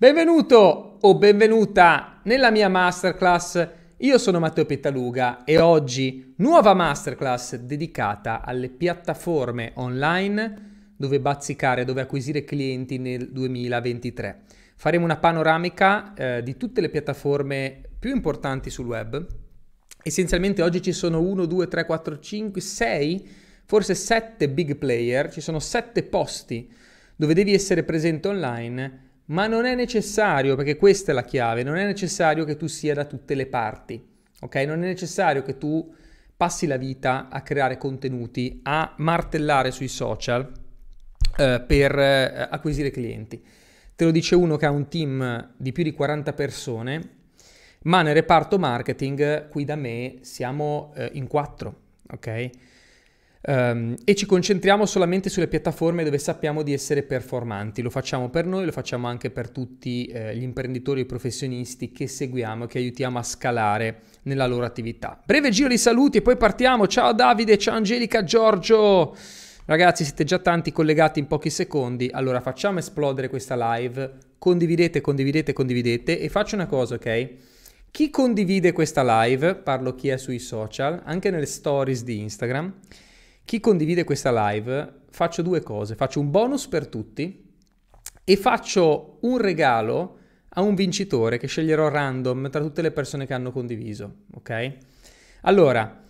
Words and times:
Benvenuto 0.00 0.98
o 1.00 1.18
benvenuta 1.18 2.20
nella 2.22 2.52
mia 2.52 2.68
masterclass. 2.68 3.68
Io 3.96 4.16
sono 4.18 4.38
Matteo 4.38 4.64
Pettaluga 4.64 5.42
e 5.42 5.58
oggi 5.58 6.34
nuova 6.36 6.72
masterclass 6.72 7.56
dedicata 7.56 8.44
alle 8.44 8.68
piattaforme 8.68 9.72
online 9.74 10.92
dove 10.96 11.18
bazzicare, 11.18 11.84
dove 11.84 12.02
acquisire 12.02 12.44
clienti 12.44 12.98
nel 12.98 13.32
2023. 13.32 14.42
Faremo 14.76 15.02
una 15.02 15.16
panoramica 15.16 16.14
eh, 16.14 16.42
di 16.44 16.56
tutte 16.56 16.80
le 16.80 16.90
piattaforme 16.90 17.80
più 17.98 18.14
importanti 18.14 18.70
sul 18.70 18.86
web. 18.86 19.26
Essenzialmente 20.00 20.62
oggi 20.62 20.80
ci 20.80 20.92
sono 20.92 21.20
1, 21.20 21.44
2, 21.44 21.66
3, 21.66 21.84
4, 21.86 22.20
5, 22.20 22.60
6, 22.60 23.28
forse 23.64 23.96
7 23.96 24.48
big 24.48 24.76
player, 24.76 25.28
ci 25.32 25.40
sono 25.40 25.58
7 25.58 26.04
posti 26.04 26.72
dove 27.16 27.34
devi 27.34 27.52
essere 27.52 27.82
presente 27.82 28.28
online 28.28 29.06
ma 29.28 29.46
non 29.46 29.64
è 29.64 29.74
necessario, 29.74 30.56
perché 30.56 30.76
questa 30.76 31.12
è 31.12 31.14
la 31.14 31.24
chiave, 31.24 31.62
non 31.62 31.76
è 31.76 31.84
necessario 31.84 32.44
che 32.44 32.56
tu 32.56 32.66
sia 32.66 32.94
da 32.94 33.04
tutte 33.04 33.34
le 33.34 33.46
parti, 33.46 34.02
ok? 34.40 34.54
Non 34.56 34.82
è 34.82 34.86
necessario 34.86 35.42
che 35.42 35.58
tu 35.58 35.94
passi 36.36 36.66
la 36.66 36.76
vita 36.76 37.28
a 37.28 37.42
creare 37.42 37.78
contenuti, 37.78 38.60
a 38.62 38.94
martellare 38.98 39.70
sui 39.70 39.88
social 39.88 40.50
eh, 41.36 41.64
per 41.66 41.98
eh, 41.98 42.48
acquisire 42.50 42.90
clienti. 42.90 43.42
Te 43.94 44.04
lo 44.04 44.10
dice 44.12 44.34
uno 44.34 44.56
che 44.56 44.66
ha 44.66 44.70
un 44.70 44.88
team 44.88 45.52
di 45.56 45.72
più 45.72 45.82
di 45.82 45.92
40 45.92 46.32
persone, 46.32 47.10
ma 47.82 48.02
nel 48.02 48.14
reparto 48.14 48.58
marketing 48.58 49.48
qui 49.48 49.64
da 49.64 49.76
me 49.76 50.18
siamo 50.22 50.92
eh, 50.94 51.10
in 51.14 51.26
quattro, 51.26 51.80
ok? 52.10 52.50
Um, 53.48 53.96
e 54.04 54.14
ci 54.14 54.26
concentriamo 54.26 54.84
solamente 54.84 55.30
sulle 55.30 55.48
piattaforme 55.48 56.04
dove 56.04 56.18
sappiamo 56.18 56.62
di 56.62 56.74
essere 56.74 57.02
performanti. 57.02 57.80
Lo 57.80 57.88
facciamo 57.88 58.28
per 58.28 58.44
noi, 58.44 58.66
lo 58.66 58.72
facciamo 58.72 59.06
anche 59.06 59.30
per 59.30 59.48
tutti 59.48 60.04
eh, 60.04 60.36
gli 60.36 60.42
imprenditori 60.42 61.00
e 61.00 61.06
professionisti 61.06 61.90
che 61.90 62.08
seguiamo 62.08 62.64
e 62.64 62.66
che 62.66 62.76
aiutiamo 62.76 63.18
a 63.18 63.22
scalare 63.22 64.00
nella 64.24 64.46
loro 64.46 64.66
attività. 64.66 65.18
Breve 65.24 65.48
giro 65.48 65.68
di 65.68 65.78
saluti 65.78 66.18
e 66.18 66.22
poi 66.22 66.36
partiamo. 66.36 66.86
Ciao 66.86 67.14
Davide, 67.14 67.56
ciao 67.56 67.76
Angelica, 67.76 68.22
Giorgio. 68.22 69.16
Ragazzi, 69.64 70.04
siete 70.04 70.24
già 70.24 70.40
tanti 70.40 70.70
collegati 70.70 71.18
in 71.18 71.26
pochi 71.26 71.48
secondi, 71.48 72.10
allora 72.12 72.42
facciamo 72.42 72.80
esplodere 72.80 73.30
questa 73.30 73.76
live. 73.76 74.12
Condividete, 74.36 75.00
condividete, 75.00 75.54
condividete 75.54 76.20
e 76.20 76.28
faccio 76.28 76.54
una 76.54 76.66
cosa, 76.66 76.96
ok? 76.96 77.30
Chi 77.90 78.10
condivide 78.10 78.72
questa 78.72 79.24
live, 79.24 79.54
parlo 79.54 79.94
chi 79.94 80.08
è 80.08 80.18
sui 80.18 80.38
social, 80.38 81.00
anche 81.06 81.30
nelle 81.30 81.46
stories 81.46 82.04
di 82.04 82.20
Instagram, 82.20 82.74
chi 83.48 83.60
condivide 83.60 84.04
questa 84.04 84.50
live, 84.50 85.04
faccio 85.08 85.40
due 85.40 85.62
cose. 85.62 85.94
Faccio 85.94 86.20
un 86.20 86.30
bonus 86.30 86.68
per 86.68 86.86
tutti 86.86 87.50
e 88.22 88.36
faccio 88.36 89.16
un 89.22 89.38
regalo 89.38 90.18
a 90.50 90.60
un 90.60 90.74
vincitore 90.74 91.38
che 91.38 91.46
sceglierò 91.46 91.88
random 91.88 92.50
tra 92.50 92.60
tutte 92.60 92.82
le 92.82 92.90
persone 92.90 93.24
che 93.24 93.32
hanno 93.32 93.50
condiviso, 93.50 94.24
ok? 94.34 94.76
Allora, 95.44 96.04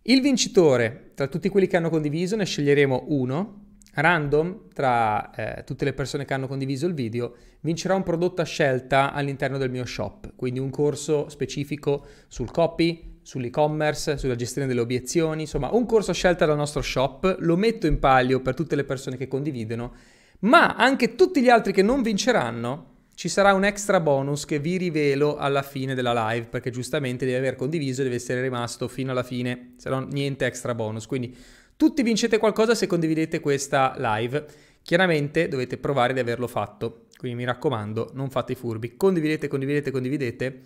il 0.00 0.22
vincitore 0.22 1.10
tra 1.12 1.26
tutti 1.26 1.50
quelli 1.50 1.66
che 1.66 1.76
hanno 1.76 1.90
condiviso 1.90 2.36
ne 2.36 2.46
sceglieremo 2.46 3.04
uno 3.08 3.64
random 3.92 4.68
tra 4.72 5.30
eh, 5.34 5.64
tutte 5.64 5.84
le 5.84 5.92
persone 5.92 6.24
che 6.24 6.32
hanno 6.32 6.46
condiviso 6.46 6.86
il 6.86 6.94
video 6.94 7.34
vincerà 7.60 7.96
un 7.96 8.02
prodotto 8.02 8.40
a 8.40 8.46
scelta 8.46 9.12
all'interno 9.12 9.58
del 9.58 9.70
mio 9.70 9.84
shop, 9.84 10.32
quindi 10.36 10.58
un 10.58 10.70
corso 10.70 11.28
specifico 11.28 12.06
sul 12.28 12.50
copy, 12.50 13.17
sull'e-commerce, 13.28 14.16
sulla 14.16 14.36
gestione 14.36 14.66
delle 14.66 14.80
obiezioni, 14.80 15.42
insomma 15.42 15.68
un 15.74 15.84
corso 15.84 16.12
a 16.12 16.14
scelta 16.14 16.46
dal 16.46 16.56
nostro 16.56 16.80
shop, 16.80 17.36
lo 17.40 17.58
metto 17.58 17.86
in 17.86 17.98
palio 17.98 18.40
per 18.40 18.54
tutte 18.54 18.74
le 18.74 18.84
persone 18.84 19.18
che 19.18 19.28
condividono, 19.28 19.92
ma 20.40 20.76
anche 20.76 21.14
tutti 21.14 21.42
gli 21.42 21.50
altri 21.50 21.74
che 21.74 21.82
non 21.82 22.00
vinceranno 22.00 22.94
ci 23.14 23.28
sarà 23.28 23.52
un 23.52 23.64
extra 23.64 24.00
bonus 24.00 24.46
che 24.46 24.58
vi 24.60 24.78
rivelo 24.78 25.36
alla 25.36 25.60
fine 25.60 25.94
della 25.94 26.30
live, 26.30 26.46
perché 26.46 26.70
giustamente 26.70 27.26
deve 27.26 27.36
aver 27.36 27.56
condiviso 27.56 28.00
e 28.00 28.04
deve 28.04 28.16
essere 28.16 28.40
rimasto 28.40 28.88
fino 28.88 29.10
alla 29.10 29.22
fine, 29.22 29.74
se 29.76 29.90
no 29.90 30.06
niente 30.06 30.46
extra 30.46 30.74
bonus. 30.74 31.04
Quindi 31.04 31.36
tutti 31.76 32.02
vincete 32.02 32.38
qualcosa 32.38 32.74
se 32.74 32.86
condividete 32.86 33.40
questa 33.40 33.94
live. 33.98 34.46
Chiaramente 34.80 35.48
dovete 35.48 35.76
provare 35.76 36.14
di 36.14 36.20
averlo 36.20 36.46
fatto, 36.46 37.08
quindi 37.18 37.36
mi 37.36 37.44
raccomando, 37.44 38.12
non 38.14 38.30
fate 38.30 38.52
i 38.52 38.54
furbi, 38.54 38.96
condividete, 38.96 39.48
condividete, 39.48 39.90
condividete 39.90 40.62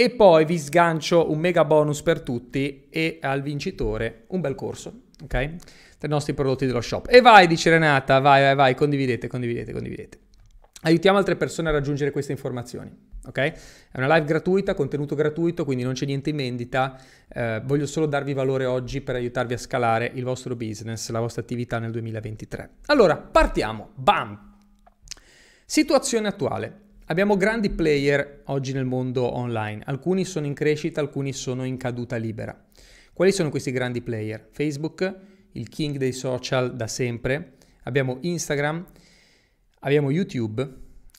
e 0.00 0.08
poi 0.08 0.46
vi 0.46 0.56
sgancio 0.56 1.30
un 1.30 1.38
mega 1.38 1.62
bonus 1.66 2.00
per 2.00 2.22
tutti 2.22 2.86
e 2.88 3.18
al 3.20 3.42
vincitore 3.42 4.24
un 4.28 4.40
bel 4.40 4.54
corso, 4.54 5.02
ok? 5.24 5.34
I 5.34 6.08
nostri 6.08 6.32
prodotti 6.32 6.64
dello 6.64 6.80
shop. 6.80 7.06
E 7.10 7.20
vai, 7.20 7.46
dice 7.46 7.68
Renata, 7.68 8.18
vai, 8.18 8.40
vai, 8.40 8.54
vai, 8.54 8.74
condividete, 8.74 9.28
condividete, 9.28 9.72
condividete. 9.72 10.18
Aiutiamo 10.84 11.18
altre 11.18 11.36
persone 11.36 11.68
a 11.68 11.72
raggiungere 11.72 12.12
queste 12.12 12.32
informazioni, 12.32 12.90
ok? 13.26 13.38
È 13.38 13.98
una 13.98 14.14
live 14.14 14.24
gratuita, 14.24 14.72
contenuto 14.72 15.14
gratuito, 15.14 15.66
quindi 15.66 15.84
non 15.84 15.92
c'è 15.92 16.06
niente 16.06 16.30
in 16.30 16.36
vendita. 16.36 16.98
Eh, 17.28 17.60
voglio 17.66 17.84
solo 17.84 18.06
darvi 18.06 18.32
valore 18.32 18.64
oggi 18.64 19.02
per 19.02 19.16
aiutarvi 19.16 19.52
a 19.52 19.58
scalare 19.58 20.10
il 20.14 20.24
vostro 20.24 20.56
business, 20.56 21.10
la 21.10 21.20
vostra 21.20 21.42
attività 21.42 21.78
nel 21.78 21.90
2023. 21.90 22.70
Allora, 22.86 23.18
partiamo. 23.18 23.90
Bam! 23.96 24.56
Situazione 25.66 26.28
attuale. 26.28 26.88
Abbiamo 27.10 27.36
grandi 27.36 27.70
player 27.70 28.42
oggi 28.44 28.72
nel 28.72 28.84
mondo 28.84 29.34
online, 29.34 29.82
alcuni 29.84 30.24
sono 30.24 30.46
in 30.46 30.54
crescita, 30.54 31.00
alcuni 31.00 31.32
sono 31.32 31.64
in 31.64 31.76
caduta 31.76 32.14
libera. 32.14 32.56
Quali 33.12 33.32
sono 33.32 33.50
questi 33.50 33.72
grandi 33.72 34.00
player? 34.00 34.46
Facebook, 34.52 35.16
il 35.54 35.68
king 35.68 35.96
dei 35.96 36.12
social 36.12 36.76
da 36.76 36.86
sempre, 36.86 37.54
abbiamo 37.82 38.18
Instagram, 38.20 38.86
abbiamo 39.80 40.12
YouTube, 40.12 40.64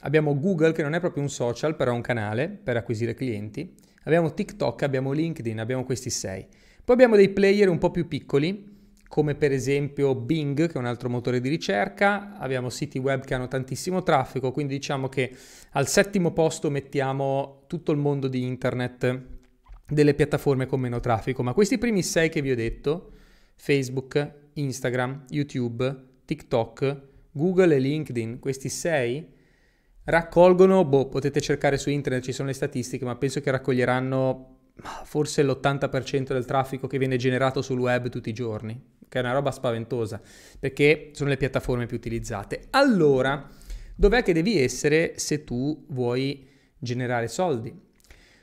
abbiamo 0.03 0.39
Google 0.39 0.71
che 0.71 0.81
non 0.81 0.93
è 0.93 1.01
proprio 1.01 1.23
un 1.23 1.29
social, 1.29 1.75
però 1.75 1.91
è 1.91 1.95
un 1.95 1.99
canale 1.99 2.47
per 2.47 2.77
acquisire 2.77 3.13
clienti, 3.13 3.75
abbiamo 4.03 4.33
TikTok, 4.33 4.83
abbiamo 4.83 5.11
LinkedIn, 5.11 5.59
abbiamo 5.59 5.83
questi 5.83 6.09
sei. 6.09 6.47
Poi 6.85 6.95
abbiamo 6.95 7.17
dei 7.17 7.31
player 7.31 7.67
un 7.67 7.79
po' 7.79 7.91
più 7.91 8.07
piccoli, 8.07 8.70
come 9.11 9.35
per 9.35 9.51
esempio 9.51 10.15
Bing, 10.15 10.67
che 10.67 10.71
è 10.71 10.77
un 10.77 10.85
altro 10.85 11.09
motore 11.09 11.41
di 11.41 11.49
ricerca, 11.49 12.37
abbiamo 12.37 12.69
siti 12.69 12.97
web 12.97 13.25
che 13.25 13.33
hanno 13.33 13.49
tantissimo 13.49 14.03
traffico, 14.03 14.53
quindi 14.53 14.75
diciamo 14.75 15.09
che 15.09 15.35
al 15.71 15.89
settimo 15.89 16.31
posto 16.31 16.69
mettiamo 16.69 17.65
tutto 17.67 17.91
il 17.91 17.97
mondo 17.97 18.29
di 18.29 18.41
internet 18.41 19.21
delle 19.85 20.13
piattaforme 20.13 20.65
con 20.65 20.79
meno 20.79 21.01
traffico, 21.01 21.43
ma 21.43 21.51
questi 21.51 21.77
primi 21.77 22.03
sei 22.03 22.29
che 22.29 22.41
vi 22.41 22.51
ho 22.51 22.55
detto, 22.55 23.11
Facebook, 23.55 24.33
Instagram, 24.53 25.25
YouTube, 25.27 26.03
TikTok, 26.23 27.01
Google 27.33 27.75
e 27.75 27.79
LinkedIn, 27.79 28.39
questi 28.39 28.69
sei 28.69 29.27
raccolgono, 30.05 30.85
boh, 30.85 31.09
potete 31.09 31.41
cercare 31.41 31.77
su 31.77 31.89
internet, 31.89 32.23
ci 32.23 32.31
sono 32.31 32.47
le 32.47 32.53
statistiche, 32.53 33.03
ma 33.03 33.17
penso 33.17 33.41
che 33.41 33.51
raccoglieranno 33.51 34.59
forse 35.03 35.43
l'80% 35.43 36.33
del 36.33 36.45
traffico 36.45 36.87
che 36.87 36.97
viene 36.97 37.17
generato 37.17 37.61
sul 37.61 37.79
web 37.79 38.09
tutti 38.09 38.29
i 38.29 38.33
giorni 38.33 38.99
che 39.11 39.19
è 39.19 39.21
una 39.21 39.33
roba 39.33 39.51
spaventosa, 39.51 40.21
perché 40.57 41.09
sono 41.11 41.27
le 41.27 41.35
piattaforme 41.35 41.85
più 41.85 41.97
utilizzate. 41.97 42.67
Allora, 42.69 43.45
dov'è 43.93 44.23
che 44.23 44.31
devi 44.31 44.57
essere 44.57 45.15
se 45.17 45.43
tu 45.43 45.85
vuoi 45.89 46.47
generare 46.79 47.27
soldi? 47.27 47.77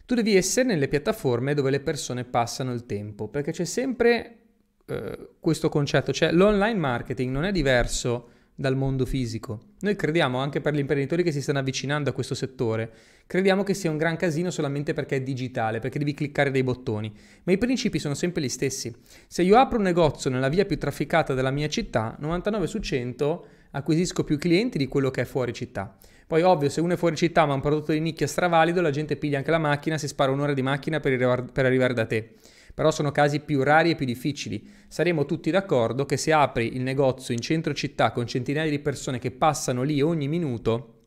Tu 0.04 0.14
devi 0.14 0.36
essere 0.36 0.68
nelle 0.68 0.88
piattaforme 0.88 1.54
dove 1.54 1.70
le 1.70 1.80
persone 1.80 2.24
passano 2.24 2.74
il 2.74 2.84
tempo, 2.84 3.28
perché 3.28 3.50
c'è 3.52 3.64
sempre 3.64 4.36
eh, 4.84 5.30
questo 5.40 5.70
concetto, 5.70 6.12
cioè 6.12 6.32
l'online 6.32 6.78
marketing 6.78 7.32
non 7.32 7.44
è 7.44 7.52
diverso 7.52 8.28
dal 8.60 8.74
mondo 8.74 9.06
fisico. 9.06 9.60
Noi 9.82 9.94
crediamo, 9.94 10.38
anche 10.38 10.60
per 10.60 10.74
gli 10.74 10.80
imprenditori 10.80 11.22
che 11.22 11.30
si 11.30 11.40
stanno 11.40 11.60
avvicinando 11.60 12.10
a 12.10 12.12
questo 12.12 12.34
settore, 12.34 12.90
crediamo 13.24 13.62
che 13.62 13.72
sia 13.72 13.88
un 13.88 13.96
gran 13.96 14.16
casino 14.16 14.50
solamente 14.50 14.94
perché 14.94 15.14
è 15.14 15.22
digitale, 15.22 15.78
perché 15.78 16.00
devi 16.00 16.12
cliccare 16.12 16.50
dei 16.50 16.64
bottoni, 16.64 17.14
ma 17.44 17.52
i 17.52 17.58
principi 17.58 18.00
sono 18.00 18.14
sempre 18.14 18.42
gli 18.42 18.48
stessi. 18.48 18.92
Se 19.28 19.42
io 19.42 19.56
apro 19.56 19.78
un 19.78 19.84
negozio 19.84 20.28
nella 20.28 20.48
via 20.48 20.64
più 20.64 20.76
trafficata 20.76 21.34
della 21.34 21.52
mia 21.52 21.68
città, 21.68 22.16
99 22.18 22.66
su 22.66 22.80
100 22.80 23.46
acquisisco 23.70 24.24
più 24.24 24.38
clienti 24.38 24.76
di 24.76 24.88
quello 24.88 25.12
che 25.12 25.20
è 25.20 25.24
fuori 25.24 25.52
città. 25.52 25.96
Poi 26.26 26.42
ovvio, 26.42 26.68
se 26.68 26.80
uno 26.80 26.94
è 26.94 26.96
fuori 26.96 27.14
città 27.14 27.46
ma 27.46 27.52
ha 27.52 27.54
un 27.54 27.60
prodotto 27.60 27.92
di 27.92 28.00
nicchia 28.00 28.26
stravalido, 28.26 28.80
la 28.80 28.90
gente 28.90 29.14
piglia 29.14 29.38
anche 29.38 29.52
la 29.52 29.58
macchina, 29.58 29.98
si 29.98 30.08
spara 30.08 30.32
un'ora 30.32 30.52
di 30.52 30.62
macchina 30.62 30.98
per, 30.98 31.12
arrivare 31.54 31.94
da 31.94 32.06
te 32.06 32.34
però 32.78 32.92
sono 32.92 33.10
casi 33.10 33.40
più 33.40 33.64
rari 33.64 33.90
e 33.90 33.94
più 33.96 34.06
difficili. 34.06 34.64
Saremo 34.86 35.24
tutti 35.24 35.50
d'accordo 35.50 36.06
che 36.06 36.16
se 36.16 36.32
apri 36.32 36.76
il 36.76 36.82
negozio 36.82 37.34
in 37.34 37.40
centro 37.40 37.74
città 37.74 38.12
con 38.12 38.24
centinaia 38.24 38.70
di 38.70 38.78
persone 38.78 39.18
che 39.18 39.32
passano 39.32 39.82
lì 39.82 40.00
ogni 40.00 40.28
minuto, 40.28 41.06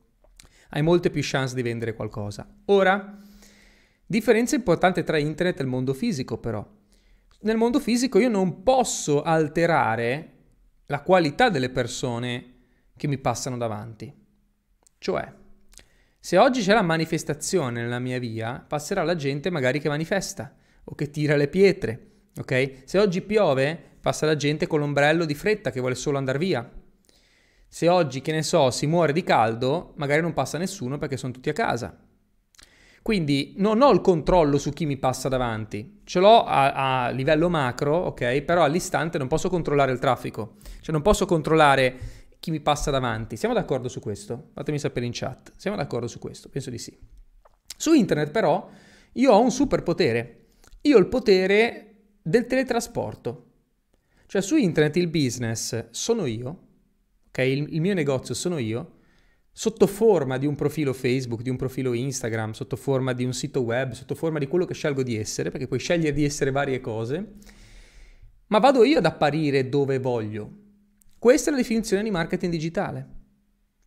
hai 0.71 0.81
molte 0.81 1.09
più 1.09 1.21
chance 1.23 1.56
di 1.56 1.62
vendere 1.62 1.94
qualcosa. 1.94 2.45
Ora, 2.65 3.18
differenza 4.06 4.57
importante 4.57 5.03
tra 5.03 5.18
internet 5.18 5.59
e 5.59 5.63
il 5.63 5.69
mondo 5.69 5.94
fisico 5.94 6.39
però. 6.39 6.69
Nel 7.44 7.56
mondo 7.56 7.79
fisico 7.79 8.19
io 8.19 8.27
non 8.27 8.63
posso 8.63 9.21
alterare 9.21 10.31
la 10.88 11.01
qualità 11.03 11.47
delle 11.47 11.69
persone 11.69 12.56
che 12.97 13.07
mi 13.07 13.17
passano 13.17 13.56
davanti. 13.56 14.13
Cioè, 14.97 15.33
se 16.19 16.38
oggi 16.38 16.63
c'è 16.63 16.74
la 16.74 16.81
manifestazione 16.81 17.81
nella 17.81 18.00
mia 18.00 18.19
via, 18.19 18.62
passerà 18.67 19.03
la 19.03 19.15
gente 19.15 19.50
magari 19.50 19.79
che 19.79 19.88
manifesta 19.88 20.53
o 20.91 20.95
che 20.95 21.09
tira 21.09 21.38
le 21.38 21.47
pietre, 21.47 22.07
ok? 22.38 22.83
Se 22.83 22.99
oggi 22.99 23.21
piove, 23.21 23.79
passa 24.01 24.25
la 24.25 24.35
gente 24.35 24.67
con 24.67 24.79
l'ombrello 24.79 25.23
di 25.23 25.33
fretta 25.33 25.71
che 25.71 25.79
vuole 25.79 25.95
solo 25.95 26.17
andare 26.17 26.38
via. 26.38 26.69
Se 27.69 27.88
oggi, 27.88 28.21
che 28.21 28.33
ne 28.33 28.43
so, 28.43 28.69
si 28.71 28.88
muore 28.88 29.13
di 29.13 29.23
caldo, 29.23 29.93
magari 29.95 30.21
non 30.21 30.33
passa 30.33 30.57
nessuno 30.57 30.97
perché 30.97 31.15
sono 31.15 31.31
tutti 31.31 31.49
a 31.49 31.53
casa. 31.53 31.97
Quindi 33.01 33.53
non 33.57 33.81
ho 33.81 33.89
il 33.91 34.01
controllo 34.01 34.57
su 34.57 34.71
chi 34.71 34.85
mi 34.85 34.97
passa 34.97 35.29
davanti, 35.29 36.01
ce 36.03 36.19
l'ho 36.19 36.43
a, 36.43 37.05
a, 37.05 37.09
livello 37.09 37.49
macro, 37.49 37.95
ok? 37.95 38.41
Però 38.41 38.63
all'istante 38.63 39.17
non 39.17 39.29
posso 39.29 39.49
controllare 39.49 39.93
il 39.93 39.99
traffico, 39.99 40.57
cioè 40.81 40.91
non 40.91 41.01
posso 41.01 41.25
controllare 41.25 41.99
chi 42.38 42.51
mi 42.51 42.59
passa 42.59 42.91
davanti. 42.91 43.38
Siamo 43.38 43.55
d'accordo 43.55 43.88
su 43.88 44.01
questo? 44.01 44.49
Fatemi 44.53 44.77
sapere 44.77 45.05
in 45.05 45.13
chat. 45.15 45.53
Siamo 45.55 45.77
d'accordo 45.77 46.07
su 46.07 46.19
questo? 46.19 46.49
Penso 46.49 46.69
di 46.69 46.77
sì. 46.77 46.95
Su 47.77 47.93
internet 47.93 48.29
però 48.29 48.69
io 49.13 49.31
ho 49.31 49.41
un 49.41 49.51
superpotere. 49.51 50.40
Io 50.81 50.98
ho 50.98 51.00
il 51.00 51.07
potere 51.07 52.16
del 52.24 52.48
teletrasporto. 52.48 53.50
Cioè 54.25 54.42
su 54.42 54.56
internet 54.56 54.95
il 54.95 55.10
business 55.10 55.89
sono 55.92 56.25
io, 56.25 56.68
ok? 57.28 57.38
Il, 57.38 57.68
il 57.74 57.81
mio 57.81 57.94
negozio 57.94 58.33
sono 58.33 58.57
io 58.57 59.00
sotto 59.51 59.86
forma 59.86 60.38
di 60.38 60.48
un 60.48 60.56
profilo 60.56 60.94
Facebook, 60.94 61.42
di 61.42 61.50
un 61.50 61.57
profilo 61.57 61.94
Instagram, 61.94 62.54
sotto 62.54 62.75
forma 62.78 63.13
di 63.13 63.25
un 63.25 63.33
sito 63.33 63.62
web, 63.62 63.92
sotto 63.92 64.16
forma 64.16 64.39
di 64.39 64.48
quello 64.48 64.66
che 64.66 64.74
scelgo 64.74 65.04
di 65.04 65.18
essere, 65.18 65.51
perché 65.51 65.68
puoi 65.68 65.80
scegliere 65.80 66.16
di 66.16 66.24
essere 66.24 66.50
varie 66.50 66.80
cose, 66.80 67.34
ma 68.48 68.57
vado 68.57 68.84
io 68.84 68.98
ad 68.98 69.06
apparire 69.06 69.69
dove 69.69 70.00
voglio. 70.00 70.51
Questa 71.19 71.50
è 71.50 71.54
la 71.54 71.60
definizione 71.60 72.01
di 72.01 72.10
marketing 72.10 72.51
digitale. 72.51 73.07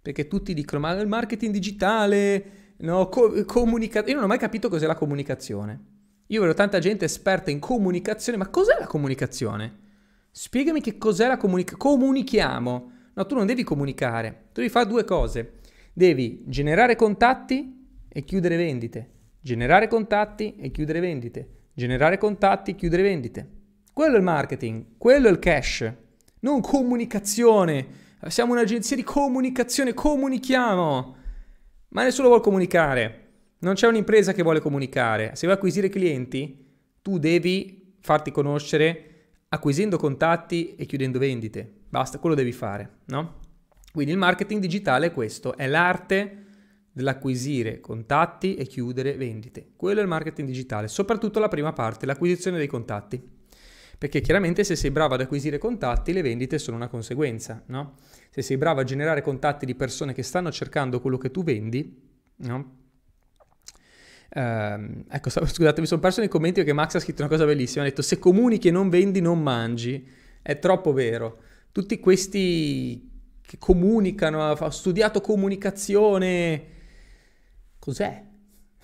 Perché 0.01 0.29
tutti 0.29 0.55
dicono, 0.55 0.83
ma 0.83 0.93
il 0.93 1.09
marketing 1.09 1.53
digitale, 1.53 2.75
no, 2.79 3.09
co- 3.09 3.45
comunicazione. 3.47 4.11
Io 4.11 4.15
non 4.17 4.25
ho 4.25 4.29
mai 4.29 4.39
capito 4.39 4.69
cos'è 4.69 4.87
la 4.87 4.95
comunicazione. 4.95 5.94
Io 6.29 6.41
vedo 6.41 6.55
tanta 6.55 6.79
gente 6.79 7.05
esperta 7.05 7.51
in 7.51 7.59
comunicazione, 7.59 8.39
ma 8.39 8.49
cos'è 8.49 8.77
la 8.79 8.87
comunicazione? 8.87 9.83
Spiegami 10.31 10.81
che 10.81 10.97
cos'è 10.97 11.27
la 11.29 11.37
comunicazione. 11.37 11.83
Comunichiamo. 11.83 12.93
No, 13.15 13.27
tu 13.27 13.35
non 13.35 13.47
devi 13.47 13.63
comunicare, 13.63 14.47
tu 14.53 14.61
devi 14.61 14.69
fare 14.69 14.89
due 14.89 15.05
cose. 15.05 15.61
Devi 15.93 16.43
generare 16.47 16.97
contatti 16.97 18.03
e 18.09 18.25
chiudere 18.25 18.57
vendite. 18.57 19.11
Generare 19.41 19.87
contatti 19.87 20.57
e 20.57 20.71
chiudere 20.71 21.01
vendite. 21.01 21.49
Generare 21.75 22.19
contatti 22.19 22.71
e 22.73 22.75
chiudere 22.75 23.03
vendite. 23.03 23.51
Quello 23.93 24.15
è 24.15 24.19
il 24.19 24.25
marketing, 24.25 24.97
quello 24.99 25.29
è 25.29 25.31
il 25.31 25.39
cash, 25.39 25.93
non 26.41 26.61
comunicazione. 26.61 27.87
Siamo 28.27 28.53
un'agenzia 28.53 28.97
di 28.97 29.05
comunicazione, 29.05 29.95
comunichiamo. 29.95 31.17
Ma 31.89 32.03
nessuno 32.03 32.29
vuole 32.29 32.43
comunicare. 32.43 33.24
Non 33.65 33.75
c'è 33.75 33.87
un'impresa 33.87 34.35
che 34.35 34.43
vuole 34.43 34.61
comunicare. 34.61 35.31
Se 35.35 35.47
vuoi 35.47 35.57
acquisire 35.57 35.89
clienti, 35.89 36.67
tu 37.01 37.19
devi 37.19 37.97
farti 38.01 38.31
conoscere 38.31 39.11
acquisendo 39.49 39.97
contatti 39.97 40.75
e 40.75 40.85
chiudendo 40.85 41.19
vendite. 41.19 41.85
Basta, 41.89 42.19
quello 42.19 42.35
devi 42.35 42.53
fare, 42.53 42.99
no? 43.07 43.41
Quindi 43.91 44.13
il 44.13 44.19
marketing 44.19 44.61
digitale 44.61 45.07
è 45.07 45.13
questo, 45.13 45.57
è 45.57 45.67
l'arte 45.67 46.43
dell'acquisire 46.93 47.81
contatti 47.81 48.55
e 48.55 48.67
chiudere 48.67 49.17
vendite. 49.17 49.71
Quello 49.77 50.01
è 50.01 50.03
il 50.03 50.09
marketing 50.09 50.47
digitale, 50.47 50.87
soprattutto 50.87 51.41
la 51.41 51.49
prima 51.49 51.73
parte, 51.73 52.05
l'acquisizione 52.05 52.59
dei 52.59 52.67
contatti. 52.67 53.23
Perché 53.97 54.21
chiaramente 54.21 54.63
se 54.63 54.77
sei 54.77 54.91
bravo 54.91 55.15
ad 55.15 55.23
acquisire 55.23 55.57
contatti, 55.57 56.13
le 56.13 56.21
vendite 56.21 56.59
sono 56.59 56.77
una 56.77 56.89
conseguenza, 56.89 57.63
no? 57.69 57.95
Se 58.29 58.43
sei 58.43 58.59
bravo 58.59 58.81
a 58.81 58.85
generare 58.85 59.23
contatti 59.23 59.65
di 59.65 59.75
persone 59.75 60.13
che 60.13 60.23
stanno 60.23 60.53
cercando 60.53 61.01
quello 61.01 61.17
che 61.17 61.31
tu 61.31 61.43
vendi, 61.43 61.99
no? 62.37 62.83
Uh, 64.35 65.05
ecco, 65.09 65.31
scusate, 65.47 65.81
mi 65.81 65.87
sono 65.87 66.01
perso 66.01 66.19
nei 66.19 66.29
commenti 66.29 66.57
perché 66.57 66.73
Max 66.73 66.97
ha 66.97 67.01
scritto 67.01 67.23
una 67.23 67.31
cosa 67.31 67.45
bellissima. 67.45 67.83
Ha 67.83 67.87
detto: 67.87 68.03
Se 68.03 68.19
comunichi 68.19 68.69
e 68.69 68.71
non 68.71 68.89
vendi, 68.89 69.21
non 69.21 69.41
mangi. 69.41 70.07
È 70.43 70.59
troppo 70.59 70.93
vero. 70.93 71.39
Tutti 71.73 71.99
questi 72.01 73.11
che 73.41 73.59
comunicano, 73.59 74.51
ha 74.51 74.71
studiato 74.71 75.21
comunicazione. 75.21 76.65
Cos'è? 77.79 78.23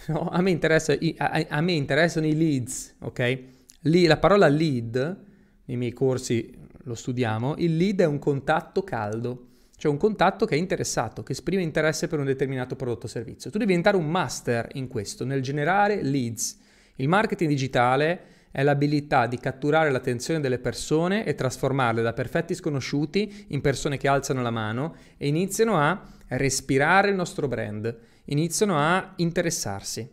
No, 0.09 0.31
a, 0.31 0.41
me 0.41 0.51
interessa, 0.51 0.97
a, 1.19 1.47
a, 1.47 1.61
me 1.61 1.73
interessano 1.73 2.27
i 2.27 2.35
leads, 2.35 2.95
ok? 3.01 3.43
Lì, 3.81 4.07
la 4.07 4.17
parola 4.17 4.49
lead, 4.49 5.25
nei 5.67 5.77
miei 5.77 5.93
corsi 5.93 6.57
lo 6.85 6.95
studiamo, 6.95 7.57
il 7.59 7.77
lead 7.77 8.01
è 8.01 8.07
un 8.07 8.19
contatto 8.19 8.83
caldo. 8.83 9.50
Cioè 9.81 9.91
un 9.91 9.97
contatto 9.97 10.45
che 10.45 10.57
è 10.57 10.59
interessato, 10.59 11.23
che 11.23 11.33
esprime 11.33 11.63
interesse 11.63 12.07
per 12.07 12.19
un 12.19 12.27
determinato 12.27 12.77
prodotto 12.77 13.07
o 13.07 13.09
servizio. 13.09 13.51
Tu 13.51 13.57
devi 13.57 13.71
diventare 13.71 13.97
un 13.97 14.11
master 14.11 14.69
in 14.75 14.89
questo, 14.89 15.25
nel 15.25 15.41
generare 15.41 16.03
leads. 16.03 16.59
Il 16.97 17.09
marketing 17.09 17.49
digitale 17.49 18.21
è 18.51 18.63
l'abilità 18.63 19.27
di 19.27 19.39
catturare 19.39 19.91
l'attenzione 19.91 20.41
delle 20.41 20.59
persone 20.59 21.25
e 21.25 21.35
trasformarle 21.35 22.03
da 22.03 22.13
perfetti 22.13 22.55
sconosciuti 22.55 23.47
in 23.49 23.63
persone 23.63 23.97
che 23.97 24.07
alzano 24.07 24.43
la 24.43 24.51
mano 24.51 24.97
e 25.17 25.29
iniziano 25.29 25.79
a 25.79 25.99
respirare 26.27 27.09
il 27.09 27.15
nostro 27.15 27.49
brand, 27.49 27.97
iniziano 28.27 28.77
a 28.77 29.15
interessarsi. 29.17 30.07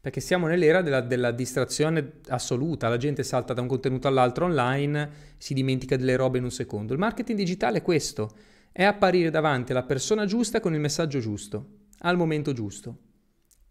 Perché 0.00 0.20
siamo 0.20 0.46
nell'era 0.46 0.80
della, 0.80 1.00
della, 1.00 1.32
distrazione 1.32 2.20
assoluta, 2.28 2.88
la 2.88 2.98
gente 2.98 3.24
salta 3.24 3.52
da 3.52 3.62
un 3.62 3.66
contenuto 3.66 4.06
all'altro 4.06 4.44
online, 4.44 5.10
si 5.38 5.54
dimentica 5.54 5.96
delle 5.96 6.14
robe 6.14 6.38
in 6.38 6.44
un 6.44 6.52
secondo. 6.52 6.92
Il 6.92 7.00
marketing 7.00 7.36
digitale 7.36 7.78
è 7.78 7.82
questo, 7.82 8.54
è 8.76 8.84
apparire 8.84 9.30
davanti 9.30 9.72
alla 9.72 9.84
persona 9.84 10.26
giusta 10.26 10.60
con 10.60 10.74
il 10.74 10.80
messaggio 10.80 11.18
giusto, 11.18 11.86
al 12.00 12.18
momento 12.18 12.52
giusto. 12.52 12.98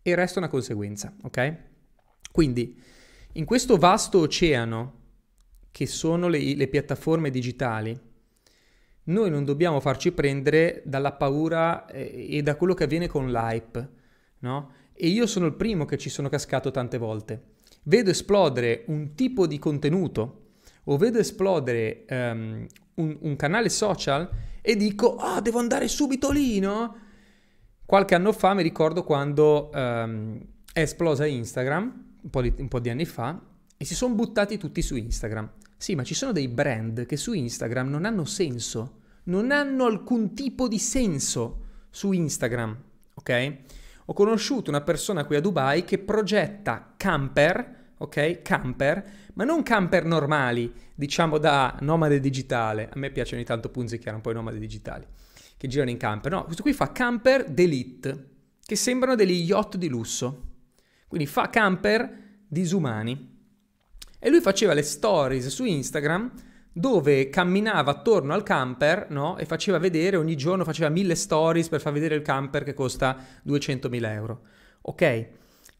E 0.02 0.10
il 0.10 0.16
resto 0.16 0.38
è 0.38 0.42
una 0.42 0.50
conseguenza, 0.50 1.14
ok? 1.22 1.58
Quindi, 2.32 2.82
in 3.34 3.46
questo 3.46 3.78
vasto 3.78 4.18
oceano 4.18 5.02
che 5.70 5.86
sono 5.86 6.28
le, 6.28 6.56
le 6.56 6.68
piattaforme 6.68 7.30
digitali, 7.30 7.96
noi 9.04 9.30
non 9.30 9.46
dobbiamo 9.46 9.80
farci 9.80 10.12
prendere 10.12 10.82
dalla 10.86 11.12
paura 11.12 11.86
eh, 11.86 12.26
e 12.28 12.42
da 12.42 12.56
quello 12.56 12.74
che 12.74 12.86
avviene 12.86 13.06
con 13.06 13.32
l'hype, 13.32 13.90
no? 14.40 14.72
E 14.92 15.08
io 15.08 15.28
sono 15.28 15.46
il 15.46 15.54
primo 15.54 15.86
che 15.86 16.00
ci 16.00 16.10
sono 16.10 16.30
cascato 16.30 16.72
tante 16.72 16.98
volte. 16.98 17.44
Vedo 17.84 18.10
esplodere 18.10 18.86
un 18.88 19.14
tipo 19.14 19.46
di 19.46 19.60
contenuto 19.60 20.54
o 20.86 20.98
vedo 20.98 21.20
esplodere 21.20 22.06
um, 22.10 22.66
un, 22.96 23.18
un 23.20 23.36
canale 23.36 23.70
social 23.70 24.54
e 24.68 24.76
dico, 24.76 25.16
ah, 25.18 25.36
oh, 25.36 25.42
devo 25.42 25.60
andare 25.60 25.88
subito 25.88 26.32
lì, 26.32 26.58
no? 26.58 26.98
Qualche 27.86 28.16
anno 28.16 28.32
fa 28.32 28.56
mi 28.56 28.64
ricordo 28.64 29.04
quando 29.04 29.70
um, 29.72 30.44
è 30.74 30.80
esplosa 30.80 31.28
Instagram, 31.28 32.04
un 32.24 32.30
po, 32.32 32.42
di, 32.42 32.52
un 32.58 32.68
po' 32.68 32.80
di 32.80 32.90
anni 32.90 33.06
fa, 33.06 33.40
e 33.78 33.86
si 33.86 33.94
sono 33.94 34.16
buttati 34.16 34.58
tutti 34.58 34.82
su 34.82 34.96
Instagram. 34.96 35.52
Sì, 35.78 35.94
ma 35.94 36.04
ci 36.04 36.16
sono 36.16 36.32
dei 36.32 36.48
brand 36.48 37.06
che 37.06 37.16
su 37.16 37.34
Instagram 37.34 37.90
non 37.90 38.06
hanno 38.06 38.26
senso, 38.26 39.02
non 39.26 39.52
hanno 39.52 39.86
alcun 39.86 40.34
tipo 40.34 40.68
di 40.68 40.80
senso 40.80 41.66
su 41.92 42.12
Instagram, 42.12 42.76
ok? 43.14 43.58
Ho 44.06 44.14
conosciuto 44.14 44.72
una 44.72 44.82
persona 44.82 45.26
qui 45.26 45.36
a 45.36 45.42
Dubai 45.42 45.84
che 45.84 46.00
progetta 46.00 46.96
camper, 46.98 47.85
ok? 47.98 48.42
Camper, 48.42 49.12
ma 49.34 49.44
non 49.44 49.64
camper 49.64 50.06
normali, 50.06 50.74
diciamo 50.94 51.38
da 51.38 51.78
nomade 51.82 52.20
digitale. 52.20 52.90
A 52.92 52.98
me 52.98 53.12
piace 53.12 53.36
ogni 53.36 53.46
tanto 53.46 53.70
punzicchiare 53.70 54.16
un 54.16 54.22
po' 54.22 54.32
i 54.32 54.36
nomadi 54.36 54.60
digitali 54.60 55.06
che 55.58 55.68
girano 55.68 55.90
in 55.90 55.98
camper. 55.98 56.32
No, 56.32 56.44
questo 56.46 56.62
qui 56.62 56.74
fa 56.74 56.92
camper 56.92 57.50
d'elite, 57.50 58.30
che 58.64 58.76
sembrano 58.76 59.16
degli 59.16 59.44
yacht 59.44 59.78
di 59.78 59.88
lusso. 59.88 60.54
Quindi 61.08 61.28
fa 61.28 61.50
camper 61.50 62.24
disumani. 62.48 63.34
E 64.20 64.30
lui 64.30 64.42
faceva 64.42 64.74
le 64.74 64.82
stories 64.82 65.48
su 65.48 65.66
Instagram 65.66 66.32
dove 66.78 67.30
camminava 67.30 67.92
attorno 67.92 68.34
al 68.34 68.44
camper 68.44 69.08
no? 69.10 69.38
e 69.38 69.46
faceva 69.46 69.78
vedere 69.78 70.18
ogni 70.18 70.36
giorno, 70.36 70.66
faceva 70.66 70.90
mille 70.90 71.16
stories 71.16 71.70
per 71.70 71.80
far 71.80 71.94
vedere 71.94 72.16
il 72.16 72.22
camper 72.22 72.64
che 72.64 72.74
costa 72.74 73.18
200.000 73.48 74.06
euro. 74.12 74.42
Ok? 74.82 75.28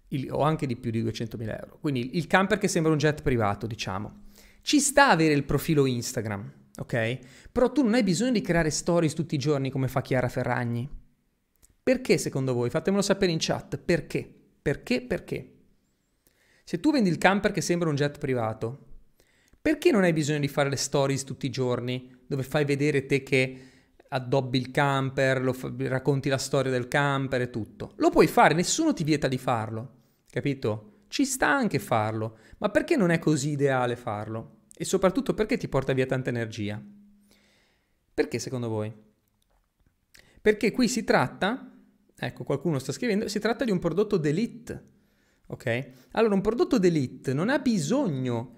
Il, 0.10 0.32
o 0.32 0.42
anche 0.42 0.68
di 0.68 0.76
più 0.76 0.92
di 0.92 1.04
200.000 1.04 1.42
euro. 1.42 1.78
Quindi 1.80 2.18
il 2.18 2.28
camper 2.28 2.58
che 2.58 2.68
sembra 2.68 2.92
un 2.92 2.98
jet 2.98 3.22
privato, 3.22 3.68
diciamo. 3.68 4.24
Ci 4.62 4.80
sta 4.80 5.10
avere 5.10 5.34
il 5.34 5.44
profilo 5.44 5.86
Instagram, 5.86 6.52
ok? 6.78 7.20
Però 7.52 7.72
tu 7.72 7.84
non 7.84 7.94
hai 7.94 8.04
bisogno 8.04 8.32
di 8.32 8.42
creare 8.42 8.70
stories 8.70 9.14
tutti 9.14 9.36
i 9.36 9.40
giorni 9.40 9.70
come 9.70 9.88
fa 9.88 10.02
Chiara 10.02 10.30
Ferragni. 10.30 10.90
Perché 11.82 12.18
secondo 12.18 12.54
voi? 12.54 12.70
Fatemelo 12.70 13.02
sapere 13.02 13.32
in 13.32 13.38
chat. 13.40 13.78
Perché? 13.78 14.28
Perché? 14.62 15.02
Perché? 15.02 15.52
Se 16.64 16.80
tu 16.80 16.92
vendi 16.92 17.10
il 17.10 17.20
camper 17.20 17.52
che 17.52 17.62
sembra 17.62 17.90
un 17.90 17.96
jet 17.96 18.18
privato, 18.18 18.86
perché 19.62 19.92
non 19.92 20.04
hai 20.04 20.14
bisogno 20.14 20.40
di 20.40 20.48
fare 20.48 20.70
le 20.70 20.76
stories 20.78 21.24
tutti 21.24 21.46
i 21.46 21.52
giorni 21.52 22.12
dove 22.26 22.42
fai 22.42 22.66
vedere 22.66 23.06
te 23.06 23.22
che 23.22 23.60
addobbi 24.08 24.58
il 24.58 24.72
camper, 24.72 25.54
fa- 25.54 25.72
racconti 25.78 26.30
la 26.30 26.40
storia 26.40 26.72
del 26.72 26.88
camper 26.88 27.42
e 27.42 27.50
tutto? 27.52 27.94
Lo 27.98 28.10
puoi 28.10 28.26
fare, 28.26 28.56
nessuno 28.56 28.94
ti 28.94 29.04
vieta 29.04 29.28
di 29.28 29.38
farlo 29.38 29.95
capito? 30.36 31.04
Ci 31.08 31.24
sta 31.24 31.48
anche 31.48 31.80
farlo, 31.80 32.40
ma 32.58 32.68
perché 32.70 32.98
non 32.98 33.10
è 33.10 33.20
così 33.20 33.52
ideale 33.52 33.96
farlo? 33.96 34.64
E 34.76 34.84
soprattutto 34.84 35.34
perché 35.34 35.56
ti 35.56 35.70
porta 35.70 35.94
via 35.94 36.06
tanta 36.06 36.30
energia? 36.30 36.82
Perché 38.14 38.40
secondo 38.40 38.68
voi? 38.68 38.94
Perché 40.42 40.72
qui 40.72 40.90
si 40.90 41.06
tratta, 41.06 41.72
ecco 42.14 42.44
qualcuno 42.44 42.80
sta 42.80 42.92
scrivendo, 42.92 43.30
si 43.30 43.40
tratta 43.40 43.64
di 43.64 43.72
un 43.72 43.80
prodotto 43.80 44.18
d'elite, 44.18 44.84
ok? 45.48 45.92
Allora 46.12 46.36
un 46.36 46.42
prodotto 46.42 46.78
d'elite 46.78 47.34
non 47.34 47.48
ha 47.48 47.60
bisogno 47.60 48.58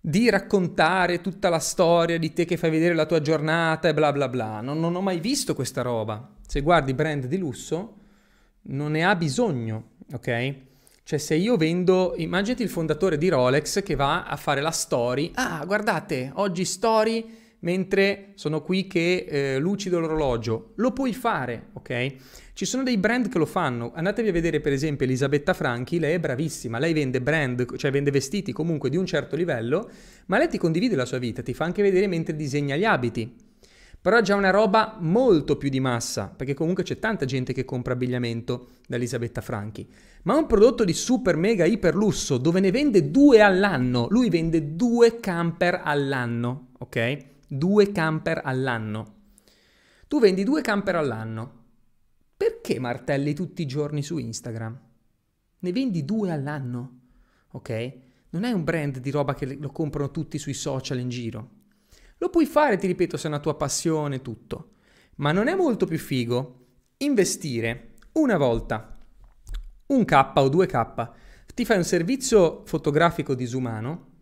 di 0.00 0.30
raccontare 0.30 1.20
tutta 1.20 1.48
la 1.48 1.58
storia 1.58 2.18
di 2.18 2.32
te 2.32 2.44
che 2.44 2.56
fai 2.56 2.70
vedere 2.70 2.94
la 2.94 3.06
tua 3.06 3.20
giornata 3.20 3.88
e 3.88 3.94
bla 3.94 4.12
bla 4.12 4.28
bla. 4.28 4.60
Non, 4.60 4.78
non 4.78 4.94
ho 4.94 5.00
mai 5.00 5.18
visto 5.18 5.56
questa 5.56 5.82
roba. 5.82 6.36
Se 6.46 6.60
guardi 6.60 6.94
brand 6.94 7.26
di 7.26 7.38
lusso, 7.38 7.98
non 8.62 8.92
ne 8.92 9.04
ha 9.04 9.16
bisogno, 9.16 9.94
ok? 10.12 10.72
Cioè 11.06 11.18
se 11.18 11.34
io 11.34 11.58
vendo, 11.58 12.14
immaginati 12.16 12.62
il 12.62 12.70
fondatore 12.70 13.18
di 13.18 13.28
Rolex 13.28 13.82
che 13.82 13.94
va 13.94 14.24
a 14.24 14.36
fare 14.36 14.62
la 14.62 14.70
story, 14.70 15.32
ah 15.34 15.62
guardate, 15.66 16.30
oggi 16.36 16.64
story 16.64 17.42
mentre 17.60 18.32
sono 18.36 18.62
qui 18.62 18.86
che 18.86 19.26
eh, 19.28 19.58
lucido 19.58 20.00
l'orologio, 20.00 20.72
lo 20.76 20.92
puoi 20.92 21.12
fare, 21.12 21.66
ok? 21.74 22.14
Ci 22.54 22.64
sono 22.64 22.82
dei 22.82 22.96
brand 22.96 23.28
che 23.28 23.36
lo 23.36 23.44
fanno. 23.44 23.92
Andatevi 23.94 24.30
a 24.30 24.32
vedere 24.32 24.60
per 24.60 24.72
esempio 24.72 25.04
Elisabetta 25.04 25.52
Franchi, 25.52 25.98
lei 25.98 26.14
è 26.14 26.18
bravissima, 26.18 26.78
lei 26.78 26.94
vende 26.94 27.20
brand, 27.20 27.76
cioè 27.76 27.90
vende 27.90 28.10
vestiti 28.10 28.52
comunque 28.52 28.88
di 28.88 28.96
un 28.96 29.04
certo 29.04 29.36
livello, 29.36 29.90
ma 30.26 30.38
lei 30.38 30.48
ti 30.48 30.56
condivide 30.56 30.96
la 30.96 31.04
sua 31.04 31.18
vita, 31.18 31.42
ti 31.42 31.52
fa 31.52 31.66
anche 31.66 31.82
vedere 31.82 32.06
mentre 32.06 32.34
disegna 32.34 32.76
gli 32.76 32.84
abiti. 32.84 33.43
Però 34.04 34.18
è 34.18 34.22
già 34.22 34.34
una 34.34 34.50
roba 34.50 34.98
molto 35.00 35.56
più 35.56 35.70
di 35.70 35.80
massa, 35.80 36.28
perché 36.28 36.52
comunque 36.52 36.82
c'è 36.82 36.98
tanta 36.98 37.24
gente 37.24 37.54
che 37.54 37.64
compra 37.64 37.94
abbigliamento 37.94 38.72
da 38.86 38.96
Elisabetta 38.96 39.40
Franchi. 39.40 39.90
Ma 40.24 40.36
un 40.36 40.46
prodotto 40.46 40.84
di 40.84 40.92
super 40.92 41.38
mega 41.38 41.64
iper 41.64 41.94
lusso 41.94 42.36
dove 42.36 42.60
ne 42.60 42.70
vende 42.70 43.10
due 43.10 43.40
all'anno. 43.40 44.06
Lui 44.10 44.28
vende 44.28 44.76
due 44.76 45.20
camper 45.20 45.80
all'anno, 45.82 46.72
ok? 46.80 47.16
Due 47.48 47.92
camper 47.92 48.42
all'anno. 48.44 49.14
Tu 50.06 50.20
vendi 50.20 50.44
due 50.44 50.60
camper 50.60 50.96
all'anno. 50.96 51.64
Perché 52.36 52.78
martelli 52.78 53.32
tutti 53.32 53.62
i 53.62 53.66
giorni 53.66 54.02
su 54.02 54.18
Instagram? 54.18 54.80
Ne 55.60 55.72
vendi 55.72 56.04
due 56.04 56.30
all'anno, 56.30 56.98
ok? 57.52 57.92
Non 58.28 58.44
è 58.44 58.52
un 58.52 58.64
brand 58.64 58.98
di 58.98 59.10
roba 59.10 59.32
che 59.32 59.56
lo 59.56 59.70
comprano 59.70 60.10
tutti 60.10 60.36
sui 60.36 60.52
social 60.52 60.98
in 60.98 61.08
giro. 61.08 61.53
Lo 62.24 62.30
puoi 62.30 62.46
fare, 62.46 62.78
ti 62.78 62.86
ripeto, 62.86 63.18
se 63.18 63.26
è 63.26 63.28
una 63.28 63.38
tua 63.38 63.54
passione, 63.54 64.22
tutto. 64.22 64.76
Ma 65.16 65.30
non 65.30 65.46
è 65.46 65.54
molto 65.54 65.84
più 65.84 65.98
figo 65.98 66.68
investire 66.96 67.96
una 68.12 68.38
volta 68.38 68.98
un 69.88 70.06
K 70.06 70.32
o 70.36 70.48
2K, 70.48 71.10
ti 71.54 71.66
fai 71.66 71.76
un 71.76 71.84
servizio 71.84 72.62
fotografico 72.64 73.34
disumano, 73.34 74.12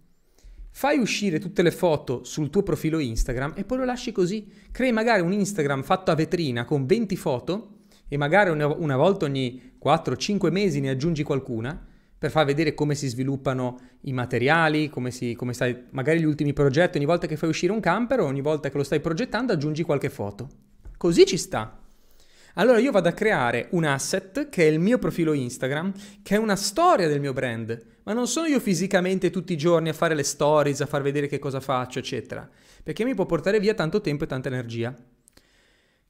fai 0.70 0.98
uscire 0.98 1.38
tutte 1.38 1.62
le 1.62 1.70
foto 1.70 2.24
sul 2.24 2.50
tuo 2.50 2.64
profilo 2.64 2.98
Instagram 2.98 3.52
e 3.54 3.62
poi 3.62 3.78
lo 3.78 3.84
lasci 3.84 4.10
così. 4.10 4.52
Crei 4.72 4.90
magari 4.90 5.22
un 5.22 5.32
Instagram 5.32 5.84
fatto 5.84 6.10
a 6.10 6.16
vetrina 6.16 6.64
con 6.64 6.86
20 6.86 7.14
foto 7.14 7.76
e 8.08 8.16
magari 8.16 8.50
una, 8.50 8.96
volta 8.96 9.26
ogni 9.26 9.74
4-5 9.80 10.50
mesi 10.50 10.80
ne 10.80 10.90
aggiungi 10.90 11.22
qualcuna 11.22 11.86
per 12.22 12.30
far 12.30 12.44
vedere 12.44 12.72
come 12.72 12.94
si 12.94 13.08
sviluppano 13.08 13.80
i 14.02 14.12
materiali, 14.12 14.88
come, 14.88 15.10
si, 15.10 15.34
come 15.34 15.52
stai, 15.52 15.86
magari 15.90 16.20
gli 16.20 16.24
ultimi 16.24 16.52
progetti, 16.52 16.96
ogni 16.96 17.04
volta 17.04 17.26
che 17.26 17.36
fai 17.36 17.48
uscire 17.48 17.72
un 17.72 17.80
camper 17.80 18.20
o 18.20 18.26
ogni 18.26 18.40
volta 18.40 18.70
che 18.70 18.76
lo 18.76 18.84
stai 18.84 19.00
progettando 19.00 19.52
aggiungi 19.52 19.82
qualche 19.82 20.08
foto. 20.08 20.48
Così 20.96 21.26
ci 21.26 21.36
sta. 21.36 21.80
Allora 22.54 22.78
io 22.78 22.92
vado 22.92 23.08
a 23.08 23.12
creare 23.12 23.66
un 23.70 23.82
asset 23.82 24.50
che 24.50 24.68
è 24.68 24.70
il 24.70 24.78
mio 24.78 24.98
profilo 24.98 25.32
Instagram, 25.32 25.92
che 26.22 26.36
è 26.36 26.38
una 26.38 26.54
storia 26.54 27.08
del 27.08 27.18
mio 27.18 27.32
brand, 27.32 27.76
ma 28.04 28.12
non 28.12 28.28
sono 28.28 28.46
io 28.46 28.60
fisicamente 28.60 29.30
tutti 29.30 29.52
i 29.52 29.58
giorni 29.58 29.88
a 29.88 29.92
fare 29.92 30.14
le 30.14 30.22
stories, 30.22 30.80
a 30.80 30.86
far 30.86 31.02
vedere 31.02 31.26
che 31.26 31.40
cosa 31.40 31.58
faccio, 31.58 31.98
eccetera, 31.98 32.48
perché 32.84 33.04
mi 33.04 33.16
può 33.16 33.26
portare 33.26 33.58
via 33.58 33.74
tanto 33.74 34.00
tempo 34.00 34.22
e 34.22 34.28
tanta 34.28 34.46
energia. 34.46 34.94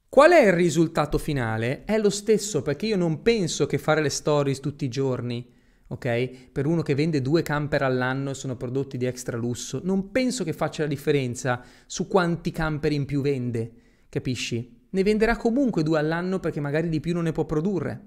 Qual 0.07 0.29
è 0.29 0.45
il 0.45 0.53
risultato 0.53 1.17
finale? 1.17 1.85
È 1.85 1.97
lo 1.97 2.11
stesso 2.11 2.61
perché 2.61 2.85
io 2.85 2.97
non 2.97 3.23
penso 3.23 3.65
che 3.65 3.79
fare 3.79 3.99
le 3.99 4.09
stories 4.09 4.59
tutti 4.59 4.85
i 4.85 4.89
giorni, 4.89 5.52
ok? 5.93 6.51
Per 6.51 6.65
uno 6.65 6.81
che 6.81 6.95
vende 6.95 7.21
due 7.21 7.41
camper 7.41 7.83
all'anno 7.83 8.31
e 8.31 8.33
sono 8.33 8.55
prodotti 8.55 8.97
di 8.97 9.05
extra 9.05 9.37
lusso, 9.37 9.79
non 9.83 10.11
penso 10.11 10.43
che 10.43 10.53
faccia 10.53 10.83
la 10.83 10.89
differenza 10.89 11.63
su 11.85 12.07
quanti 12.07 12.51
camper 12.51 12.91
in 12.91 13.05
più 13.05 13.21
vende, 13.21 13.71
capisci? 14.09 14.81
Ne 14.89 15.03
venderà 15.03 15.37
comunque 15.37 15.83
due 15.83 15.97
all'anno 15.97 16.39
perché 16.39 16.59
magari 16.59 16.89
di 16.89 16.99
più 16.99 17.13
non 17.13 17.23
ne 17.23 17.31
può 17.31 17.45
produrre. 17.45 17.99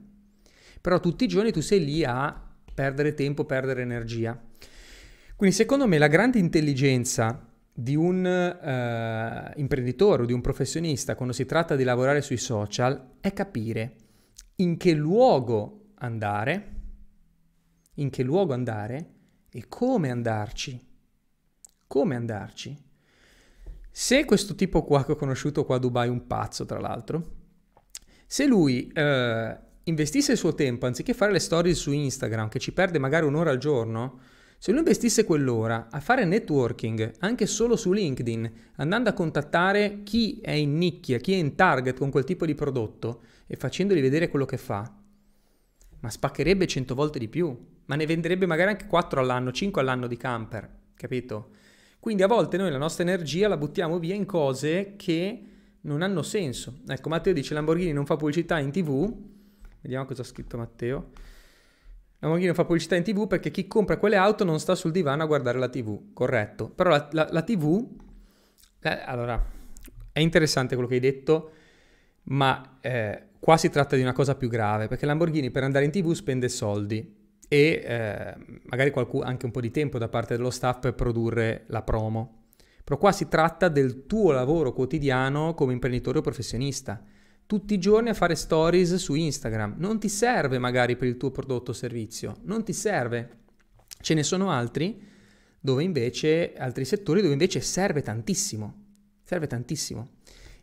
Però 0.81 1.01
tutti 1.01 1.25
i 1.25 1.29
giorni 1.29 1.51
tu 1.51 1.61
sei 1.61 1.85
lì 1.85 2.05
a 2.05 2.43
perdere 2.73 3.15
tempo, 3.15 3.45
perdere 3.45 3.83
energia. 3.83 4.41
Quindi 5.35 5.55
secondo 5.55 5.87
me 5.87 5.99
la 5.99 6.07
grande 6.07 6.39
intelligenza 6.39 7.49
di 7.73 7.95
un 7.95 8.25
uh, 8.25 9.59
imprenditore 9.61 10.23
o 10.23 10.27
di 10.27 10.33
un 10.33 10.41
professionista 10.41 11.15
quando 11.15 11.35
si 11.35 11.45
tratta 11.45 11.77
di 11.77 11.85
lavorare 11.85 12.23
sui 12.23 12.39
social 12.39 13.17
è 13.21 13.33
capire 13.33 13.97
in 14.57 14.79
che 14.79 14.95
luogo 14.95 15.89
andare, 15.99 16.76
in 17.97 18.11
che 18.11 18.23
luogo 18.23 18.53
andare 18.53 19.15
e 19.51 19.67
come 19.69 20.11
andarci. 20.11 20.85
Come 21.87 22.17
andarci. 22.17 22.85
Se 23.91 24.25
questo 24.25 24.55
tipo 24.55 24.85
qua 24.85 25.05
che 25.05 25.13
ho 25.13 25.17
conosciuto 25.17 25.65
qua 25.65 25.77
a 25.77 25.79
Dubai, 25.79 26.09
un 26.09 26.27
pazzo 26.27 26.65
tra 26.67 26.79
l'altro, 26.79 27.35
se 28.27 28.45
lui 28.47 28.93
uh, 28.95 29.57
investisse 29.85 30.33
il 30.33 30.39
suo 30.39 30.55
tempo 30.55 30.87
anziché 30.87 31.15
fare 31.15 31.33
le 31.33 31.39
storie 31.39 31.75
su 31.75 31.93
Instagram 31.93 32.49
che 32.49 32.59
ci 32.59 32.73
perde 32.73 32.99
magari 32.99 33.25
un'ora 33.25 33.51
al 33.51 33.59
giorno, 33.59 34.21
se 34.59 34.71
lui 34.71 34.81
investisse 34.81 35.25
quell'ora 35.25 35.89
a 35.91 36.01
fare 36.01 36.25
networking 36.25 37.15
anche 37.21 37.47
solo 37.47 37.77
su 37.77 37.93
LinkedIn, 37.93 38.53
andando 38.77 39.11
a 39.11 39.15
contattare 39.15 40.03
chi 40.03 40.41
è 40.43 40.53
in 40.53 40.77
nicchia, 40.77 41.19
chi 41.19 41.33
è 41.33 41.37
in 41.37 41.55
target 41.55 41.99
con 41.99 42.11
quel 42.11 42.25
tipo 42.25 42.45
di 42.47 42.55
prodotto 42.55 43.23
e 43.47 43.57
facendogli 43.57 44.01
vedere 44.01 44.29
quello 44.29 44.45
che 44.45 44.57
fa, 44.57 44.93
ma 46.01 46.11
spaccherebbe 46.11 46.67
100 46.67 46.95
volte 46.95 47.19
di 47.19 47.29
più, 47.29 47.57
ma 47.87 47.95
ne 47.97 48.07
venderebbe 48.07 48.47
magari 48.47 48.71
anche 48.71 48.87
4 48.87 49.21
all'anno, 49.21 49.53
5 49.53 49.81
all'anno 49.81 50.07
di 50.07 50.17
camper, 50.17 50.69
capito? 50.95 51.51
Quindi 51.99 52.23
a 52.23 52.29
volte 52.29 52.57
noi 52.57 52.71
la 52.71 52.79
nostra 52.79 53.03
energia 53.03 53.49
la 53.49 53.57
buttiamo 53.57 53.99
via 53.99 54.15
in 54.15 54.27
cose 54.27 54.95
che 54.97 55.43
non 55.83 56.03
hanno 56.03 56.23
senso. 56.23 56.79
Ecco, 56.87 57.09
Matteo 57.09 57.33
dice 57.33 57.55
Lamborghini 57.55 57.93
non 57.93 58.07
fa 58.07 58.17
pubblicità 58.17 58.59
in 58.59 58.71
tv. 58.71 59.13
Vediamo 59.81 60.05
cosa 60.05 60.23
ha 60.23 60.25
scritto 60.25 60.57
Matteo. 60.57 61.11
Lamborghini 62.21 62.55
fa 62.55 62.65
pubblicità 62.65 62.97
in 62.97 63.03
tv 63.03 63.27
perché 63.27 63.51
chi 63.51 63.67
compra 63.67 63.97
quelle 63.97 64.17
auto 64.17 64.45
non 64.45 64.61
sta 64.61 64.75
sul 64.75 64.93
divano 64.93 65.25
a 65.25 65.27
guardare 65.27 65.59
la 65.59 65.69
tv, 65.69 66.13
corretto. 66.13 66.69
Però 66.69 66.91
la, 66.91 67.09
la, 67.13 67.29
la 67.31 67.43
tv, 67.43 67.89
eh, 68.83 69.03
allora, 69.05 69.45
è 70.13 70.21
interessante 70.21 70.75
quello 70.75 70.89
che 70.89 70.95
hai 70.95 71.01
detto, 71.01 71.51
ma 72.25 72.79
eh, 72.81 73.31
qua 73.39 73.57
si 73.57 73.69
tratta 73.69 73.97
di 73.97 74.03
una 74.03 74.13
cosa 74.13 74.35
più 74.35 74.49
grave, 74.49 74.87
perché 74.89 75.07
Lamborghini 75.07 75.51
per 75.51 75.65
andare 75.65 75.85
in 75.85 75.91
tv 75.91 76.13
spende 76.13 76.49
soldi 76.49 77.16
e 77.49 77.83
eh, 77.85 78.35
magari 78.65 78.91
qualcuno, 78.91 79.25
anche 79.25 79.47
un 79.47 79.53
po' 79.53 79.61
di 79.61 79.71
tempo 79.71 79.99
da 79.99 80.09
parte 80.09 80.37
dello 80.37 80.51
staff 80.51 80.81
per 80.81 80.95
produrre 80.95 81.65
la 81.69 81.83
promo. 81.83 82.45
Però 82.85 82.99
qua 82.99 83.13
si 83.13 83.29
tratta 83.29 83.69
del 83.69 84.07
tuo 84.07 84.33
lavoro 84.33 84.73
quotidiano 84.73 85.55
come 85.55 85.73
imprenditore 85.73 86.19
o 86.19 86.23
professionista 86.23 87.03
tutti 87.47 87.75
i 87.75 87.79
giorni 87.79 88.09
a 88.09 88.15
fare 88.15 88.35
stories 88.35 88.97
su 88.97 89.15
Instagram. 89.15 89.77
Non 89.79 90.01
ti 90.01 90.09
serve 90.09 90.59
magari 90.59 90.97
per 90.97 91.09
il 91.09 91.17
tuo 91.17 91.31
prodotto 91.31 91.71
o 91.71 91.75
servizio, 91.75 92.39
non 92.43 92.65
ti 92.65 92.73
serve. 92.73 93.45
Ce 94.01 94.15
ne 94.15 94.23
sono 94.23 94.51
altri 94.51 95.01
dove 95.61 95.83
invece, 95.83 96.53
altri 96.55 96.85
settori 96.85 97.21
dove 97.21 97.33
invece 97.33 97.61
serve 97.61 98.03
tantissimo. 98.03 98.85
Serve 99.23 99.47
tantissimo. 99.47 100.09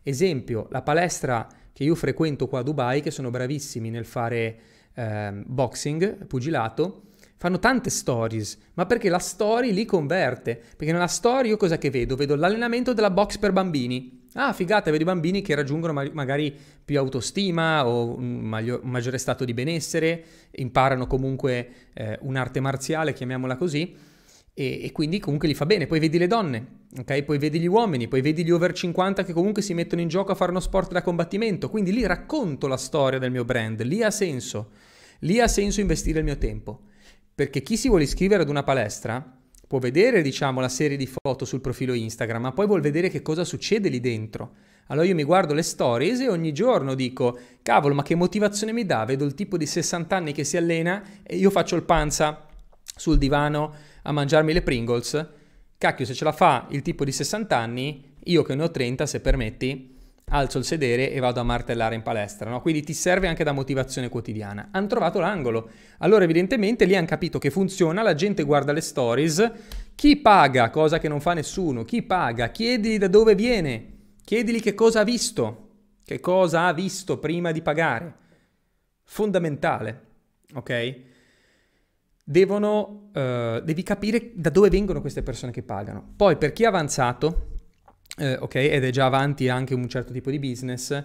Esempio, 0.02 0.68
la 0.70 0.82
palestra 0.82 1.48
che 1.72 1.84
io 1.84 1.94
frequento 1.94 2.46
qua 2.46 2.60
a 2.60 2.62
Dubai, 2.62 3.00
che 3.00 3.10
sono 3.10 3.30
bravissimi 3.30 3.90
nel 3.90 4.04
fare 4.04 4.58
eh, 4.94 5.32
boxing, 5.44 6.26
pugilato, 6.26 7.02
fanno 7.36 7.58
tante 7.58 7.90
stories, 7.90 8.58
ma 8.74 8.86
perché 8.86 9.08
la 9.08 9.18
story 9.18 9.72
li 9.72 9.84
converte? 9.84 10.56
Perché 10.76 10.92
nella 10.92 11.06
story 11.06 11.48
io 11.48 11.56
cosa 11.56 11.76
che 11.76 11.90
vedo? 11.90 12.16
Vedo 12.16 12.36
l'allenamento 12.36 12.92
della 12.92 13.10
box 13.10 13.38
per 13.38 13.52
bambini. 13.52 14.22
Ah, 14.34 14.52
figata, 14.52 14.90
vedo 14.90 15.02
i 15.02 15.06
bambini 15.06 15.42
che 15.42 15.54
raggiungono 15.54 15.92
ma- 15.92 16.08
magari 16.12 16.56
più 16.84 16.98
autostima 16.98 17.86
o 17.86 18.16
un, 18.16 18.50
un, 18.50 18.80
maggiore 18.82 19.18
stato 19.18 19.44
di 19.44 19.54
benessere, 19.54 20.24
imparano 20.52 21.06
comunque 21.06 21.68
eh, 21.92 22.18
un'arte 22.22 22.60
marziale, 22.60 23.12
chiamiamola 23.12 23.56
così, 23.56 23.94
e, 24.56 24.84
e, 24.84 24.92
quindi 24.92 25.18
comunque 25.18 25.48
li 25.48 25.54
fa 25.54 25.66
bene. 25.66 25.86
Poi 25.86 25.98
vedi 25.98 26.16
le 26.16 26.28
donne, 26.28 26.66
ok? 26.96 27.24
Poi 27.24 27.38
vedi 27.38 27.58
gli 27.58 27.66
uomini, 27.66 28.06
poi 28.06 28.20
vedi 28.20 28.44
gli 28.44 28.52
over 28.52 28.72
50 28.72 29.24
che 29.24 29.32
comunque 29.32 29.62
si 29.62 29.74
mettono 29.74 30.00
in 30.00 30.08
gioco 30.08 30.30
a 30.30 30.36
fare 30.36 30.52
uno 30.52 30.60
sport 30.60 30.92
da 30.92 31.02
combattimento. 31.02 31.68
Quindi 31.68 31.92
lì 31.92 32.06
racconto 32.06 32.68
la 32.68 32.76
storia 32.76 33.18
del 33.18 33.32
mio 33.32 33.44
brand, 33.44 33.82
lì 33.82 34.02
ha 34.04 34.12
senso, 34.12 34.70
lì 35.20 35.40
ha 35.40 35.48
senso 35.48 35.80
investire 35.80 36.20
il 36.20 36.24
mio 36.24 36.38
tempo. 36.38 36.82
Perché 37.34 37.62
chi 37.62 37.76
si 37.76 37.88
vuole 37.88 38.04
iscrivere 38.04 38.42
ad 38.42 38.48
una 38.48 38.62
palestra 38.62 39.38
può 39.66 39.80
vedere, 39.80 40.22
diciamo, 40.22 40.60
la 40.60 40.68
serie 40.68 40.96
di 40.96 41.08
foto 41.08 41.44
sul 41.44 41.60
profilo 41.60 41.92
Instagram, 41.92 42.42
ma 42.42 42.52
poi 42.52 42.66
vuol 42.66 42.80
vedere 42.80 43.08
che 43.08 43.22
cosa 43.22 43.42
succede 43.42 43.88
lì 43.88 43.98
dentro. 43.98 44.54
Allora 44.88 45.06
io 45.06 45.14
mi 45.14 45.24
guardo 45.24 45.52
le 45.52 45.62
stories 45.62 46.20
e 46.20 46.28
ogni 46.28 46.52
giorno 46.52 46.94
dico, 46.94 47.36
cavolo, 47.62 47.94
ma 47.94 48.04
che 48.04 48.14
motivazione 48.14 48.72
mi 48.72 48.86
dà? 48.86 49.04
Vedo 49.04 49.24
il 49.24 49.34
tipo 49.34 49.56
di 49.56 49.66
60 49.66 50.14
anni 50.14 50.32
che 50.32 50.44
si 50.44 50.56
allena 50.56 51.02
e 51.24 51.36
io 51.36 51.50
faccio 51.50 51.74
il 51.74 51.82
panza 51.82 52.46
sul 52.96 53.18
divano 53.18 53.74
a 54.04 54.12
mangiarmi 54.12 54.52
le 54.52 54.62
Pringles. 54.62 55.28
Cacchio, 55.76 56.06
se 56.06 56.14
ce 56.14 56.24
la 56.24 56.32
fa 56.32 56.66
il 56.70 56.80
tipo 56.80 57.04
di 57.04 57.12
60 57.12 57.56
anni, 57.56 58.14
io 58.24 58.42
che 58.42 58.54
ne 58.54 58.62
ho 58.62 58.70
30, 58.70 59.04
se 59.04 59.20
permetti, 59.20 59.94
alzo 60.28 60.58
il 60.58 60.64
sedere 60.64 61.10
e 61.10 61.20
vado 61.20 61.40
a 61.40 61.44
martellare 61.44 61.94
in 61.94 62.02
palestra, 62.02 62.48
no? 62.48 62.60
Quindi 62.60 62.82
ti 62.82 62.94
serve 62.94 63.28
anche 63.28 63.44
da 63.44 63.52
motivazione 63.52 64.08
quotidiana. 64.08 64.68
Hanno 64.72 64.86
trovato 64.86 65.20
l'angolo. 65.20 65.70
Allora 65.98 66.24
evidentemente 66.24 66.86
lì 66.86 66.96
hanno 66.96 67.06
capito 67.06 67.38
che 67.38 67.50
funziona, 67.50 68.02
la 68.02 68.14
gente 68.14 68.42
guarda 68.42 68.72
le 68.72 68.80
stories, 68.80 69.52
Chi 69.94 70.16
paga, 70.16 70.70
cosa 70.70 70.98
che 70.98 71.08
non 71.08 71.20
fa 71.20 71.34
nessuno, 71.34 71.84
chi 71.84 72.02
paga, 72.02 72.50
chiedili 72.50 72.98
da 72.98 73.08
dove 73.08 73.34
viene, 73.34 73.92
chiedili 74.24 74.60
che 74.60 74.74
cosa 74.74 75.00
ha 75.00 75.04
visto, 75.04 75.68
che 76.04 76.20
cosa 76.20 76.66
ha 76.66 76.72
visto 76.72 77.18
prima 77.18 77.52
di 77.52 77.62
pagare. 77.62 78.14
Fondamentale, 79.04 80.02
ok? 80.54 81.00
Devono, 82.24 83.03
uh, 83.14 83.60
devi 83.60 83.82
capire 83.82 84.32
da 84.34 84.50
dove 84.50 84.68
vengono 84.68 85.00
queste 85.00 85.22
persone 85.22 85.52
che 85.52 85.62
pagano. 85.62 86.12
Poi 86.16 86.36
per 86.36 86.52
chi 86.52 86.64
è 86.64 86.66
avanzato, 86.66 87.48
eh, 88.18 88.34
ok, 88.34 88.54
ed 88.54 88.84
è 88.84 88.90
già 88.90 89.06
avanti 89.06 89.48
anche 89.48 89.74
un 89.74 89.88
certo 89.88 90.12
tipo 90.12 90.30
di 90.30 90.38
business, 90.38 91.00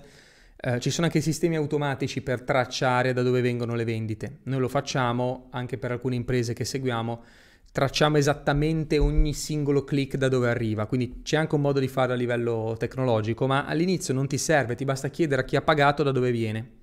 eh, 0.62 0.80
ci 0.80 0.90
sono 0.90 1.08
anche 1.08 1.22
sistemi 1.22 1.56
automatici 1.56 2.22
per 2.22 2.42
tracciare 2.42 3.14
da 3.14 3.22
dove 3.22 3.42
vengono 3.42 3.76
le 3.76 3.86
vendite. 3.86 4.40
Noi 4.44 4.60
lo 4.60 4.68
facciamo 4.68 5.48
anche 5.52 5.78
per 5.78 5.92
alcune 5.92 6.16
imprese 6.16 6.54
che 6.54 6.66
seguiamo, 6.66 7.24
tracciamo 7.72 8.18
esattamente 8.18 8.98
ogni 8.98 9.34
singolo 9.34 9.84
click 9.84 10.18
da 10.18 10.28
dove 10.28 10.50
arriva, 10.50 10.86
quindi 10.88 11.22
c'è 11.24 11.38
anche 11.38 11.56
un 11.56 11.62
modo 11.62 11.80
di 11.80 11.88
farlo 11.88 12.14
a 12.14 12.18
livello 12.18 12.76
tecnologico, 12.78 13.48
ma 13.48 13.66
all'inizio 13.66 14.14
non 14.14 14.28
ti 14.28 14.38
serve, 14.38 14.76
ti 14.76 14.86
basta 14.86 15.10
chiedere 15.10 15.42
a 15.42 15.46
chi 15.46 15.56
ha 15.56 15.62
pagato 15.62 16.04
da 16.04 16.12
dove 16.12 16.32
viene. 16.32 16.78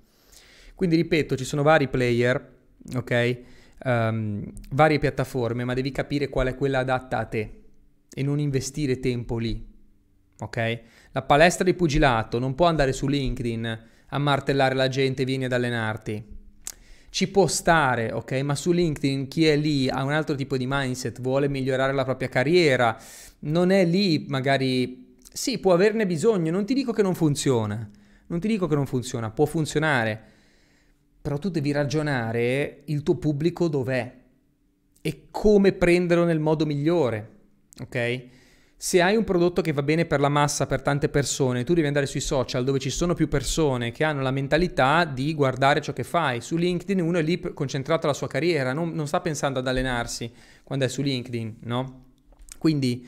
Quindi 0.74 0.96
ripeto, 0.96 1.36
ci 1.36 1.44
sono 1.44 1.62
vari 1.62 1.88
player, 1.88 2.52
ok? 2.94 3.38
Um, 3.84 4.42
varie 4.70 4.98
piattaforme, 4.98 5.64
ma 5.64 5.74
devi 5.74 5.92
capire 5.92 6.28
qual 6.30 6.48
è 6.48 6.54
quella 6.54 6.78
adatta 6.78 7.18
a 7.18 7.24
te 7.26 7.62
e 8.08 8.22
non 8.22 8.38
investire 8.38 9.00
tempo 9.00 9.36
lì, 9.36 9.62
ok? 10.38 10.80
La 11.12 11.22
palestra 11.22 11.62
di 11.62 11.74
pugilato 11.74 12.38
non 12.38 12.54
può 12.54 12.66
andare 12.66 12.92
su 12.92 13.06
LinkedIn 13.06 13.84
a 14.08 14.18
martellare 14.18 14.74
la 14.74 14.88
gente 14.88 15.24
vieni 15.24 15.44
ad 15.44 15.52
allenarti. 15.52 16.24
Ci 17.10 17.28
può 17.28 17.46
stare, 17.46 18.12
ok? 18.12 18.32
Ma 18.40 18.54
su 18.54 18.72
LinkedIn 18.72 19.28
chi 19.28 19.46
è 19.46 19.56
lì 19.56 19.88
ha 19.88 20.02
un 20.02 20.12
altro 20.12 20.34
tipo 20.34 20.56
di 20.56 20.66
mindset, 20.66 21.20
vuole 21.20 21.48
migliorare 21.48 21.92
la 21.92 22.04
propria 22.04 22.28
carriera, 22.28 22.98
non 23.40 23.70
è 23.70 23.84
lì 23.84 24.24
magari... 24.28 25.16
Sì, 25.30 25.58
può 25.58 25.74
averne 25.74 26.06
bisogno, 26.06 26.50
non 26.50 26.64
ti 26.64 26.72
dico 26.72 26.92
che 26.92 27.02
non 27.02 27.14
funziona, 27.14 27.88
non 28.28 28.40
ti 28.40 28.48
dico 28.48 28.66
che 28.66 28.74
non 28.74 28.86
funziona, 28.86 29.30
può 29.30 29.44
funzionare, 29.44 30.22
però 31.26 31.38
tu 31.38 31.50
devi 31.50 31.72
ragionare 31.72 32.82
il 32.84 33.02
tuo 33.02 33.16
pubblico 33.16 33.66
dov'è 33.66 34.14
e 35.00 35.26
come 35.32 35.72
prenderlo 35.72 36.22
nel 36.22 36.38
modo 36.38 36.64
migliore, 36.64 37.30
ok? 37.80 38.24
se 38.76 39.02
hai 39.02 39.16
un 39.16 39.24
prodotto 39.24 39.60
che 39.60 39.72
va 39.72 39.82
bene 39.82 40.04
per 40.04 40.20
la 40.20 40.28
massa, 40.28 40.66
per 40.66 40.82
tante 40.82 41.08
persone, 41.08 41.64
tu 41.64 41.74
devi 41.74 41.88
andare 41.88 42.06
sui 42.06 42.20
social 42.20 42.62
dove 42.62 42.78
ci 42.78 42.90
sono 42.90 43.14
più 43.14 43.26
persone 43.26 43.90
che 43.90 44.04
hanno 44.04 44.22
la 44.22 44.30
mentalità 44.30 45.04
di 45.04 45.34
guardare 45.34 45.80
ciò 45.80 45.92
che 45.92 46.04
fai. 46.04 46.40
Su 46.40 46.54
LinkedIn 46.54 47.00
uno 47.00 47.18
è 47.18 47.22
lì 47.22 47.40
concentrato 47.40 48.06
alla 48.06 48.14
sua 48.14 48.28
carriera, 48.28 48.72
non, 48.72 48.92
non 48.92 49.08
sta 49.08 49.20
pensando 49.20 49.58
ad 49.58 49.66
allenarsi 49.66 50.32
quando 50.62 50.84
è 50.84 50.88
su 50.88 51.02
LinkedIn, 51.02 51.56
no? 51.62 52.04
Quindi 52.56 53.04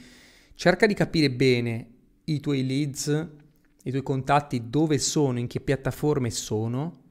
cerca 0.57 0.87
di 0.87 0.95
capire 0.95 1.31
bene 1.31 1.87
i 2.25 2.41
tuoi 2.41 2.67
leads, 2.67 3.27
i 3.85 3.91
tuoi 3.91 4.03
contatti, 4.03 4.69
dove 4.69 4.99
sono, 4.99 5.39
in 5.39 5.47
che 5.47 5.61
piattaforme 5.61 6.31
sono, 6.31 7.07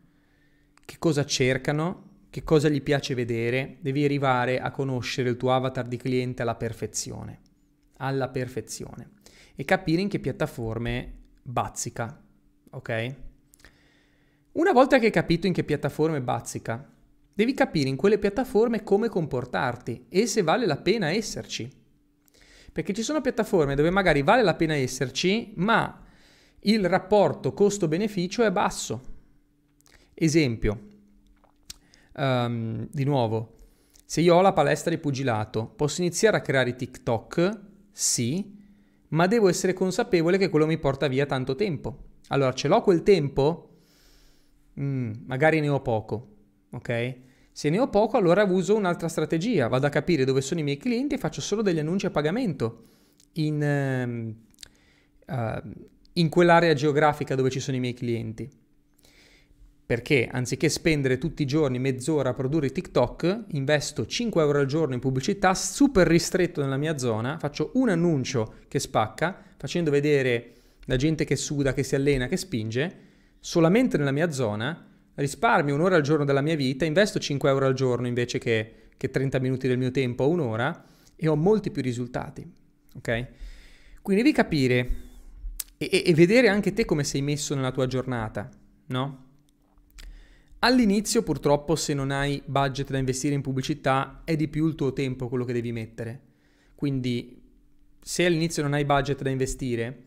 che 0.88 0.96
cosa 0.98 1.26
cercano, 1.26 2.06
che 2.32 2.44
cosa 2.44 2.70
gli 2.70 2.82
piace 2.82 3.14
vedere, 3.14 3.78
devi 3.82 4.06
arrivare 4.06 4.60
a 4.60 4.72
conoscere 4.72 5.30
il 5.30 5.38
tuo 5.38 5.54
avatar 5.54 5.86
di 5.86 5.98
cliente 5.98 6.42
alla 6.42 6.56
perfezione 6.56 7.42
alla 7.98 8.30
perfezione 8.30 9.12
e 9.56 9.66
capire 9.66 10.02
in 10.02 10.10
che 10.10 10.20
piattaforme 10.20 11.14
bazzica, 11.42 12.22
ok? 12.72 13.16
Una 14.54 14.72
volta 14.72 15.00
che 15.00 15.06
hai 15.06 15.12
capito 15.12 15.48
in 15.48 15.54
che 15.54 15.64
piattaforme 15.64 16.22
bazzica, 16.22 16.92
devi 17.34 17.54
capire 17.54 17.90
in 17.90 17.96
quelle 17.96 18.18
piattaforme 18.18 18.84
come 18.84 19.10
comportarti 19.10 20.08
e 20.10 20.26
se 20.26 20.42
vale 20.42 20.66
la 20.66 20.78
pena 20.78 21.12
esserci. 21.12 21.70
Perché 22.72 22.94
ci 22.94 23.04
sono 23.04 23.22
piattaforme 23.22 23.76
dove 23.76 23.90
magari 23.90 24.22
vale 24.22 24.44
la 24.44 24.56
pena 24.56 24.76
esserci, 24.76 25.54
ma 25.56 26.04
il 26.62 26.88
rapporto 26.88 27.54
costo-beneficio 27.54 28.44
è 28.44 28.52
basso. 28.52 29.16
Esempio, 30.20 30.80
um, 32.16 32.88
di 32.92 33.04
nuovo, 33.04 33.54
se 34.04 34.22
io 34.22 34.34
ho 34.34 34.42
la 34.42 34.52
palestra 34.52 34.90
di 34.90 34.98
pugilato, 34.98 35.68
posso 35.68 36.02
iniziare 36.02 36.38
a 36.38 36.42
creare 36.42 36.76
TikTok 36.76 37.60
sì, 37.92 38.58
ma 39.10 39.28
devo 39.28 39.48
essere 39.48 39.74
consapevole 39.74 40.40
che 40.40 40.50
quello 40.50 40.66
mi 40.66 40.80
porta 40.80 41.08
via 41.08 41.28
tanto 41.28 41.54
tempo. 41.54 42.06
Allora, 42.30 42.52
ce 42.54 42.68
l'ho 42.68 42.82
quel 42.82 43.04
tempo? 43.04 43.76
Mm, 44.80 45.12
magari 45.28 45.60
ne 45.60 45.70
ho 45.70 45.84
poco, 45.84 46.36
ok? 46.72 47.16
Se 47.52 47.70
ne 47.70 47.78
ho 47.78 47.88
poco, 47.88 48.18
allora 48.18 48.44
uso 48.44 48.76
un'altra 48.76 49.10
strategia. 49.10 49.68
Vado 49.68 49.86
a 49.86 49.90
capire 49.90 50.26
dove 50.26 50.42
sono 50.42 50.62
i 50.62 50.64
miei 50.64 50.78
clienti 50.78 51.14
e 51.14 51.20
faccio 51.20 51.42
solo 51.42 51.62
degli 51.62 51.78
annunci 51.78 52.08
a 52.08 52.12
pagamento 52.12 52.86
in, 53.34 54.36
uh, 55.28 55.72
in 56.14 56.30
quell'area 56.30 56.74
geografica 56.74 57.36
dove 57.36 57.52
ci 57.52 57.60
sono 57.60 57.78
i 57.78 57.80
miei 57.80 57.94
clienti. 57.94 58.66
Perché 59.88 60.28
anziché 60.30 60.68
spendere 60.68 61.18
tutti 61.18 61.44
i 61.44 61.46
giorni 61.46 61.80
mezz'ora 61.80 62.32
a 62.32 62.34
produrre 62.34 62.74
TikTok, 62.74 63.46
investo 63.52 64.06
5 64.06 64.42
euro 64.42 64.60
al 64.60 64.66
giorno 64.66 64.96
in 64.96 65.00
pubblicità 65.00 65.54
super 65.54 66.06
ristretto 66.06 66.62
nella 66.62 66.76
mia 66.76 66.98
zona, 66.98 67.38
faccio 67.40 67.72
un 67.76 67.88
annuncio 67.88 68.56
che 68.68 68.80
spacca, 68.80 69.42
facendo 69.56 69.90
vedere 69.90 70.56
la 70.88 70.98
gente 70.98 71.24
che 71.24 71.38
suda, 71.38 71.74
che 71.74 71.84
si 71.84 71.96
allena, 71.96 72.28
che 72.28 72.36
spinge, 72.36 72.98
solamente 73.40 73.98
nella 73.98 74.12
mia 74.12 74.30
zona, 74.30 74.86
risparmio 75.16 75.76
un'ora 75.76 75.96
al 75.96 76.02
giorno 76.02 76.26
della 76.26 76.42
mia 76.42 76.58
vita, 76.58 76.84
investo 76.84 77.18
5 77.18 77.50
euro 77.50 77.66
al 77.68 77.74
giorno 77.74 78.08
invece 78.08 78.40
che, 78.40 78.90
che 78.98 79.10
30 79.10 79.40
minuti 79.40 79.70
del 79.70 79.78
mio 79.78 79.92
tempo 79.92 80.26
o 80.26 80.30
un'ora 80.30 80.84
e 81.16 81.30
ho 81.30 81.36
molti 81.38 81.72
più 81.72 81.82
risultati. 81.82 82.46
Ok? 82.96 83.28
Quindi 84.02 84.22
devi 84.22 84.36
capire 84.36 84.90
e, 85.78 86.04
e 86.06 86.14
vedere 86.14 86.50
anche 86.50 86.74
te 86.74 86.84
come 86.84 87.06
sei 87.06 87.22
messo 87.22 87.56
nella 87.56 87.72
tua 87.72 87.88
giornata, 87.88 88.50
no? 88.88 89.27
All'inizio 90.60 91.22
purtroppo 91.22 91.76
se 91.76 91.94
non 91.94 92.10
hai 92.10 92.42
budget 92.44 92.90
da 92.90 92.98
investire 92.98 93.36
in 93.36 93.42
pubblicità 93.42 94.22
è 94.24 94.36
di 94.36 94.48
più 94.48 94.66
il 94.66 94.74
tuo 94.74 94.92
tempo 94.92 95.28
quello 95.28 95.46
che 95.46 95.54
devi 95.54 95.72
mettere. 95.72 96.22
Quindi 96.74 97.44
se 98.02 98.26
all'inizio 98.26 98.64
non 98.64 98.74
hai 98.74 98.84
budget 98.84 99.22
da 99.22 99.30
investire, 99.30 100.06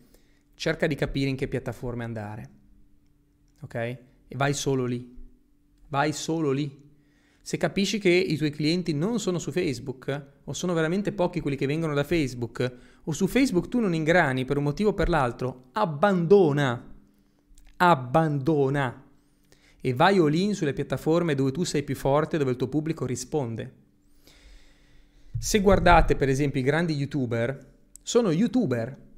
cerca 0.55 0.89
di 0.89 0.97
capire 0.97 1.29
in 1.29 1.37
che 1.37 1.47
piattaforme 1.47 2.03
andare. 2.03 2.51
Ok? 3.61 3.75
E 3.75 3.99
vai 4.35 4.53
solo 4.53 4.87
lì. 4.87 5.17
Vai 5.87 6.13
solo 6.13 6.51
lì. 6.51 6.89
Se 7.41 7.57
capisci 7.57 7.99
che 7.99 8.11
i 8.11 8.37
tuoi 8.37 8.51
clienti 8.51 8.93
non 8.93 9.21
sono 9.21 9.39
su 9.39 9.53
Facebook, 9.53 10.27
o 10.45 10.53
sono 10.53 10.75
veramente 10.75 11.13
pochi 11.13 11.41
quelli 11.41 11.57
che 11.57 11.67
vengono 11.67 11.95
da 11.95 12.05
Facebook, 12.05 12.77
o 13.05 13.13
su 13.13 13.29
Facebook 13.29 13.69
tu 13.69 13.79
non 13.79 13.95
ingrani 13.95 14.45
per 14.45 14.57
un 14.57 14.65
motivo 14.65 14.91
o 14.91 14.95
per 14.95 15.09
l'altro, 15.09 15.69
abbandona. 15.73 16.93
Abbandona 17.77 19.10
e 19.81 19.95
vai 19.95 20.19
all 20.19 20.51
sulle 20.51 20.73
piattaforme 20.73 21.35
dove 21.35 21.53
tu 21.53 21.65
sei 21.65 21.83
più 21.83 21.95
forte, 21.95 22.39
dove 22.39 22.51
il 22.51 22.57
tuo 22.57 22.69
pubblico 22.69 23.07
risponde. 23.07 23.75
Se 25.39 25.61
guardate 25.61 26.17
per 26.17 26.29
esempio 26.29 26.61
i 26.61 26.65
grandi 26.65 26.95
youtuber, 26.95 27.69
sono 28.03 28.31
youtuber. 28.31 29.09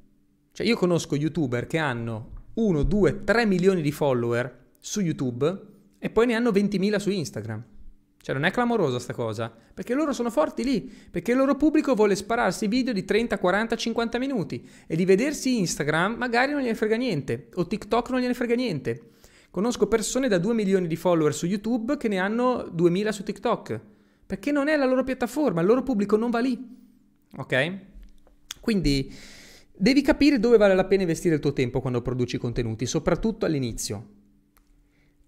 Cioè 0.51 0.65
io 0.65 0.75
conosco 0.75 1.15
youtuber 1.15 1.67
che 1.67 1.79
hanno 1.79 2.31
1, 2.53 2.83
2, 2.83 3.23
3 3.23 3.45
milioni 3.45 3.81
di 3.81 3.91
follower 3.91 4.61
su 4.79 5.01
YouTube 5.01 5.61
e 5.97 6.09
poi 6.09 6.27
ne 6.27 6.35
hanno 6.35 6.51
20.000 6.51 6.95
su 6.97 7.09
Instagram. 7.09 7.63
Cioè 8.23 8.33
non 8.33 8.45
è 8.45 8.51
clamorosa 8.51 8.99
sta 8.99 9.13
cosa, 9.13 9.53
perché 9.73 9.93
loro 9.93 10.13
sono 10.13 10.29
forti 10.29 10.63
lì, 10.63 10.81
perché 11.11 11.31
il 11.31 11.37
loro 11.37 11.55
pubblico 11.55 11.93
vuole 11.93 12.15
spararsi 12.15 12.67
video 12.67 12.93
di 12.93 13.03
30, 13.03 13.37
40, 13.37 13.75
50 13.75 14.17
minuti 14.17 14.65
e 14.87 14.95
di 14.95 15.03
vedersi 15.03 15.57
Instagram 15.59 16.15
magari 16.15 16.53
non 16.53 16.61
gliene 16.61 16.75
frega 16.75 16.95
niente, 16.95 17.49
o 17.55 17.67
TikTok 17.67 18.11
non 18.11 18.21
gliene 18.21 18.33
frega 18.33 18.55
niente. 18.55 19.09
Conosco 19.53 19.85
persone 19.85 20.27
da 20.27 20.39
2 20.39 20.51
milioni 20.55 20.87
di 20.87 20.95
follower 20.95 21.31
su 21.31 21.45
YouTube 21.45 21.95
che 21.97 22.07
ne 22.07 22.17
hanno 22.17 22.67
2000 22.71 23.11
su 23.11 23.21
TikTok, 23.21 23.79
perché 24.25 24.51
non 24.51 24.67
è 24.67 24.75
la 24.75 24.85
loro 24.85 25.03
piattaforma, 25.03 25.61
il 25.61 25.67
loro 25.67 25.83
pubblico 25.83 26.15
non 26.15 26.31
va 26.31 26.39
lì. 26.39 26.57
Ok? 27.37 27.77
Quindi 28.59 29.13
devi 29.71 30.01
capire 30.01 30.39
dove 30.39 30.57
vale 30.57 30.73
la 30.73 30.85
pena 30.85 31.03
investire 31.03 31.35
il 31.35 31.39
tuo 31.39 31.53
tempo 31.53 31.81
quando 31.81 32.01
produci 32.01 32.39
contenuti, 32.39 32.87
soprattutto 32.87 33.45
all'inizio. 33.45 34.07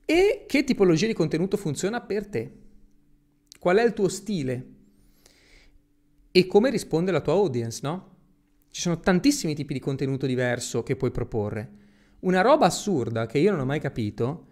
E 0.05 0.45
che 0.47 0.63
tipologia 0.63 1.05
di 1.05 1.13
contenuto 1.13 1.55
funziona 1.55 2.01
per 2.01 2.25
te? 2.25 2.51
Qual 3.59 3.77
è 3.77 3.85
il 3.85 3.93
tuo 3.93 4.07
stile? 4.07 4.67
E 6.31 6.47
come 6.47 6.71
risponde 6.71 7.11
la 7.11 7.21
tua 7.21 7.33
audience, 7.33 7.79
no? 7.83 8.15
Ci 8.71 8.81
sono 8.81 8.99
tantissimi 8.99 9.53
tipi 9.53 9.73
di 9.73 9.79
contenuto 9.79 10.25
diverso 10.25 10.81
che 10.81 10.95
puoi 10.95 11.11
proporre. 11.11 11.83
Una 12.25 12.41
roba 12.41 12.65
assurda 12.65 13.27
che 13.27 13.37
io 13.37 13.51
non 13.51 13.59
ho 13.59 13.65
mai 13.65 13.79
capito 13.79 14.47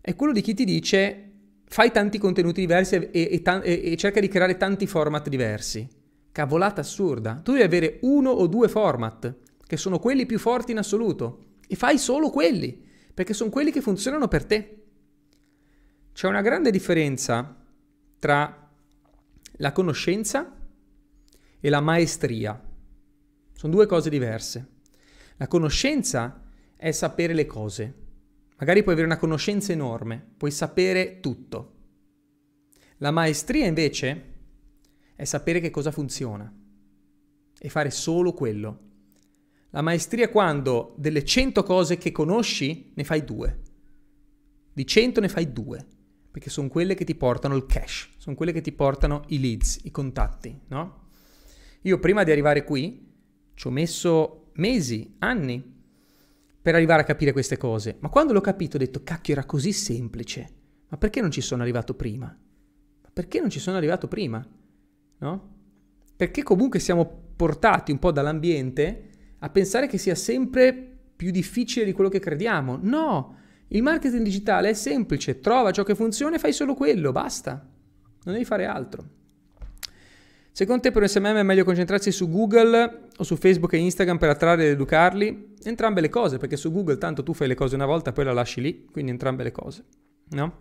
è 0.00 0.14
quello 0.14 0.32
di 0.32 0.42
chi 0.42 0.52
ti 0.52 0.64
dice 0.64 1.30
fai 1.64 1.90
tanti 1.90 2.18
contenuti 2.18 2.60
diversi 2.60 2.96
e, 2.96 3.10
e, 3.10 3.42
e, 3.42 3.92
e 3.92 3.96
cerca 3.96 4.20
di 4.20 4.28
creare 4.28 4.58
tanti 4.58 4.86
format 4.86 5.26
diversi. 5.30 5.88
Cavolata 6.30 6.82
assurda. 6.82 7.40
Tu 7.42 7.52
devi 7.52 7.64
avere 7.64 7.98
uno 8.02 8.28
o 8.28 8.46
due 8.46 8.68
format, 8.68 9.36
che 9.66 9.76
sono 9.78 9.98
quelli 9.98 10.26
più 10.26 10.38
forti 10.38 10.72
in 10.72 10.78
assoluto, 10.78 11.44
e 11.66 11.76
fai 11.76 11.96
solo 11.96 12.28
quelli, 12.28 12.84
perché 13.14 13.32
sono 13.32 13.48
quelli 13.48 13.70
che 13.70 13.80
funzionano 13.80 14.28
per 14.28 14.44
te. 14.44 14.84
C'è 16.12 16.28
una 16.28 16.42
grande 16.42 16.70
differenza 16.70 17.56
tra 18.18 18.70
la 19.52 19.72
conoscenza 19.72 20.54
e 21.58 21.70
la 21.70 21.80
maestria. 21.80 22.62
Sono 23.54 23.72
due 23.72 23.86
cose 23.86 24.10
diverse. 24.10 24.68
La 25.36 25.48
conoscenza 25.48 26.43
è 26.84 26.92
sapere 26.92 27.32
le 27.32 27.46
cose. 27.46 27.94
Magari 28.58 28.82
puoi 28.82 28.92
avere 28.92 29.08
una 29.08 29.16
conoscenza 29.16 29.72
enorme, 29.72 30.22
puoi 30.36 30.50
sapere 30.50 31.18
tutto. 31.18 31.76
La 32.98 33.10
maestria 33.10 33.64
invece 33.64 34.32
è 35.14 35.24
sapere 35.24 35.60
che 35.60 35.70
cosa 35.70 35.90
funziona 35.90 36.54
e 37.58 37.68
fare 37.70 37.90
solo 37.90 38.34
quello. 38.34 38.80
La 39.70 39.80
maestria 39.80 40.26
è 40.26 40.30
quando 40.30 40.94
delle 40.98 41.24
100 41.24 41.62
cose 41.62 41.96
che 41.96 42.12
conosci 42.12 42.92
ne 42.94 43.04
fai 43.04 43.24
due. 43.24 43.62
Di 44.70 44.86
100 44.86 45.20
ne 45.20 45.28
fai 45.30 45.54
due, 45.54 45.86
perché 46.30 46.50
sono 46.50 46.68
quelle 46.68 46.94
che 46.94 47.06
ti 47.06 47.14
portano 47.14 47.56
il 47.56 47.64
cash, 47.64 48.10
sono 48.18 48.36
quelle 48.36 48.52
che 48.52 48.60
ti 48.60 48.72
portano 48.72 49.22
i 49.28 49.40
leads, 49.40 49.80
i 49.84 49.90
contatti, 49.90 50.60
no? 50.68 51.08
Io 51.80 51.98
prima 51.98 52.24
di 52.24 52.30
arrivare 52.30 52.62
qui 52.62 53.10
ci 53.54 53.68
ho 53.68 53.70
messo 53.70 54.50
mesi, 54.56 55.14
anni 55.20 55.72
per 56.64 56.74
arrivare 56.74 57.02
a 57.02 57.04
capire 57.04 57.32
queste 57.32 57.58
cose, 57.58 57.98
ma 58.00 58.08
quando 58.08 58.32
l'ho 58.32 58.40
capito 58.40 58.76
ho 58.76 58.78
detto 58.78 59.02
cacchio 59.02 59.34
era 59.34 59.44
così 59.44 59.70
semplice, 59.70 60.48
ma 60.88 60.96
perché 60.96 61.20
non 61.20 61.30
ci 61.30 61.42
sono 61.42 61.60
arrivato 61.60 61.92
prima? 61.92 62.24
Ma 62.26 63.10
perché 63.12 63.38
non 63.38 63.50
ci 63.50 63.58
sono 63.58 63.76
arrivato 63.76 64.08
prima? 64.08 64.42
No? 65.18 65.54
Perché 66.16 66.42
comunque 66.42 66.78
siamo 66.78 67.04
portati 67.36 67.92
un 67.92 67.98
po' 67.98 68.12
dall'ambiente 68.12 69.10
a 69.40 69.50
pensare 69.50 69.86
che 69.86 69.98
sia 69.98 70.14
sempre 70.14 70.72
più 71.14 71.30
difficile 71.30 71.84
di 71.84 71.92
quello 71.92 72.08
che 72.08 72.18
crediamo. 72.18 72.78
No, 72.80 73.36
il 73.68 73.82
marketing 73.82 74.22
digitale 74.24 74.70
è 74.70 74.72
semplice, 74.72 75.40
trova 75.40 75.70
ciò 75.70 75.82
che 75.82 75.94
funziona 75.94 76.36
e 76.36 76.38
fai 76.38 76.54
solo 76.54 76.72
quello, 76.72 77.12
basta. 77.12 77.62
Non 78.22 78.32
devi 78.32 78.46
fare 78.46 78.64
altro. 78.64 79.06
Secondo 80.56 80.82
te 80.82 80.92
per 80.92 81.02
un 81.02 81.08
SMM 81.08 81.38
è 81.38 81.42
meglio 81.42 81.64
concentrarsi 81.64 82.12
su 82.12 82.30
Google 82.30 83.08
o 83.16 83.24
su 83.24 83.34
Facebook 83.34 83.72
e 83.72 83.78
Instagram 83.78 84.18
per 84.18 84.28
attrarre 84.28 84.66
ed 84.66 84.70
educarli? 84.70 85.56
Entrambe 85.64 86.00
le 86.00 86.08
cose, 86.08 86.38
perché 86.38 86.56
su 86.56 86.70
Google 86.70 86.96
tanto 86.96 87.24
tu 87.24 87.34
fai 87.34 87.48
le 87.48 87.56
cose 87.56 87.74
una 87.74 87.86
volta 87.86 88.10
e 88.10 88.12
poi 88.12 88.24
la 88.24 88.32
lasci 88.32 88.60
lì, 88.60 88.84
quindi 88.84 89.10
entrambe 89.10 89.42
le 89.42 89.50
cose, 89.50 89.84
no? 90.28 90.58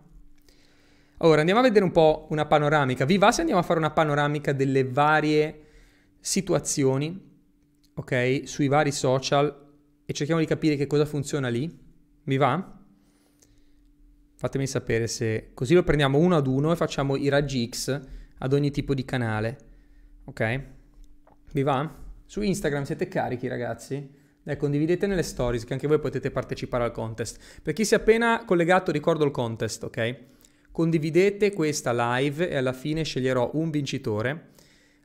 Ora 1.17 1.41
andiamo 1.41 1.59
a 1.59 1.63
vedere 1.63 1.85
un 1.85 1.91
po' 1.91 2.25
una 2.31 2.47
panoramica. 2.47 3.05
Vi 3.05 3.19
va 3.19 3.31
se 3.31 3.41
andiamo 3.41 3.61
a 3.61 3.63
fare 3.63 3.77
una 3.77 3.91
panoramica 3.91 4.51
delle 4.51 4.83
varie 4.83 5.61
situazioni, 6.19 7.31
ok, 7.93 8.41
sui 8.45 8.67
vari 8.67 8.91
social 8.91 9.55
e 10.05 10.11
cerchiamo 10.13 10.41
di 10.41 10.47
capire 10.47 10.75
che 10.75 10.87
cosa 10.87 11.05
funziona 11.05 11.49
lì? 11.49 11.71
Vi 12.23 12.37
va? 12.37 12.79
Fatemi 14.37 14.65
sapere 14.65 15.05
se 15.05 15.51
così 15.53 15.75
lo 15.75 15.83
prendiamo 15.83 16.17
uno 16.17 16.35
ad 16.35 16.47
uno 16.47 16.71
e 16.71 16.75
facciamo 16.75 17.15
i 17.15 17.29
raggi 17.29 17.69
X 17.69 18.01
ad 18.39 18.53
ogni 18.53 18.71
tipo 18.71 18.95
di 18.95 19.05
canale. 19.05 19.69
Ok? 20.25 20.61
Vi 21.51 21.63
va? 21.63 22.01
Su 22.25 22.41
Instagram 22.41 22.83
siete 22.83 23.07
carichi 23.07 23.47
ragazzi? 23.47 24.09
Dai, 24.41 24.57
condividete 24.57 25.07
nelle 25.07 25.23
stories 25.23 25.65
che 25.65 25.73
anche 25.73 25.87
voi 25.87 25.99
potete 25.99 26.31
partecipare 26.31 26.83
al 26.83 26.91
contest. 26.91 27.61
Per 27.61 27.73
chi 27.73 27.85
si 27.85 27.93
è 27.93 27.97
appena 27.97 28.43
collegato 28.45 28.91
ricordo 28.91 29.25
il 29.25 29.31
contest, 29.31 29.83
ok? 29.83 30.17
Condividete 30.71 31.53
questa 31.53 32.17
live 32.17 32.49
e 32.49 32.57
alla 32.57 32.73
fine 32.73 33.03
sceglierò 33.03 33.51
un 33.53 33.69
vincitore. 33.69 34.51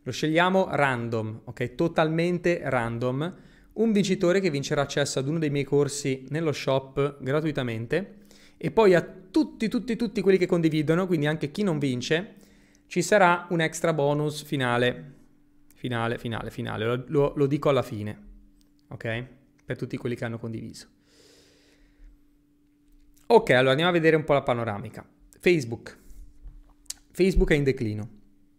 Lo 0.02 0.12
scegliamo 0.12 0.68
random, 0.70 1.42
ok? 1.44 1.74
Totalmente 1.74 2.60
random. 2.64 3.34
Un 3.74 3.92
vincitore 3.92 4.40
che 4.40 4.50
vincerà 4.50 4.82
accesso 4.82 5.18
ad 5.18 5.28
uno 5.28 5.38
dei 5.38 5.50
miei 5.50 5.64
corsi 5.64 6.26
nello 6.30 6.52
shop 6.52 7.18
gratuitamente 7.20 8.16
e 8.56 8.70
poi 8.70 8.94
a 8.94 9.06
tutti, 9.30 9.68
tutti, 9.68 9.94
tutti 9.94 10.20
quelli 10.20 10.38
che 10.38 10.46
condividono, 10.46 11.06
quindi 11.06 11.26
anche 11.26 11.50
chi 11.50 11.62
non 11.62 11.78
vince, 11.78 12.34
ci 12.88 13.02
sarà 13.02 13.46
un 13.50 13.60
extra 13.60 13.92
bonus 13.92 14.42
finale. 14.42 15.14
Finale, 15.74 16.18
finale, 16.18 16.50
finale. 16.50 16.84
Lo, 16.84 17.04
lo, 17.06 17.32
lo 17.36 17.46
dico 17.46 17.68
alla 17.68 17.82
fine, 17.82 18.18
ok? 18.88 19.24
Per 19.64 19.76
tutti 19.76 19.96
quelli 19.96 20.16
che 20.16 20.24
hanno 20.24 20.38
condiviso. 20.38 20.88
Ok, 23.26 23.50
allora 23.50 23.70
andiamo 23.70 23.90
a 23.90 23.94
vedere 23.94 24.16
un 24.16 24.24
po' 24.24 24.32
la 24.32 24.42
panoramica. 24.42 25.06
Facebook. 25.38 25.96
Facebook 27.12 27.52
è 27.52 27.54
in 27.54 27.62
declino, 27.62 28.08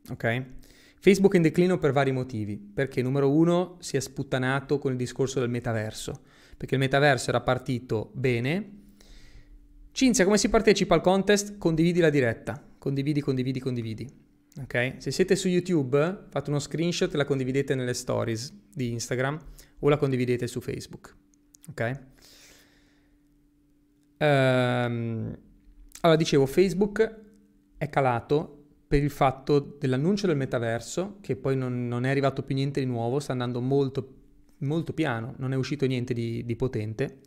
ok? 0.09 0.45
Facebook 0.99 1.33
è 1.33 1.37
in 1.37 1.41
declino 1.41 1.77
per 1.77 1.91
vari 1.91 2.11
motivi, 2.11 2.55
perché 2.57 3.01
numero 3.01 3.31
uno 3.31 3.77
si 3.79 3.97
è 3.97 3.99
sputtanato 3.99 4.79
con 4.79 4.91
il 4.91 4.97
discorso 4.97 5.39
del 5.39 5.49
metaverso, 5.49 6.21
perché 6.55 6.75
il 6.75 6.81
metaverso 6.81 7.29
era 7.29 7.41
partito 7.41 8.11
bene, 8.13 8.77
Cinzia, 9.91 10.23
come 10.23 10.37
si 10.37 10.49
partecipa 10.49 10.93
al 10.93 11.01
contest? 11.01 11.57
Condividi 11.57 11.99
la 11.99 12.09
diretta. 12.09 12.68
Condividi, 12.79 13.21
condividi, 13.21 13.59
condividi. 13.59 14.09
Ok? 14.61 14.95
Se 14.97 15.11
siete 15.11 15.35
su 15.35 15.47
YouTube, 15.47 16.25
fate 16.29 16.49
uno 16.49 16.59
screenshot 16.59 17.13
e 17.13 17.17
la 17.17 17.25
condividete 17.25 17.75
nelle 17.75 17.93
stories 17.93 18.51
di 18.73 18.91
Instagram 18.91 19.37
o 19.79 19.89
la 19.89 19.97
condividete 19.97 20.47
su 20.47 20.59
Facebook. 20.59 21.15
Ok? 21.69 21.99
Um, 24.19 25.37
allora, 26.01 26.17
dicevo, 26.17 26.45
Facebook 26.45 27.21
è 27.77 27.89
calato 27.89 28.55
per 28.87 29.03
il 29.03 29.11
fatto 29.11 29.77
dell'annuncio 29.79 30.25
del 30.27 30.35
metaverso, 30.35 31.17
che 31.21 31.35
poi 31.35 31.55
non, 31.55 31.87
non 31.87 32.05
è 32.05 32.09
arrivato 32.09 32.43
più 32.43 32.55
niente 32.55 32.79
di 32.79 32.85
nuovo, 32.85 33.19
sta 33.19 33.33
andando 33.33 33.61
molto, 33.61 34.15
molto 34.59 34.93
piano, 34.93 35.35
non 35.37 35.53
è 35.53 35.55
uscito 35.55 35.85
niente 35.85 36.13
di, 36.13 36.43
di 36.43 36.55
potente. 36.55 37.19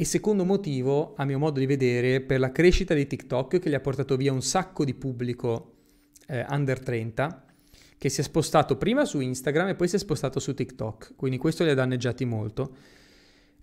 E 0.00 0.04
secondo 0.04 0.44
motivo, 0.44 1.14
a 1.16 1.24
mio 1.24 1.40
modo 1.40 1.58
di 1.58 1.66
vedere, 1.66 2.20
per 2.20 2.38
la 2.38 2.52
crescita 2.52 2.94
di 2.94 3.08
TikTok 3.08 3.58
che 3.58 3.68
gli 3.68 3.74
ha 3.74 3.80
portato 3.80 4.14
via 4.14 4.32
un 4.32 4.42
sacco 4.42 4.84
di 4.84 4.94
pubblico 4.94 5.72
eh, 6.28 6.46
under 6.50 6.78
30, 6.78 7.44
che 7.98 8.08
si 8.08 8.20
è 8.20 8.22
spostato 8.22 8.76
prima 8.76 9.04
su 9.04 9.18
Instagram 9.18 9.70
e 9.70 9.74
poi 9.74 9.88
si 9.88 9.96
è 9.96 9.98
spostato 9.98 10.38
su 10.38 10.54
TikTok, 10.54 11.14
quindi 11.16 11.36
questo 11.36 11.64
li 11.64 11.70
ha 11.70 11.74
danneggiati 11.74 12.24
molto. 12.24 12.76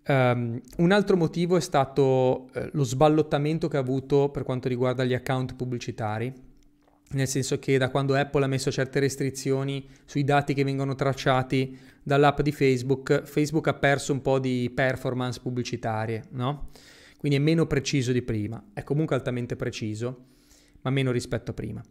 Um, 0.08 0.60
un 0.80 0.92
altro 0.92 1.16
motivo 1.16 1.56
è 1.56 1.62
stato 1.62 2.50
eh, 2.54 2.70
lo 2.74 2.84
sballottamento 2.84 3.70
che 3.70 3.78
ha 3.78 3.80
avuto 3.80 4.28
per 4.28 4.44
quanto 4.44 4.68
riguarda 4.68 5.06
gli 5.06 5.14
account 5.14 5.56
pubblicitari, 5.56 6.34
nel 7.12 7.28
senso 7.28 7.60
che 7.60 7.78
da 7.78 7.90
quando 7.90 8.16
Apple 8.16 8.44
ha 8.44 8.48
messo 8.48 8.72
certe 8.72 9.00
restrizioni 9.00 9.88
sui 10.06 10.24
dati 10.24 10.54
che 10.54 10.64
vengono 10.64 10.96
tracciati 10.96 11.78
dall'app 12.02 12.42
di 12.42 12.52
Facebook, 12.52 13.24
Facebook 13.24 13.68
ha 13.68 13.74
perso 13.74 14.12
un 14.12 14.22
po' 14.22 14.40
di 14.40 14.72
performance 14.74 15.40
pubblicitarie, 15.40 16.26
no? 16.32 16.70
Quindi 17.18 17.38
è 17.38 17.42
meno 17.42 17.66
preciso 17.68 18.12
di 18.12 18.22
prima, 18.22 18.64
è 18.74 18.84
comunque 18.84 19.16
altamente 19.16 19.56
preciso, 19.56 20.26
ma 20.82 20.90
meno 20.90 21.12
rispetto 21.12 21.52
a 21.52 21.54
prima. 21.54 21.82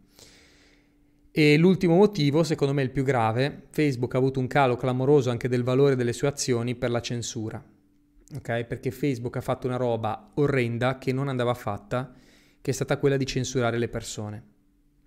E 1.31 1.57
l'ultimo 1.57 1.95
motivo, 1.95 2.43
secondo 2.43 2.73
me 2.73 2.81
il 2.81 2.91
più 2.91 3.03
grave, 3.03 3.63
Facebook 3.71 4.15
ha 4.15 4.17
avuto 4.17 4.39
un 4.39 4.47
calo 4.47 4.77
clamoroso 4.77 5.29
anche 5.29 5.49
del 5.49 5.63
valore 5.63 5.97
delle 5.97 6.13
sue 6.13 6.29
azioni 6.29 6.75
per 6.75 6.91
la 6.91 7.01
censura. 7.01 7.61
Ok? 8.35 8.63
Perché 8.63 8.91
Facebook 8.91 9.35
ha 9.35 9.41
fatto 9.41 9.67
una 9.67 9.75
roba 9.75 10.31
orrenda 10.35 10.97
che 10.97 11.11
non 11.11 11.27
andava 11.27 11.53
fatta, 11.53 12.13
che 12.61 12.71
è 12.71 12.73
stata 12.73 12.97
quella 12.97 13.17
di 13.17 13.25
censurare 13.25 13.77
le 13.77 13.89
persone 13.89 14.53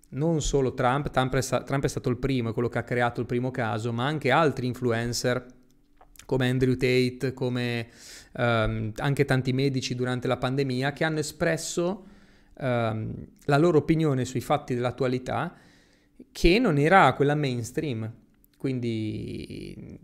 non 0.09 0.41
solo 0.41 0.73
Trump, 0.73 1.09
Trump 1.11 1.35
è, 1.35 1.41
sta- 1.41 1.61
Trump 1.63 1.83
è, 1.83 1.87
stato 1.87 2.09
il 2.09 2.17
primo, 2.17 2.49
è 2.49 2.53
quello 2.53 2.69
che 2.69 2.79
ha 2.79 2.83
creato 2.83 3.19
il 3.19 3.25
primo 3.25 3.51
caso, 3.51 3.91
ma 3.93 4.05
anche 4.05 4.31
altri 4.31 4.65
influencer 4.67 5.45
come 6.25 6.49
Andrew 6.49 6.73
Tate, 6.73 7.33
come 7.33 7.87
um, 8.33 8.91
anche 8.97 9.25
tanti 9.25 9.53
medici 9.53 9.95
durante 9.95 10.27
la 10.27 10.37
pandemia 10.37 10.93
che 10.93 11.03
hanno 11.03 11.19
espresso 11.19 12.05
um, 12.59 13.13
la 13.45 13.57
loro 13.57 13.79
opinione 13.79 14.25
sui 14.25 14.41
fatti 14.41 14.75
dell'attualità 14.75 15.55
che 16.31 16.59
non 16.59 16.77
era 16.77 17.13
quella 17.13 17.35
mainstream. 17.35 18.11
Quindi 18.57 19.97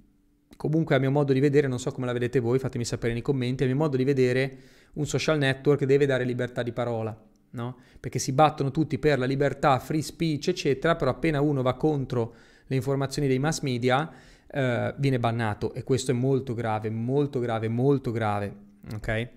comunque 0.55 0.95
a 0.95 0.99
mio 0.99 1.11
modo 1.11 1.33
di 1.33 1.39
vedere, 1.39 1.67
non 1.67 1.79
so 1.79 1.91
come 1.91 2.05
la 2.05 2.13
vedete 2.13 2.39
voi, 2.39 2.57
fatemi 2.57 2.85
sapere 2.85 3.13
nei 3.13 3.21
commenti, 3.21 3.63
a 3.63 3.67
mio 3.67 3.75
modo 3.75 3.97
di 3.97 4.03
vedere 4.03 4.57
un 4.93 5.05
social 5.05 5.37
network 5.37 5.83
deve 5.83 6.05
dare 6.05 6.23
libertà 6.23 6.63
di 6.63 6.71
parola 6.71 7.33
no? 7.51 7.77
Perché 7.99 8.19
si 8.19 8.31
battono 8.31 8.71
tutti 8.71 8.97
per 8.99 9.19
la 9.19 9.25
libertà, 9.25 9.79
free 9.79 10.01
speech, 10.01 10.49
eccetera, 10.49 10.95
però 10.95 11.11
appena 11.11 11.41
uno 11.41 11.61
va 11.61 11.75
contro 11.75 12.35
le 12.67 12.75
informazioni 12.75 13.27
dei 13.27 13.39
mass 13.39 13.61
media 13.61 14.11
eh, 14.47 14.93
viene 14.97 15.19
bannato 15.19 15.73
e 15.73 15.83
questo 15.83 16.11
è 16.11 16.13
molto 16.13 16.53
grave, 16.53 16.89
molto 16.89 17.39
grave, 17.39 17.67
molto 17.67 18.11
grave, 18.11 18.55
ok? 18.93 19.29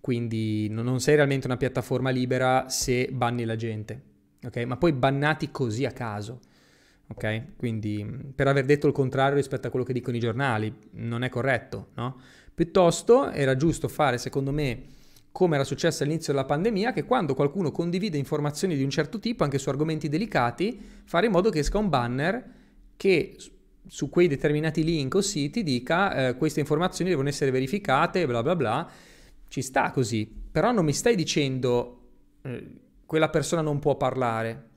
Quindi 0.00 0.68
non 0.68 1.00
sei 1.00 1.14
realmente 1.14 1.46
una 1.46 1.56
piattaforma 1.56 2.10
libera 2.10 2.68
se 2.68 3.08
banni 3.10 3.44
la 3.44 3.56
gente, 3.56 4.02
ok? 4.44 4.56
Ma 4.64 4.76
poi 4.76 4.92
bannati 4.92 5.50
così 5.50 5.84
a 5.84 5.92
caso. 5.92 6.40
Ok? 7.06 7.56
Quindi 7.56 8.32
per 8.34 8.48
aver 8.48 8.64
detto 8.64 8.86
il 8.86 8.92
contrario 8.92 9.36
rispetto 9.36 9.66
a 9.66 9.70
quello 9.70 9.84
che 9.84 9.92
dicono 9.92 10.16
i 10.16 10.20
giornali, 10.20 10.74
non 10.92 11.22
è 11.22 11.28
corretto, 11.28 11.88
no? 11.94 12.18
Piuttosto 12.54 13.30
era 13.30 13.56
giusto 13.56 13.88
fare, 13.88 14.16
secondo 14.16 14.52
me, 14.52 14.84
come 15.34 15.56
era 15.56 15.64
successo 15.64 16.04
all'inizio 16.04 16.32
della 16.32 16.44
pandemia, 16.44 16.92
che 16.92 17.02
quando 17.02 17.34
qualcuno 17.34 17.72
condivide 17.72 18.16
informazioni 18.16 18.76
di 18.76 18.84
un 18.84 18.90
certo 18.90 19.18
tipo, 19.18 19.42
anche 19.42 19.58
su 19.58 19.68
argomenti 19.68 20.08
delicati, 20.08 20.80
fare 21.02 21.26
in 21.26 21.32
modo 21.32 21.50
che 21.50 21.58
esca 21.58 21.76
un 21.76 21.88
banner 21.88 22.52
che 22.96 23.36
su 23.84 24.08
quei 24.10 24.28
determinati 24.28 24.84
link 24.84 25.12
o 25.16 25.20
siti 25.20 25.64
dica 25.64 26.28
eh, 26.28 26.36
queste 26.36 26.60
informazioni 26.60 27.10
devono 27.10 27.28
essere 27.28 27.50
verificate, 27.50 28.28
bla 28.28 28.44
bla 28.44 28.54
bla. 28.54 28.88
Ci 29.48 29.60
sta 29.60 29.90
così, 29.90 30.32
però 30.52 30.70
non 30.70 30.84
mi 30.84 30.92
stai 30.92 31.16
dicendo 31.16 32.02
eh, 32.42 32.66
quella 33.04 33.28
persona 33.28 33.60
non 33.60 33.80
può 33.80 33.96
parlare. 33.96 34.68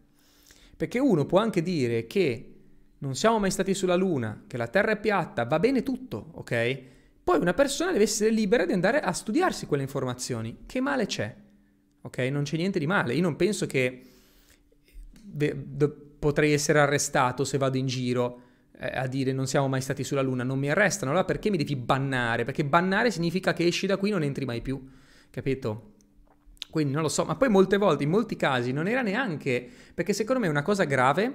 Perché 0.75 0.97
uno 0.97 1.27
può 1.27 1.37
anche 1.37 1.61
dire 1.61 2.07
che 2.07 2.53
non 2.97 3.13
siamo 3.13 3.37
mai 3.37 3.51
stati 3.51 3.75
sulla 3.75 3.95
Luna, 3.95 4.45
che 4.47 4.57
la 4.57 4.67
Terra 4.67 4.93
è 4.93 4.99
piatta, 4.99 5.45
va 5.45 5.59
bene 5.59 5.83
tutto, 5.83 6.31
ok? 6.31 6.81
Poi 7.27 7.39
una 7.39 7.53
persona 7.53 7.91
deve 7.91 8.05
essere 8.05 8.29
libera 8.29 8.65
di 8.65 8.71
andare 8.71 9.01
a 9.01 9.11
studiarsi 9.11 9.65
quelle 9.65 9.83
informazioni. 9.83 10.59
Che 10.65 10.79
male 10.79 11.07
c'è? 11.07 11.35
Ok? 12.03 12.19
Non 12.19 12.43
c'è 12.43 12.55
niente 12.55 12.79
di 12.79 12.87
male. 12.87 13.15
Io 13.15 13.21
non 13.21 13.35
penso 13.35 13.65
che 13.65 14.01
potrei 16.19 16.53
essere 16.53 16.79
arrestato 16.79 17.43
se 17.43 17.57
vado 17.57 17.75
in 17.75 17.85
giro 17.85 18.41
eh, 18.77 18.87
a 18.97 19.07
dire 19.07 19.33
non 19.33 19.45
siamo 19.45 19.67
mai 19.67 19.81
stati 19.81 20.05
sulla 20.05 20.21
Luna. 20.21 20.45
Non 20.45 20.57
mi 20.57 20.69
arrestano, 20.71 21.11
allora 21.11 21.25
perché 21.25 21.49
mi 21.49 21.57
devi 21.57 21.75
bannare? 21.75 22.45
Perché 22.45 22.63
bannare 22.63 23.11
significa 23.11 23.51
che 23.51 23.65
esci 23.65 23.87
da 23.87 23.97
qui 23.97 24.07
e 24.07 24.13
non 24.13 24.23
entri 24.23 24.45
mai 24.45 24.61
più. 24.61 24.81
Capito? 25.29 25.95
Quindi 26.69 26.93
non 26.93 27.01
lo 27.01 27.09
so, 27.09 27.25
ma 27.25 27.35
poi 27.35 27.49
molte 27.49 27.75
volte, 27.75 28.03
in 28.03 28.09
molti 28.09 28.37
casi, 28.37 28.71
non 28.71 28.87
era 28.87 29.01
neanche, 29.01 29.69
perché 29.93 30.13
secondo 30.13 30.39
me 30.39 30.47
una 30.47 30.61
cosa 30.61 30.85
grave 30.85 31.33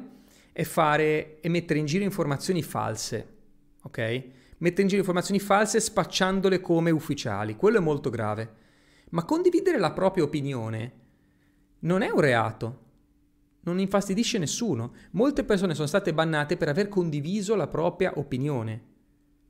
è 0.52 0.62
fare 0.62 1.38
e 1.42 1.50
mettere 1.50 1.80
in 1.80 1.84
giro 1.84 2.02
informazioni 2.02 2.62
false, 2.62 3.28
ok? 3.82 4.40
Mettere 4.62 4.82
in 4.82 4.88
giro 4.88 5.00
informazioni 5.00 5.40
false 5.40 5.80
spacciandole 5.80 6.60
come 6.60 6.92
ufficiali, 6.92 7.56
quello 7.56 7.78
è 7.78 7.80
molto 7.80 8.10
grave. 8.10 8.60
Ma 9.10 9.24
condividere 9.24 9.76
la 9.76 9.90
propria 9.90 10.22
opinione 10.22 10.92
non 11.80 12.02
è 12.02 12.10
un 12.10 12.20
reato, 12.20 12.80
non 13.62 13.80
infastidisce 13.80 14.38
nessuno. 14.38 14.94
Molte 15.12 15.42
persone 15.42 15.74
sono 15.74 15.88
state 15.88 16.14
bannate 16.14 16.56
per 16.56 16.68
aver 16.68 16.88
condiviso 16.88 17.56
la 17.56 17.66
propria 17.66 18.12
opinione, 18.14 18.84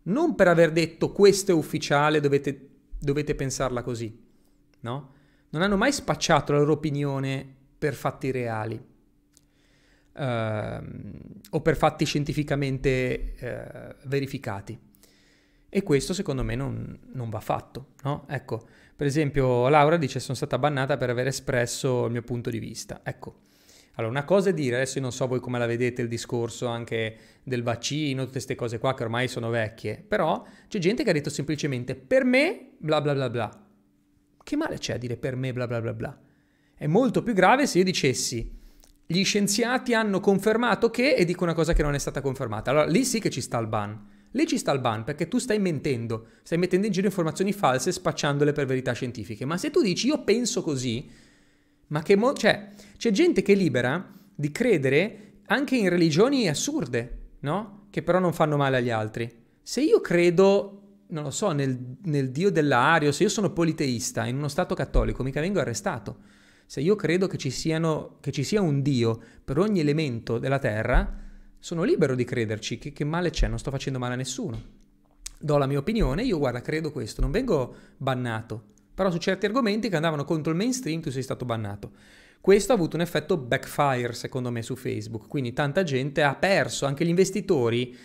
non 0.05 0.35
per 0.35 0.49
aver 0.49 0.73
detto 0.73 1.13
questo 1.13 1.51
è 1.51 1.55
ufficiale, 1.55 2.19
dovete, 2.19 2.71
dovete 2.99 3.35
pensarla 3.35 3.83
così, 3.83 4.19
no? 4.81 5.13
Non 5.51 5.61
hanno 5.61 5.77
mai 5.77 5.93
spacciato 5.93 6.53
la 6.53 6.59
loro 6.61 6.73
opinione 6.73 7.47
per 7.79 7.93
fatti 7.93 8.31
reali 8.31 8.83
ehm, 10.17 11.13
o 11.51 11.61
per 11.61 11.77
fatti 11.77 12.07
scientificamente 12.07 13.35
eh, 13.35 13.97
verificati. 14.05 14.91
E 15.75 15.83
questo 15.83 16.13
secondo 16.13 16.45
me 16.45 16.55
non, 16.55 16.99
non 17.15 17.31
va 17.31 17.41
fatto, 17.41 17.93
no? 18.03 18.27
Ecco, 18.29 18.67
per 18.95 19.07
esempio 19.07 19.71
Laura 19.71 19.97
dice 19.97 20.21
sono 20.21 20.37
stata 20.37 20.59
bannata 20.59 20.99
per 20.99 21.09
aver 21.09 21.29
espresso 21.29 22.05
il 22.05 22.13
mio 22.13 22.21
punto 22.21 22.51
di 22.51 22.59
vista. 22.59 23.01
Ecco, 23.03 23.37
allora 23.95 24.13
una 24.13 24.25
cosa 24.27 24.51
è 24.51 24.53
dire, 24.53 24.77
adesso 24.77 24.99
io 24.99 25.03
non 25.05 25.13
so 25.13 25.27
voi 25.27 25.41
come 25.41 25.59
la 25.59 25.65
vedete 25.65 26.03
il 26.03 26.09
discorso 26.09 26.67
anche 26.67 27.17
del 27.43 27.63
vaccino, 27.63 28.21
tutte 28.25 28.33
queste 28.33 28.55
cose 28.55 28.79
qua 28.79 28.93
che 28.93 29.03
ormai 29.05 29.29
sono 29.29 29.49
vecchie, 29.49 30.05
però 30.07 30.45
c'è 30.69 30.79
gente 30.79 31.05
che 31.05 31.09
ha 31.09 31.15
detto 31.15 31.31
semplicemente 31.31 31.95
per 31.95 32.25
me 32.25 32.73
bla 32.77 33.01
bla 33.01 33.15
bla 33.15 33.31
bla. 33.31 33.67
Che 34.43 34.57
male 34.57 34.77
c'è 34.77 34.93
a 34.93 34.99
dire 34.99 35.17
per 35.17 35.37
me 35.37 35.55
bla 35.55 35.67
bla 35.67 35.81
bla 35.81 35.95
bla? 35.95 36.21
È 36.75 36.87
molto 36.87 37.23
più 37.23 37.33
grave 37.33 37.67
se 37.67 37.79
io 37.79 37.85
dicessi 37.85 38.61
gli 39.07 39.25
scienziati 39.25 39.95
hanno 39.95 40.21
confermato 40.21 40.91
che 40.91 41.15
e 41.15 41.25
dico 41.25 41.45
una 41.45 41.55
cosa 41.55 41.73
che 41.73 41.83
non 41.83 41.95
è 41.95 41.99
stata 41.99 42.21
confermata. 42.21 42.71
Allora 42.71 42.85
lì 42.85 43.07
sì 43.07 43.21
che 43.21 43.31
ci 43.31 43.41
sta 43.41 43.59
il 43.59 43.69
ban. 43.69 44.21
Lì 44.33 44.47
ci 44.47 44.59
sta 44.59 44.73
il 44.73 44.81
ban 44.81 45.05
perché 45.05 45.29
tu 45.29 45.39
stai 45.39 45.59
mentendo, 45.59 46.27
stai 46.43 46.59
mettendo 46.59 46.87
in 46.87 46.93
giro 46.93 47.07
informazioni 47.07 47.53
false 47.53 47.93
spacciandole 47.93 48.53
per 48.53 48.67
verità 48.67 48.93
scientifiche. 48.93 49.45
Ma 49.45 49.57
se 49.57 49.71
tu 49.71 49.83
dici 49.83 50.07
io 50.07 50.23
penso 50.25 50.63
così, 50.63 51.09
ma 51.89 52.03
che 52.03 52.17
mo- 52.17 52.33
cioè, 52.33 52.71
c'è 52.97 53.11
gente 53.11 53.43
che 53.43 53.53
è 53.53 53.57
libera 53.57 54.21
di 54.35 54.51
credere 54.51 55.33
anche 55.47 55.77
in 55.77 55.89
religioni 55.89 56.49
assurde, 56.49 57.19
no? 57.41 57.87
Che 57.91 58.03
però 58.03 58.19
non 58.19 58.33
fanno 58.33 58.57
male 58.57 58.79
agli 58.79 58.91
altri. 58.91 59.31
Se 59.63 59.83
io 59.83 60.01
credo, 60.01 61.01
non 61.09 61.25
lo 61.25 61.31
so, 61.31 61.53
nel, 61.53 61.97
nel 62.05 62.31
Dio 62.31 62.51
dell'ario, 62.51 63.13
se 63.13 63.25
io 63.25 63.29
sono 63.29 63.53
politeista 63.53 64.25
in 64.25 64.37
uno 64.37 64.49
Stato 64.49 64.75
cattolico, 64.75 65.23
mica 65.23 65.41
vengo 65.41 65.61
arrestato. 65.61 66.31
Se 66.65 66.81
io 66.81 66.97
credo 66.97 67.27
che 67.27 67.37
ci, 67.37 67.51
siano, 67.51 68.17
che 68.21 68.33
ci 68.33 68.45
sia 68.45 68.63
un 68.63 68.81
Dio 68.81 69.21
per 69.45 69.59
ogni 69.59 69.81
elemento 69.81 70.39
della 70.39 70.59
terra, 70.59 71.21
sono 71.63 71.85
libero 71.85 72.17
di 72.17 72.25
crederci. 72.25 72.77
Che, 72.77 72.93
che 72.93 73.05
male 73.05 73.31
c'è? 73.31 73.47
Non 73.47 73.57
sto 73.57 73.71
facendo 73.71 74.01
male 74.01 74.15
a 74.15 74.17
nessuno. 74.17 74.61
Do 75.39 75.57
la 75.59 75.67
mia 75.67 75.79
opinione, 75.79 76.25
io 76.25 76.39
guarda, 76.39 76.61
credo 76.61 76.91
questo, 76.91 77.21
non 77.21 77.31
vengo 77.31 77.75
bannato. 77.97 78.71
Però 78.93 79.13
su 79.13 79.19
certi 79.19 79.47
argomenti 79.47 79.89
che 79.89 79.95
andavano 79.95 80.25
contro 80.25 80.51
il 80.51 80.59
mainstream 80.59 81.01
tu 81.01 81.13
sei 81.13 81.23
stato 81.23 81.45
bannato. 81.45 81.93
Questo 82.41 82.73
ha 82.73 82.75
avuto 82.75 82.97
un 82.97 83.03
effetto 83.03 83.37
backfire 83.37 84.13
secondo 84.13 84.51
me 84.51 84.63
su 84.63 84.75
Facebook, 84.75 85.29
quindi 85.29 85.53
tanta 85.53 85.85
gente 85.85 86.25
ha 86.25 86.35
perso, 86.35 86.85
anche 86.85 87.05
gli 87.05 87.11
investitori. 87.11 87.97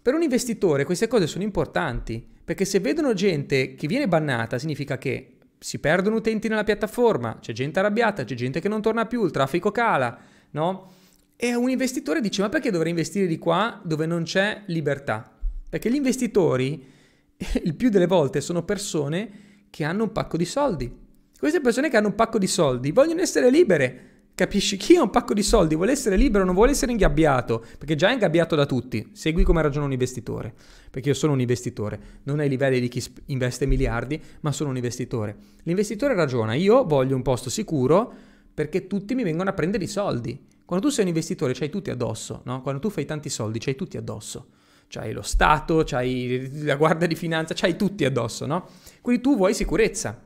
Per 0.00 0.14
un 0.14 0.22
investitore 0.22 0.84
queste 0.84 1.08
cose 1.08 1.26
sono 1.26 1.44
importanti, 1.44 2.26
perché 2.42 2.64
se 2.64 2.80
vedono 2.80 3.12
gente 3.12 3.74
che 3.74 3.86
viene 3.86 4.08
bannata 4.08 4.58
significa 4.58 4.96
che 4.96 5.36
si 5.58 5.78
perdono 5.78 6.16
utenti 6.16 6.48
nella 6.48 6.64
piattaforma, 6.64 7.36
c'è 7.38 7.52
gente 7.52 7.80
arrabbiata, 7.80 8.24
c'è 8.24 8.34
gente 8.34 8.60
che 8.60 8.68
non 8.68 8.80
torna 8.80 9.04
più, 9.04 9.26
il 9.26 9.30
traffico 9.30 9.70
cala, 9.70 10.18
no? 10.52 10.96
E 11.40 11.54
un 11.54 11.70
investitore 11.70 12.20
dice 12.20 12.42
ma 12.42 12.48
perché 12.48 12.72
dovrei 12.72 12.90
investire 12.90 13.28
di 13.28 13.38
qua 13.38 13.80
dove 13.84 14.06
non 14.06 14.24
c'è 14.24 14.64
libertà? 14.66 15.38
Perché 15.70 15.88
gli 15.88 15.94
investitori 15.94 16.84
il 17.62 17.76
più 17.76 17.90
delle 17.90 18.08
volte 18.08 18.40
sono 18.40 18.64
persone 18.64 19.30
che 19.70 19.84
hanno 19.84 20.02
un 20.02 20.10
pacco 20.10 20.36
di 20.36 20.44
soldi. 20.44 20.92
Queste 21.38 21.60
persone 21.60 21.90
che 21.90 21.96
hanno 21.96 22.08
un 22.08 22.16
pacco 22.16 22.38
di 22.38 22.48
soldi 22.48 22.90
vogliono 22.90 23.20
essere 23.20 23.50
libere, 23.50 24.18
Capisci? 24.34 24.76
Chi 24.76 24.96
ha 24.96 25.02
un 25.02 25.10
pacco 25.10 25.34
di 25.34 25.42
soldi 25.44 25.74
vuole 25.74 25.90
essere 25.90 26.16
libero, 26.16 26.44
non 26.44 26.54
vuole 26.54 26.70
essere 26.70 26.92
ingabbiato, 26.92 27.64
perché 27.76 27.96
già 27.96 28.10
è 28.10 28.12
ingabbiato 28.12 28.54
da 28.54 28.66
tutti. 28.66 29.10
Segui 29.12 29.42
come 29.42 29.62
ragiona 29.62 29.86
un 29.86 29.90
investitore, 29.90 30.54
perché 30.90 31.08
io 31.08 31.14
sono 31.14 31.32
un 31.32 31.40
investitore, 31.40 32.00
non 32.22 32.38
ai 32.38 32.48
livelli 32.48 32.78
di 32.78 32.86
chi 32.86 33.02
investe 33.26 33.66
miliardi, 33.66 34.20
ma 34.42 34.52
sono 34.52 34.70
un 34.70 34.76
investitore. 34.76 35.36
L'investitore 35.64 36.14
ragiona, 36.14 36.54
io 36.54 36.84
voglio 36.84 37.16
un 37.16 37.22
posto 37.22 37.50
sicuro 37.50 38.12
perché 38.54 38.86
tutti 38.86 39.16
mi 39.16 39.24
vengono 39.24 39.50
a 39.50 39.54
prendere 39.54 39.82
i 39.82 39.88
soldi. 39.88 40.46
Quando 40.68 40.84
tu 40.84 40.92
sei 40.92 41.04
un 41.04 41.08
investitore 41.08 41.54
c'hai 41.54 41.70
tutti 41.70 41.88
addosso, 41.88 42.42
no? 42.44 42.60
Quando 42.60 42.78
tu 42.78 42.90
fai 42.90 43.06
tanti 43.06 43.30
soldi 43.30 43.58
c'hai 43.58 43.74
tutti 43.74 43.96
addosso. 43.96 44.48
C'hai 44.86 45.14
lo 45.14 45.22
Stato, 45.22 45.82
c'hai 45.82 46.62
la 46.62 46.76
Guardia 46.76 47.06
di 47.06 47.14
Finanza, 47.14 47.54
c'hai 47.54 47.74
tutti 47.74 48.04
addosso, 48.04 48.44
no? 48.44 48.68
Quindi 49.00 49.22
tu 49.22 49.34
vuoi 49.34 49.54
sicurezza 49.54 50.22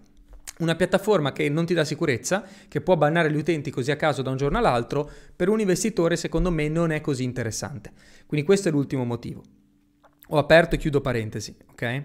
una 0.59 0.75
piattaforma 0.75 1.31
che 1.31 1.49
non 1.49 1.65
ti 1.65 1.75
dà 1.75 1.85
sicurezza, 1.85 2.45
che 2.67 2.81
può 2.81 2.97
bannare 2.97 3.31
gli 3.31 3.37
utenti 3.37 3.71
così 3.71 3.93
a 3.93 3.97
caso 3.97 4.23
da 4.23 4.31
un 4.31 4.37
giorno 4.37 4.59
all'altro, 4.59 5.09
per 5.37 5.49
un 5.49 5.61
investitore 5.61 6.17
secondo 6.17 6.51
me 6.51 6.69
non 6.69 6.91
è 6.91 7.01
così 7.01 7.23
interessante. 7.23 7.93
Quindi 8.27 8.45
questo 8.45 8.67
è 8.67 8.73
l'ultimo 8.73 9.05
motivo. 9.05 9.45
Ho 10.31 10.39
aperto 10.39 10.75
e 10.75 10.79
chiudo 10.79 11.01
parentesi, 11.01 11.57
ok? 11.71 12.05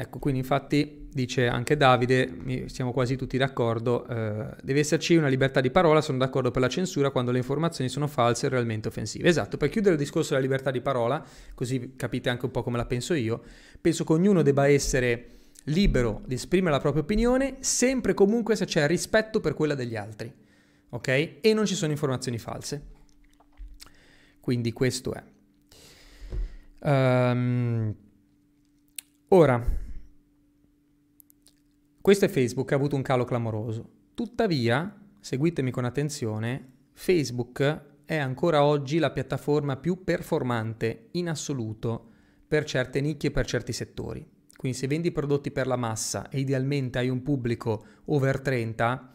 Ecco, 0.00 0.20
quindi 0.20 0.38
infatti 0.38 1.08
dice 1.12 1.48
anche 1.48 1.76
Davide, 1.76 2.66
siamo 2.66 2.92
quasi 2.92 3.16
tutti 3.16 3.36
d'accordo, 3.36 4.06
eh, 4.06 4.54
deve 4.62 4.78
esserci 4.78 5.16
una 5.16 5.26
libertà 5.26 5.60
di 5.60 5.72
parola, 5.72 6.00
sono 6.00 6.18
d'accordo 6.18 6.52
per 6.52 6.62
la 6.62 6.68
censura 6.68 7.10
quando 7.10 7.32
le 7.32 7.38
informazioni 7.38 7.90
sono 7.90 8.06
false 8.06 8.46
e 8.46 8.48
realmente 8.48 8.86
offensive. 8.86 9.28
Esatto, 9.28 9.56
per 9.56 9.70
chiudere 9.70 9.94
il 9.94 10.00
discorso 10.00 10.34
della 10.34 10.42
libertà 10.42 10.70
di 10.70 10.80
parola, 10.80 11.20
così 11.52 11.94
capite 11.96 12.28
anche 12.28 12.44
un 12.44 12.52
po' 12.52 12.62
come 12.62 12.76
la 12.76 12.86
penso 12.86 13.12
io, 13.12 13.42
penso 13.80 14.04
che 14.04 14.12
ognuno 14.12 14.42
debba 14.42 14.68
essere 14.68 15.30
libero 15.64 16.22
di 16.26 16.34
esprimere 16.34 16.70
la 16.76 16.80
propria 16.80 17.02
opinione, 17.02 17.56
sempre 17.58 18.12
e 18.12 18.14
comunque 18.14 18.54
se 18.54 18.66
c'è 18.66 18.86
rispetto 18.86 19.40
per 19.40 19.54
quella 19.54 19.74
degli 19.74 19.96
altri, 19.96 20.32
ok? 20.90 21.38
E 21.40 21.52
non 21.54 21.66
ci 21.66 21.74
sono 21.74 21.90
informazioni 21.90 22.38
false. 22.38 22.82
Quindi 24.38 24.72
questo 24.72 25.12
è. 25.12 25.22
Um, 26.88 27.92
ora, 29.30 29.86
questo 32.00 32.24
è 32.24 32.28
Facebook, 32.28 32.72
ha 32.72 32.76
avuto 32.76 32.96
un 32.96 33.02
calo 33.02 33.24
clamoroso. 33.24 33.88
Tuttavia, 34.14 34.94
seguitemi 35.20 35.70
con 35.70 35.84
attenzione, 35.84 36.72
Facebook 36.92 37.82
è 38.04 38.16
ancora 38.16 38.64
oggi 38.64 38.98
la 38.98 39.10
piattaforma 39.10 39.76
più 39.76 40.02
performante 40.02 41.08
in 41.12 41.28
assoluto 41.28 42.10
per 42.48 42.64
certe 42.64 43.00
nicchie 43.00 43.28
e 43.28 43.32
per 43.32 43.46
certi 43.46 43.72
settori. 43.72 44.26
Quindi 44.56 44.76
se 44.76 44.86
vendi 44.86 45.12
prodotti 45.12 45.50
per 45.50 45.66
la 45.66 45.76
massa 45.76 46.28
e 46.30 46.40
idealmente 46.40 46.98
hai 46.98 47.08
un 47.08 47.22
pubblico 47.22 47.84
over 48.06 48.40
30, 48.40 49.14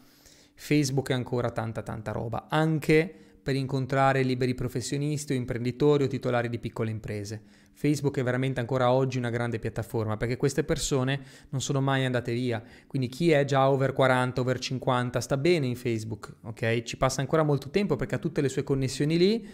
Facebook 0.54 1.10
è 1.10 1.12
ancora 1.12 1.50
tanta 1.50 1.82
tanta 1.82 2.12
roba, 2.12 2.46
anche 2.48 3.23
per 3.44 3.54
incontrare 3.54 4.22
liberi 4.22 4.54
professionisti 4.54 5.34
o 5.34 5.36
imprenditori 5.36 6.04
o 6.04 6.06
titolari 6.08 6.48
di 6.48 6.58
piccole 6.58 6.90
imprese. 6.90 7.42
Facebook 7.74 8.18
è 8.18 8.22
veramente 8.22 8.60
ancora 8.60 8.90
oggi 8.90 9.18
una 9.18 9.28
grande 9.28 9.58
piattaforma 9.58 10.16
perché 10.16 10.36
queste 10.36 10.64
persone 10.64 11.20
non 11.50 11.60
sono 11.60 11.82
mai 11.82 12.06
andate 12.06 12.32
via. 12.32 12.62
Quindi 12.86 13.08
chi 13.08 13.30
è 13.32 13.44
già 13.44 13.68
over 13.68 13.92
40, 13.92 14.40
over 14.40 14.58
50 14.58 15.20
sta 15.20 15.36
bene 15.36 15.66
in 15.66 15.76
Facebook, 15.76 16.34
ok? 16.42 16.82
Ci 16.82 16.96
passa 16.96 17.20
ancora 17.20 17.42
molto 17.42 17.68
tempo 17.68 17.96
perché 17.96 18.14
ha 18.14 18.18
tutte 18.18 18.40
le 18.40 18.48
sue 18.48 18.62
connessioni 18.62 19.18
lì 19.18 19.46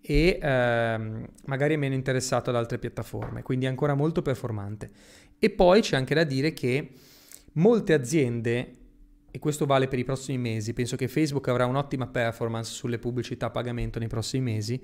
e 0.00 0.38
ehm, 0.40 1.26
magari 1.46 1.74
è 1.74 1.76
meno 1.78 1.94
interessato 1.94 2.50
ad 2.50 2.56
altre 2.56 2.78
piattaforme, 2.78 3.42
quindi 3.42 3.64
è 3.64 3.68
ancora 3.68 3.94
molto 3.94 4.20
performante. 4.20 4.90
E 5.38 5.48
poi 5.48 5.80
c'è 5.80 5.96
anche 5.96 6.14
da 6.14 6.24
dire 6.24 6.52
che 6.52 6.90
molte 7.54 7.94
aziende, 7.94 8.74
e 9.30 9.38
questo 9.38 9.66
vale 9.66 9.88
per 9.88 9.98
i 9.98 10.04
prossimi 10.04 10.38
mesi, 10.38 10.72
penso 10.72 10.96
che 10.96 11.08
Facebook 11.08 11.48
avrà 11.48 11.66
un'ottima 11.66 12.06
performance 12.06 12.72
sulle 12.72 12.98
pubblicità 12.98 13.46
a 13.46 13.50
pagamento 13.50 13.98
nei 13.98 14.08
prossimi 14.08 14.42
mesi, 14.42 14.80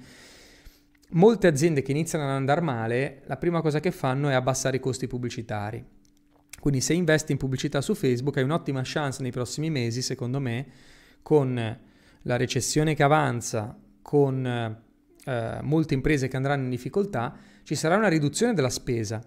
molte 1.10 1.46
aziende 1.46 1.82
che 1.82 1.92
iniziano 1.92 2.24
ad 2.24 2.30
andare 2.30 2.60
male, 2.60 3.22
la 3.26 3.36
prima 3.36 3.60
cosa 3.60 3.80
che 3.80 3.90
fanno 3.90 4.28
è 4.28 4.34
abbassare 4.34 4.76
i 4.76 4.80
costi 4.80 5.06
pubblicitari. 5.06 5.84
Quindi 6.60 6.80
se 6.80 6.94
investi 6.94 7.32
in 7.32 7.38
pubblicità 7.38 7.80
su 7.80 7.94
Facebook 7.94 8.36
hai 8.36 8.44
un'ottima 8.44 8.80
chance 8.84 9.22
nei 9.22 9.30
prossimi 9.30 9.70
mesi, 9.70 10.02
secondo 10.02 10.40
me, 10.40 10.66
con 11.22 11.78
la 12.22 12.36
recessione 12.36 12.94
che 12.94 13.02
avanza, 13.02 13.78
con 14.00 14.46
eh, 14.46 15.58
molte 15.62 15.94
imprese 15.94 16.28
che 16.28 16.36
andranno 16.36 16.64
in 16.64 16.70
difficoltà, 16.70 17.36
ci 17.64 17.74
sarà 17.74 17.96
una 17.96 18.08
riduzione 18.08 18.54
della 18.54 18.70
spesa 18.70 19.22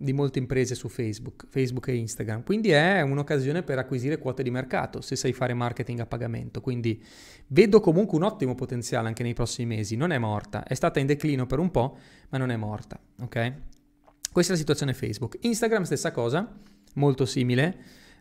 di 0.00 0.12
molte 0.12 0.38
imprese 0.38 0.76
su 0.76 0.88
Facebook, 0.88 1.46
Facebook 1.48 1.88
e 1.88 1.96
Instagram. 1.96 2.44
Quindi 2.44 2.70
è 2.70 3.00
un'occasione 3.02 3.64
per 3.64 3.78
acquisire 3.78 4.18
quote 4.18 4.44
di 4.44 4.50
mercato 4.50 5.00
se 5.00 5.16
sai 5.16 5.32
fare 5.32 5.54
marketing 5.54 5.98
a 5.98 6.06
pagamento. 6.06 6.60
Quindi 6.60 7.02
vedo 7.48 7.80
comunque 7.80 8.16
un 8.16 8.22
ottimo 8.22 8.54
potenziale 8.54 9.08
anche 9.08 9.24
nei 9.24 9.34
prossimi 9.34 9.74
mesi. 9.74 9.96
Non 9.96 10.12
è 10.12 10.18
morta, 10.18 10.62
è 10.64 10.74
stata 10.74 11.00
in 11.00 11.06
declino 11.06 11.46
per 11.46 11.58
un 11.58 11.72
po', 11.72 11.98
ma 12.28 12.38
non 12.38 12.50
è 12.50 12.56
morta. 12.56 12.98
Ok? 13.22 13.52
Questa 14.30 14.52
è 14.52 14.54
la 14.54 14.60
situazione 14.60 14.94
Facebook. 14.94 15.38
Instagram 15.40 15.82
stessa 15.82 16.12
cosa, 16.12 16.48
molto 16.94 17.26
simile. 17.26 17.76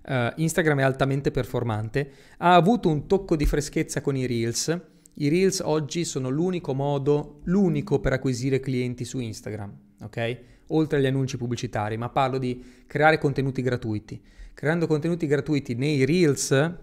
Uh, 0.08 0.32
Instagram 0.38 0.80
è 0.80 0.84
altamente 0.84 1.32
performante, 1.32 2.12
ha 2.38 2.56
avuto 2.56 2.88
un 2.88 3.08
tocco 3.08 3.36
di 3.36 3.46
freschezza 3.46 4.02
con 4.02 4.16
i 4.16 4.26
Reels. 4.26 4.80
I 5.16 5.28
Reels 5.28 5.60
oggi 5.60 6.06
sono 6.06 6.30
l'unico 6.30 6.74
modo, 6.74 7.42
l'unico 7.44 8.00
per 8.00 8.14
acquisire 8.14 8.62
clienti 8.62 9.04
su 9.04 9.20
Instagram, 9.20 9.78
ok? 10.04 10.40
Oltre 10.70 10.98
agli 10.98 11.06
annunci 11.06 11.38
pubblicitari, 11.38 11.98
ma 11.98 12.10
parlo 12.10 12.38
di 12.38 12.84
creare 12.88 13.18
contenuti 13.18 13.62
gratuiti. 13.62 14.22
Creando 14.54 14.88
contenuti 14.88 15.28
gratuiti 15.28 15.76
nei 15.76 16.04
Reels, 16.04 16.74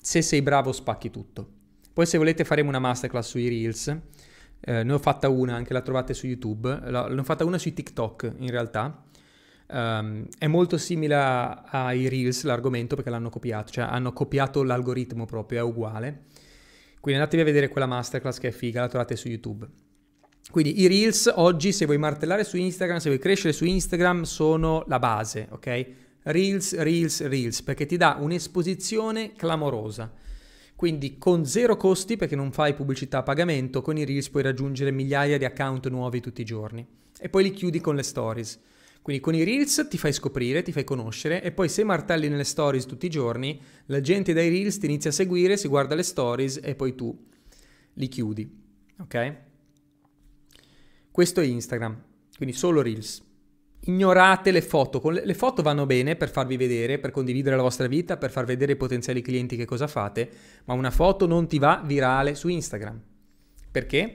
se 0.00 0.22
sei 0.22 0.42
bravo 0.42 0.72
spacchi 0.72 1.10
tutto. 1.10 1.48
Poi 1.92 2.06
se 2.06 2.16
volete 2.16 2.44
faremo 2.44 2.68
una 2.68 2.78
masterclass 2.78 3.28
sui 3.28 3.48
Reels, 3.48 3.96
eh, 4.60 4.82
ne 4.82 4.92
ho 4.92 4.98
fatta 4.98 5.28
una, 5.28 5.54
anche 5.54 5.72
la 5.72 5.80
trovate 5.80 6.14
su 6.14 6.26
YouTube, 6.26 6.80
la, 6.84 7.08
ne 7.08 7.20
ho 7.20 7.24
fatta 7.24 7.44
una 7.44 7.58
sui 7.58 7.72
TikTok 7.72 8.34
in 8.38 8.50
realtà. 8.50 9.04
Um, 9.68 10.26
è 10.38 10.46
molto 10.48 10.76
simile 10.76 11.14
ai 11.14 12.08
Reels 12.08 12.42
l'argomento 12.44 12.94
perché 12.94 13.10
l'hanno 13.10 13.30
copiato, 13.30 13.72
cioè 13.72 13.84
hanno 13.84 14.12
copiato 14.12 14.62
l'algoritmo 14.62 15.24
proprio, 15.24 15.60
è 15.60 15.62
uguale. 15.62 16.24
Quindi 17.00 17.20
andatevi 17.20 17.42
a 17.42 17.46
vedere 17.46 17.68
quella 17.68 17.86
masterclass 17.86 18.38
che 18.38 18.48
è 18.48 18.52
figa, 18.52 18.80
la 18.80 18.88
trovate 18.88 19.16
su 19.16 19.28
YouTube. 19.28 19.66
Quindi 20.50 20.80
i 20.80 20.86
Reels 20.86 21.32
oggi, 21.34 21.72
se 21.72 21.86
vuoi 21.86 21.98
martellare 21.98 22.44
su 22.44 22.56
Instagram, 22.56 22.98
se 22.98 23.08
vuoi 23.08 23.20
crescere 23.20 23.52
su 23.52 23.64
Instagram, 23.64 24.22
sono 24.22 24.84
la 24.86 24.98
base, 24.98 25.48
ok? 25.50 25.86
Reels, 26.24 26.76
Reels, 26.76 27.26
Reels, 27.26 27.62
perché 27.62 27.86
ti 27.86 27.96
dà 27.96 28.18
un'esposizione 28.20 29.32
clamorosa. 29.34 30.12
Quindi 30.74 31.16
con 31.16 31.46
zero 31.46 31.76
costi, 31.76 32.16
perché 32.16 32.36
non 32.36 32.52
fai 32.52 32.74
pubblicità 32.74 33.18
a 33.18 33.22
pagamento, 33.22 33.82
con 33.82 33.96
i 33.96 34.04
Reels 34.04 34.28
puoi 34.30 34.42
raggiungere 34.42 34.90
migliaia 34.90 35.38
di 35.38 35.44
account 35.44 35.88
nuovi 35.88 36.20
tutti 36.20 36.40
i 36.40 36.44
giorni. 36.44 36.86
E 37.18 37.28
poi 37.28 37.44
li 37.44 37.52
chiudi 37.52 37.80
con 37.80 37.94
le 37.94 38.02
stories. 38.02 38.58
Quindi 39.00 39.22
con 39.22 39.34
i 39.34 39.42
Reels 39.42 39.86
ti 39.88 39.98
fai 39.98 40.12
scoprire, 40.12 40.62
ti 40.62 40.70
fai 40.70 40.84
conoscere 40.84 41.42
e 41.42 41.50
poi 41.50 41.68
se 41.68 41.82
martelli 41.82 42.28
nelle 42.28 42.44
stories 42.44 42.86
tutti 42.86 43.06
i 43.06 43.10
giorni, 43.10 43.60
la 43.86 44.00
gente 44.00 44.32
dai 44.32 44.48
Reels 44.48 44.78
ti 44.78 44.86
inizia 44.86 45.10
a 45.10 45.12
seguire, 45.12 45.56
si 45.56 45.66
guarda 45.66 45.96
le 45.96 46.04
stories 46.04 46.60
e 46.62 46.74
poi 46.76 46.94
tu 46.94 47.16
li 47.94 48.08
chiudi. 48.08 48.60
Ok? 48.98 49.36
Questo 51.12 51.42
è 51.42 51.44
Instagram, 51.44 51.94
quindi 52.38 52.54
solo 52.54 52.80
Reels. 52.80 53.22
Ignorate 53.80 54.50
le 54.50 54.62
foto, 54.62 55.10
le 55.10 55.34
foto 55.34 55.60
vanno 55.60 55.84
bene 55.84 56.16
per 56.16 56.30
farvi 56.30 56.56
vedere, 56.56 56.98
per 56.98 57.10
condividere 57.10 57.54
la 57.54 57.60
vostra 57.60 57.86
vita, 57.86 58.16
per 58.16 58.30
far 58.30 58.46
vedere 58.46 58.72
ai 58.72 58.78
potenziali 58.78 59.20
clienti 59.20 59.54
che 59.54 59.66
cosa 59.66 59.86
fate, 59.86 60.30
ma 60.64 60.72
una 60.72 60.90
foto 60.90 61.26
non 61.26 61.46
ti 61.46 61.58
va 61.58 61.82
virale 61.84 62.34
su 62.34 62.48
Instagram. 62.48 62.98
Perché? 63.70 64.14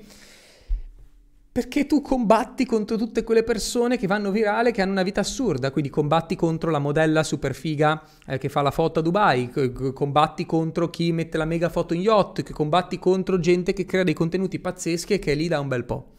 Perché 1.52 1.86
tu 1.86 2.02
combatti 2.02 2.66
contro 2.66 2.98
tutte 2.98 3.24
quelle 3.24 3.44
persone 3.44 4.00
che 4.00 4.08
vanno 4.08 4.32
virale, 4.32 4.72
che 4.72 4.82
hanno 4.82 4.94
una 4.94 5.04
vita 5.04 5.20
assurda, 5.20 5.70
quindi 5.70 5.92
combatti 5.92 6.36
contro 6.36 6.72
la 6.72 6.80
modella 6.80 7.22
super 7.22 7.54
figa 7.54 8.02
eh, 8.26 8.40
che 8.40 8.50
fa 8.50 8.64
la 8.64 8.72
foto 8.72 9.02
a 9.02 9.04
Dubai, 9.04 9.52
combatti 9.94 10.48
contro 10.48 10.90
chi 10.90 11.12
mette 11.12 11.38
la 11.38 11.46
mega 11.46 11.70
foto 11.70 11.94
in 11.94 12.02
yacht, 12.02 12.52
combatti 12.54 12.98
contro 12.98 13.38
gente 13.40 13.74
che 13.74 13.86
crea 13.86 14.04
dei 14.04 14.16
contenuti 14.16 14.58
pazzeschi 14.58 15.14
e 15.14 15.20
che 15.20 15.34
è 15.34 15.36
lì 15.36 15.48
da 15.48 15.60
un 15.60 15.68
bel 15.68 15.86
po'. 15.86 16.16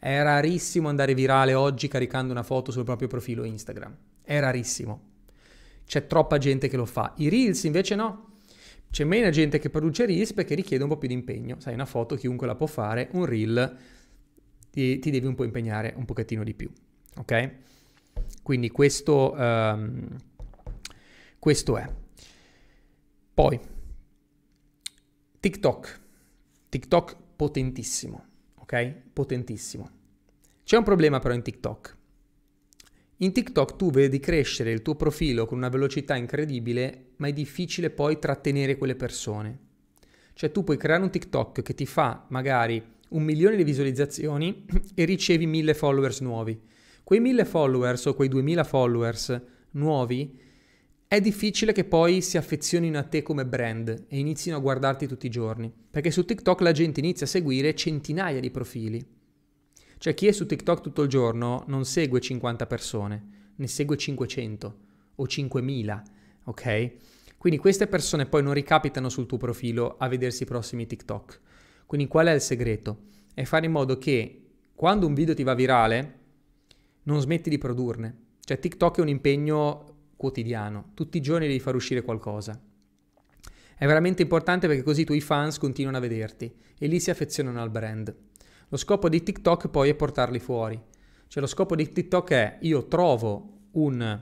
È 0.00 0.22
rarissimo 0.22 0.88
andare 0.88 1.12
virale 1.12 1.52
oggi 1.52 1.86
caricando 1.86 2.32
una 2.32 2.42
foto 2.42 2.72
sul 2.72 2.84
proprio 2.84 3.06
profilo 3.06 3.44
Instagram. 3.44 3.94
È 4.22 4.40
rarissimo. 4.40 5.08
C'è 5.84 6.06
troppa 6.06 6.38
gente 6.38 6.68
che 6.68 6.78
lo 6.78 6.86
fa. 6.86 7.12
I 7.18 7.28
Reels 7.28 7.64
invece 7.64 7.96
no. 7.96 8.38
C'è 8.90 9.04
meno 9.04 9.28
gente 9.28 9.58
che 9.58 9.68
produce 9.68 10.06
Reels 10.06 10.32
perché 10.32 10.54
richiede 10.54 10.84
un 10.84 10.88
po' 10.88 10.96
più 10.96 11.06
di 11.06 11.12
impegno. 11.12 11.60
Sai, 11.60 11.74
una 11.74 11.84
foto 11.84 12.14
chiunque 12.14 12.46
la 12.46 12.54
può 12.54 12.66
fare, 12.66 13.10
un 13.12 13.26
Reel 13.26 13.76
ti, 14.70 14.98
ti 15.00 15.10
devi 15.10 15.26
un 15.26 15.34
po' 15.34 15.44
impegnare 15.44 15.92
un 15.94 16.06
pochettino 16.06 16.44
di 16.44 16.54
più. 16.54 16.72
Ok? 17.18 17.50
Quindi 18.42 18.70
questo, 18.70 19.34
um, 19.36 20.16
questo 21.38 21.76
è. 21.76 21.86
Poi, 23.34 23.60
TikTok. 25.40 26.00
TikTok 26.70 27.16
potentissimo 27.36 28.28
ok? 28.70 28.94
Potentissimo. 29.12 29.90
C'è 30.62 30.76
un 30.76 30.84
problema 30.84 31.18
però 31.18 31.34
in 31.34 31.42
TikTok. 31.42 31.96
In 33.18 33.32
TikTok 33.32 33.76
tu 33.76 33.90
vedi 33.90 34.20
crescere 34.20 34.70
il 34.70 34.82
tuo 34.82 34.94
profilo 34.94 35.44
con 35.44 35.58
una 35.58 35.68
velocità 35.68 36.14
incredibile, 36.14 37.08
ma 37.16 37.26
è 37.26 37.32
difficile 37.32 37.90
poi 37.90 38.18
trattenere 38.18 38.78
quelle 38.78 38.94
persone. 38.94 39.58
Cioè 40.32 40.52
tu 40.52 40.64
puoi 40.64 40.78
creare 40.78 41.02
un 41.02 41.10
TikTok 41.10 41.62
che 41.62 41.74
ti 41.74 41.84
fa 41.84 42.24
magari 42.28 42.82
un 43.10 43.22
milione 43.24 43.56
di 43.56 43.64
visualizzazioni 43.64 44.64
e 44.94 45.04
ricevi 45.04 45.46
mille 45.46 45.74
followers 45.74 46.20
nuovi. 46.20 46.58
Quei 47.02 47.20
mille 47.20 47.44
followers 47.44 48.06
o 48.06 48.14
quei 48.14 48.28
duemila 48.28 48.64
followers 48.64 49.42
nuovi 49.72 50.38
è 51.12 51.20
difficile 51.20 51.72
che 51.72 51.82
poi 51.82 52.22
si 52.22 52.36
affezionino 52.36 52.96
a 52.96 53.02
te 53.02 53.24
come 53.24 53.44
brand 53.44 54.04
e 54.06 54.16
inizino 54.16 54.54
a 54.56 54.60
guardarti 54.60 55.08
tutti 55.08 55.26
i 55.26 55.28
giorni, 55.28 55.68
perché 55.90 56.12
su 56.12 56.24
TikTok 56.24 56.60
la 56.60 56.70
gente 56.70 57.00
inizia 57.00 57.26
a 57.26 57.28
seguire 57.28 57.74
centinaia 57.74 58.38
di 58.38 58.52
profili. 58.52 59.04
Cioè 59.98 60.14
chi 60.14 60.28
è 60.28 60.30
su 60.30 60.46
TikTok 60.46 60.80
tutto 60.80 61.02
il 61.02 61.08
giorno 61.08 61.64
non 61.66 61.84
segue 61.84 62.20
50 62.20 62.64
persone, 62.66 63.52
ne 63.56 63.66
segue 63.66 63.96
500 63.96 64.78
o 65.16 65.26
5000, 65.26 66.02
ok? 66.44 66.92
Quindi 67.36 67.58
queste 67.58 67.88
persone 67.88 68.26
poi 68.26 68.44
non 68.44 68.54
ricapitano 68.54 69.08
sul 69.08 69.26
tuo 69.26 69.36
profilo 69.36 69.96
a 69.98 70.06
vedersi 70.06 70.44
i 70.44 70.46
prossimi 70.46 70.86
TikTok. 70.86 71.40
Quindi 71.86 72.06
qual 72.06 72.28
è 72.28 72.34
il 72.34 72.40
segreto? 72.40 73.06
È 73.34 73.42
fare 73.42 73.66
in 73.66 73.72
modo 73.72 73.98
che 73.98 74.42
quando 74.76 75.08
un 75.08 75.14
video 75.14 75.34
ti 75.34 75.42
va 75.42 75.54
virale 75.54 76.18
non 77.02 77.20
smetti 77.20 77.50
di 77.50 77.58
produrne. 77.58 78.26
Cioè 78.44 78.60
TikTok 78.60 78.98
è 78.98 79.00
un 79.00 79.08
impegno 79.08 79.89
quotidiano, 80.20 80.90
tutti 80.92 81.16
i 81.16 81.22
giorni 81.22 81.46
devi 81.46 81.60
far 81.60 81.74
uscire 81.74 82.02
qualcosa. 82.02 82.60
È 83.74 83.86
veramente 83.86 84.20
importante 84.20 84.66
perché 84.66 84.82
così 84.82 85.00
i 85.00 85.04
tuoi 85.06 85.22
fans 85.22 85.56
continuano 85.56 85.96
a 85.96 86.00
vederti 86.00 86.54
e 86.78 86.86
lì 86.86 87.00
si 87.00 87.08
affezionano 87.08 87.62
al 87.62 87.70
brand. 87.70 88.14
Lo 88.68 88.76
scopo 88.76 89.08
di 89.08 89.22
TikTok 89.22 89.68
poi 89.68 89.88
è 89.88 89.94
portarli 89.94 90.38
fuori. 90.38 90.78
Cioè 91.26 91.42
lo 91.42 91.48
scopo 91.48 91.74
di 91.74 91.90
TikTok 91.90 92.30
è 92.32 92.58
io 92.60 92.86
trovo 92.86 93.68
un 93.72 94.20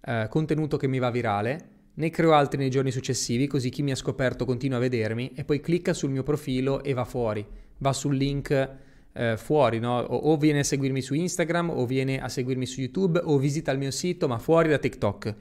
eh, 0.00 0.26
contenuto 0.28 0.76
che 0.76 0.88
mi 0.88 0.98
va 0.98 1.10
virale, 1.10 1.68
ne 1.94 2.10
creo 2.10 2.34
altri 2.34 2.58
nei 2.58 2.68
giorni 2.68 2.90
successivi 2.90 3.46
così 3.46 3.70
chi 3.70 3.82
mi 3.82 3.92
ha 3.92 3.96
scoperto 3.96 4.44
continua 4.44 4.76
a 4.76 4.80
vedermi 4.80 5.32
e 5.34 5.44
poi 5.44 5.60
clicca 5.60 5.94
sul 5.94 6.10
mio 6.10 6.22
profilo 6.22 6.82
e 6.82 6.92
va 6.92 7.06
fuori, 7.06 7.46
va 7.78 7.94
sul 7.94 8.14
link 8.14 8.70
eh, 9.14 9.36
fuori, 9.36 9.78
no? 9.78 9.98
o, 9.98 10.32
o, 10.32 10.36
viene 10.36 10.58
a 10.60 10.64
seguirmi 10.64 11.00
su 11.00 11.14
Instagram, 11.14 11.70
o 11.70 11.86
viene 11.86 12.20
a 12.20 12.28
seguirmi 12.28 12.66
su 12.66 12.80
YouTube, 12.80 13.20
o 13.22 13.38
visita 13.38 13.70
il 13.70 13.78
mio 13.78 13.90
sito, 13.90 14.28
ma 14.28 14.38
fuori 14.38 14.68
da 14.68 14.78
TikTok. 14.78 15.34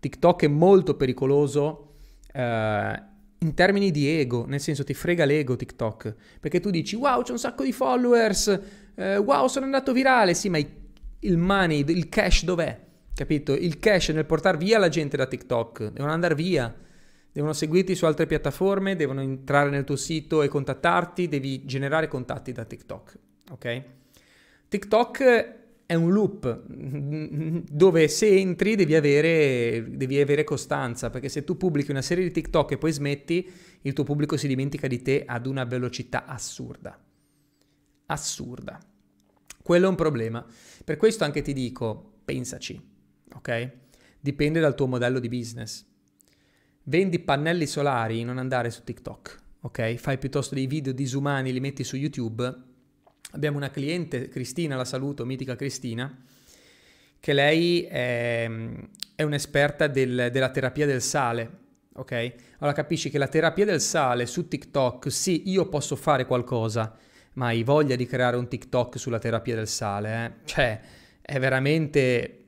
TikTok 0.00 0.44
è 0.44 0.48
molto 0.48 0.96
pericoloso 0.96 1.92
eh, 2.32 3.02
in 3.40 3.54
termini 3.54 3.90
di 3.90 4.08
ego, 4.08 4.46
nel 4.46 4.60
senso 4.60 4.82
ti 4.82 4.94
frega 4.94 5.24
l'ego 5.24 5.56
TikTok, 5.56 6.14
perché 6.40 6.60
tu 6.60 6.70
dici 6.70 6.96
wow 6.96 7.22
c'è 7.22 7.32
un 7.32 7.38
sacco 7.38 7.62
di 7.62 7.72
followers, 7.72 8.60
eh, 8.94 9.16
wow 9.18 9.46
sono 9.46 9.66
andato 9.66 9.92
virale, 9.92 10.34
sì 10.34 10.48
ma 10.48 10.58
il 11.20 11.36
money, 11.36 11.84
il 11.86 12.08
cash 12.08 12.44
dov'è? 12.44 12.86
Capito? 13.14 13.52
Il 13.52 13.78
cash 13.78 14.10
nel 14.10 14.26
portare 14.26 14.56
via 14.56 14.78
la 14.78 14.88
gente 14.88 15.16
da 15.16 15.26
TikTok, 15.26 15.90
devono 15.90 16.12
andare 16.12 16.34
via 16.34 16.74
devono 17.38 17.52
seguirti 17.52 17.94
su 17.94 18.04
altre 18.04 18.26
piattaforme, 18.26 18.96
devono 18.96 19.20
entrare 19.20 19.70
nel 19.70 19.84
tuo 19.84 19.94
sito 19.94 20.42
e 20.42 20.48
contattarti, 20.48 21.28
devi 21.28 21.64
generare 21.64 22.08
contatti 22.08 22.50
da 22.50 22.64
TikTok, 22.64 23.18
ok? 23.52 23.82
TikTok 24.66 25.56
è 25.86 25.94
un 25.94 26.10
loop 26.10 26.66
dove 27.70 28.08
se 28.08 28.26
entri 28.26 28.74
devi 28.74 28.96
avere, 28.96 29.86
devi 29.88 30.18
avere 30.18 30.42
costanza, 30.42 31.10
perché 31.10 31.28
se 31.28 31.44
tu 31.44 31.56
pubblichi 31.56 31.92
una 31.92 32.02
serie 32.02 32.24
di 32.24 32.32
TikTok 32.32 32.72
e 32.72 32.76
poi 32.76 32.90
smetti, 32.90 33.48
il 33.82 33.92
tuo 33.92 34.02
pubblico 34.02 34.36
si 34.36 34.48
dimentica 34.48 34.88
di 34.88 35.00
te 35.00 35.22
ad 35.24 35.46
una 35.46 35.62
velocità 35.62 36.24
assurda. 36.24 37.00
Assurda. 38.06 38.80
Quello 39.62 39.86
è 39.86 39.88
un 39.88 39.94
problema. 39.94 40.44
Per 40.84 40.96
questo 40.96 41.22
anche 41.22 41.42
ti 41.42 41.52
dico, 41.52 42.14
pensaci, 42.24 42.82
ok? 43.32 43.70
Dipende 44.18 44.58
dal 44.58 44.74
tuo 44.74 44.88
modello 44.88 45.20
di 45.20 45.28
business. 45.28 45.87
Vendi 46.88 47.18
pannelli 47.18 47.66
solari, 47.66 48.24
non 48.24 48.38
andare 48.38 48.70
su 48.70 48.82
TikTok, 48.82 49.38
ok? 49.60 49.96
Fai 49.96 50.16
piuttosto 50.16 50.54
dei 50.54 50.66
video 50.66 50.94
disumani, 50.94 51.52
li 51.52 51.60
metti 51.60 51.84
su 51.84 51.96
YouTube. 51.96 52.50
Abbiamo 53.32 53.58
una 53.58 53.68
cliente, 53.68 54.28
Cristina, 54.28 54.74
la 54.74 54.86
saluto, 54.86 55.26
mitica 55.26 55.54
Cristina, 55.54 56.10
che 57.20 57.32
lei 57.34 57.82
è, 57.82 58.50
è 59.14 59.22
un'esperta 59.22 59.86
del, 59.86 60.30
della 60.32 60.48
terapia 60.48 60.86
del 60.86 61.02
sale, 61.02 61.50
ok? 61.92 62.32
Allora 62.60 62.74
capisci 62.74 63.10
che 63.10 63.18
la 63.18 63.28
terapia 63.28 63.66
del 63.66 63.82
sale 63.82 64.24
su 64.24 64.48
TikTok, 64.48 65.12
sì, 65.12 65.50
io 65.50 65.68
posso 65.68 65.94
fare 65.94 66.24
qualcosa, 66.24 66.96
ma 67.34 67.48
hai 67.48 67.64
voglia 67.64 67.96
di 67.96 68.06
creare 68.06 68.38
un 68.38 68.48
TikTok 68.48 68.98
sulla 68.98 69.18
terapia 69.18 69.56
del 69.56 69.68
sale, 69.68 70.24
eh? 70.24 70.46
Cioè, 70.46 70.80
è 71.20 71.38
veramente 71.38 72.44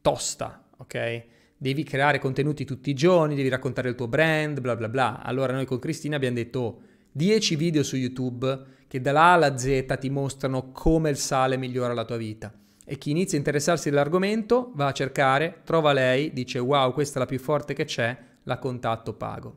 tosta, 0.00 0.66
ok? 0.78 1.24
Devi 1.62 1.84
creare 1.84 2.18
contenuti 2.18 2.64
tutti 2.64 2.90
i 2.90 2.92
giorni, 2.92 3.36
devi 3.36 3.48
raccontare 3.48 3.88
il 3.88 3.94
tuo 3.94 4.08
brand, 4.08 4.58
bla 4.58 4.74
bla 4.74 4.88
bla. 4.88 5.22
Allora 5.22 5.52
noi 5.52 5.64
con 5.64 5.78
Cristina 5.78 6.16
abbiamo 6.16 6.34
detto 6.34 6.58
oh, 6.58 6.80
10 7.12 7.54
video 7.54 7.84
su 7.84 7.94
YouTube 7.94 8.64
che 8.88 9.00
dalla 9.00 9.26
alla 9.26 9.56
Z 9.56 9.96
ti 10.00 10.10
mostrano 10.10 10.72
come 10.72 11.10
il 11.10 11.16
sale 11.16 11.56
migliora 11.56 11.94
la 11.94 12.04
tua 12.04 12.16
vita. 12.16 12.52
E 12.84 12.98
chi 12.98 13.10
inizia 13.10 13.36
a 13.36 13.38
interessarsi 13.38 13.90
dell'argomento 13.90 14.72
va 14.74 14.88
a 14.88 14.92
cercare, 14.92 15.60
trova 15.62 15.92
lei, 15.92 16.32
dice 16.32 16.58
wow, 16.58 16.92
questa 16.92 17.18
è 17.18 17.20
la 17.20 17.26
più 17.26 17.38
forte 17.38 17.74
che 17.74 17.84
c'è, 17.84 18.18
la 18.42 18.58
contatto, 18.58 19.12
pago. 19.12 19.56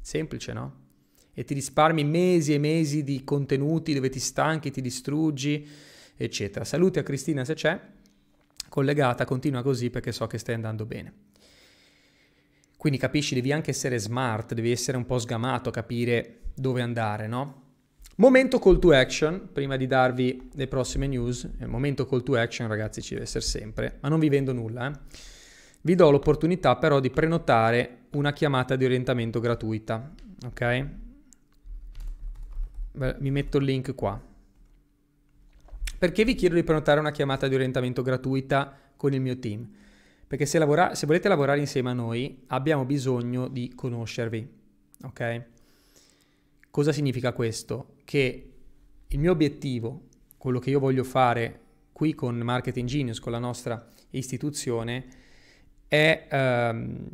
Semplice, 0.00 0.52
no? 0.52 0.74
E 1.34 1.42
ti 1.42 1.52
risparmi 1.52 2.04
mesi 2.04 2.54
e 2.54 2.58
mesi 2.58 3.02
di 3.02 3.24
contenuti 3.24 3.92
dove 3.92 4.08
ti 4.08 4.20
stanchi, 4.20 4.70
ti 4.70 4.80
distruggi, 4.80 5.68
eccetera. 6.16 6.64
Saluti 6.64 7.00
a 7.00 7.02
Cristina 7.02 7.44
se 7.44 7.54
c'è, 7.54 7.80
collegata, 8.68 9.24
continua 9.24 9.62
così 9.62 9.90
perché 9.90 10.12
so 10.12 10.26
che 10.26 10.38
stai 10.38 10.54
andando 10.54 10.84
bene. 10.84 11.12
Quindi 12.76 12.98
capisci, 12.98 13.34
devi 13.34 13.52
anche 13.52 13.70
essere 13.70 13.98
smart, 13.98 14.54
devi 14.54 14.70
essere 14.70 14.96
un 14.96 15.04
po' 15.04 15.18
sgamato, 15.18 15.70
capire 15.70 16.40
dove 16.54 16.80
andare, 16.80 17.26
no? 17.26 17.66
Momento 18.16 18.58
call 18.58 18.78
to 18.78 18.92
action, 18.92 19.50
prima 19.52 19.76
di 19.76 19.86
darvi 19.86 20.50
le 20.54 20.66
prossime 20.66 21.06
news, 21.06 21.48
il 21.58 21.68
momento 21.68 22.06
call 22.06 22.22
to 22.22 22.36
action 22.36 22.66
ragazzi 22.66 23.00
ci 23.00 23.14
deve 23.14 23.24
essere 23.24 23.44
sempre, 23.44 23.98
ma 24.00 24.08
non 24.08 24.18
vi 24.18 24.28
vendo 24.28 24.52
nulla, 24.52 24.90
eh? 24.90 24.98
vi 25.82 25.94
do 25.94 26.10
l'opportunità 26.10 26.76
però 26.76 26.98
di 27.00 27.10
prenotare 27.10 28.06
una 28.10 28.32
chiamata 28.32 28.74
di 28.74 28.84
orientamento 28.84 29.38
gratuita, 29.38 30.14
ok? 30.46 30.86
Beh, 32.92 33.16
mi 33.20 33.30
metto 33.30 33.58
il 33.58 33.64
link 33.64 33.94
qua. 33.94 34.20
Perché 35.98 36.24
vi 36.24 36.36
chiedo 36.36 36.54
di 36.54 36.62
prenotare 36.62 37.00
una 37.00 37.10
chiamata 37.10 37.48
di 37.48 37.56
orientamento 37.56 38.02
gratuita 38.02 38.72
con 38.96 39.12
il 39.12 39.20
mio 39.20 39.36
team? 39.38 39.68
Perché 40.28 40.46
se, 40.46 40.58
lavora- 40.58 40.94
se 40.94 41.06
volete 41.06 41.26
lavorare 41.26 41.58
insieme 41.58 41.90
a 41.90 41.94
noi 41.94 42.44
abbiamo 42.48 42.84
bisogno 42.84 43.48
di 43.48 43.72
conoscervi, 43.74 44.48
ok? 45.02 45.42
Cosa 46.70 46.92
significa 46.92 47.32
questo? 47.32 47.96
Che 48.04 48.52
il 49.08 49.18
mio 49.18 49.32
obiettivo, 49.32 50.02
quello 50.36 50.60
che 50.60 50.70
io 50.70 50.78
voglio 50.78 51.02
fare 51.02 51.60
qui 51.92 52.14
con 52.14 52.36
Marketing 52.36 52.86
Genius, 52.86 53.18
con 53.18 53.32
la 53.32 53.40
nostra 53.40 53.88
istituzione, 54.10 55.06
è 55.88 56.28
ehm, 56.30 57.08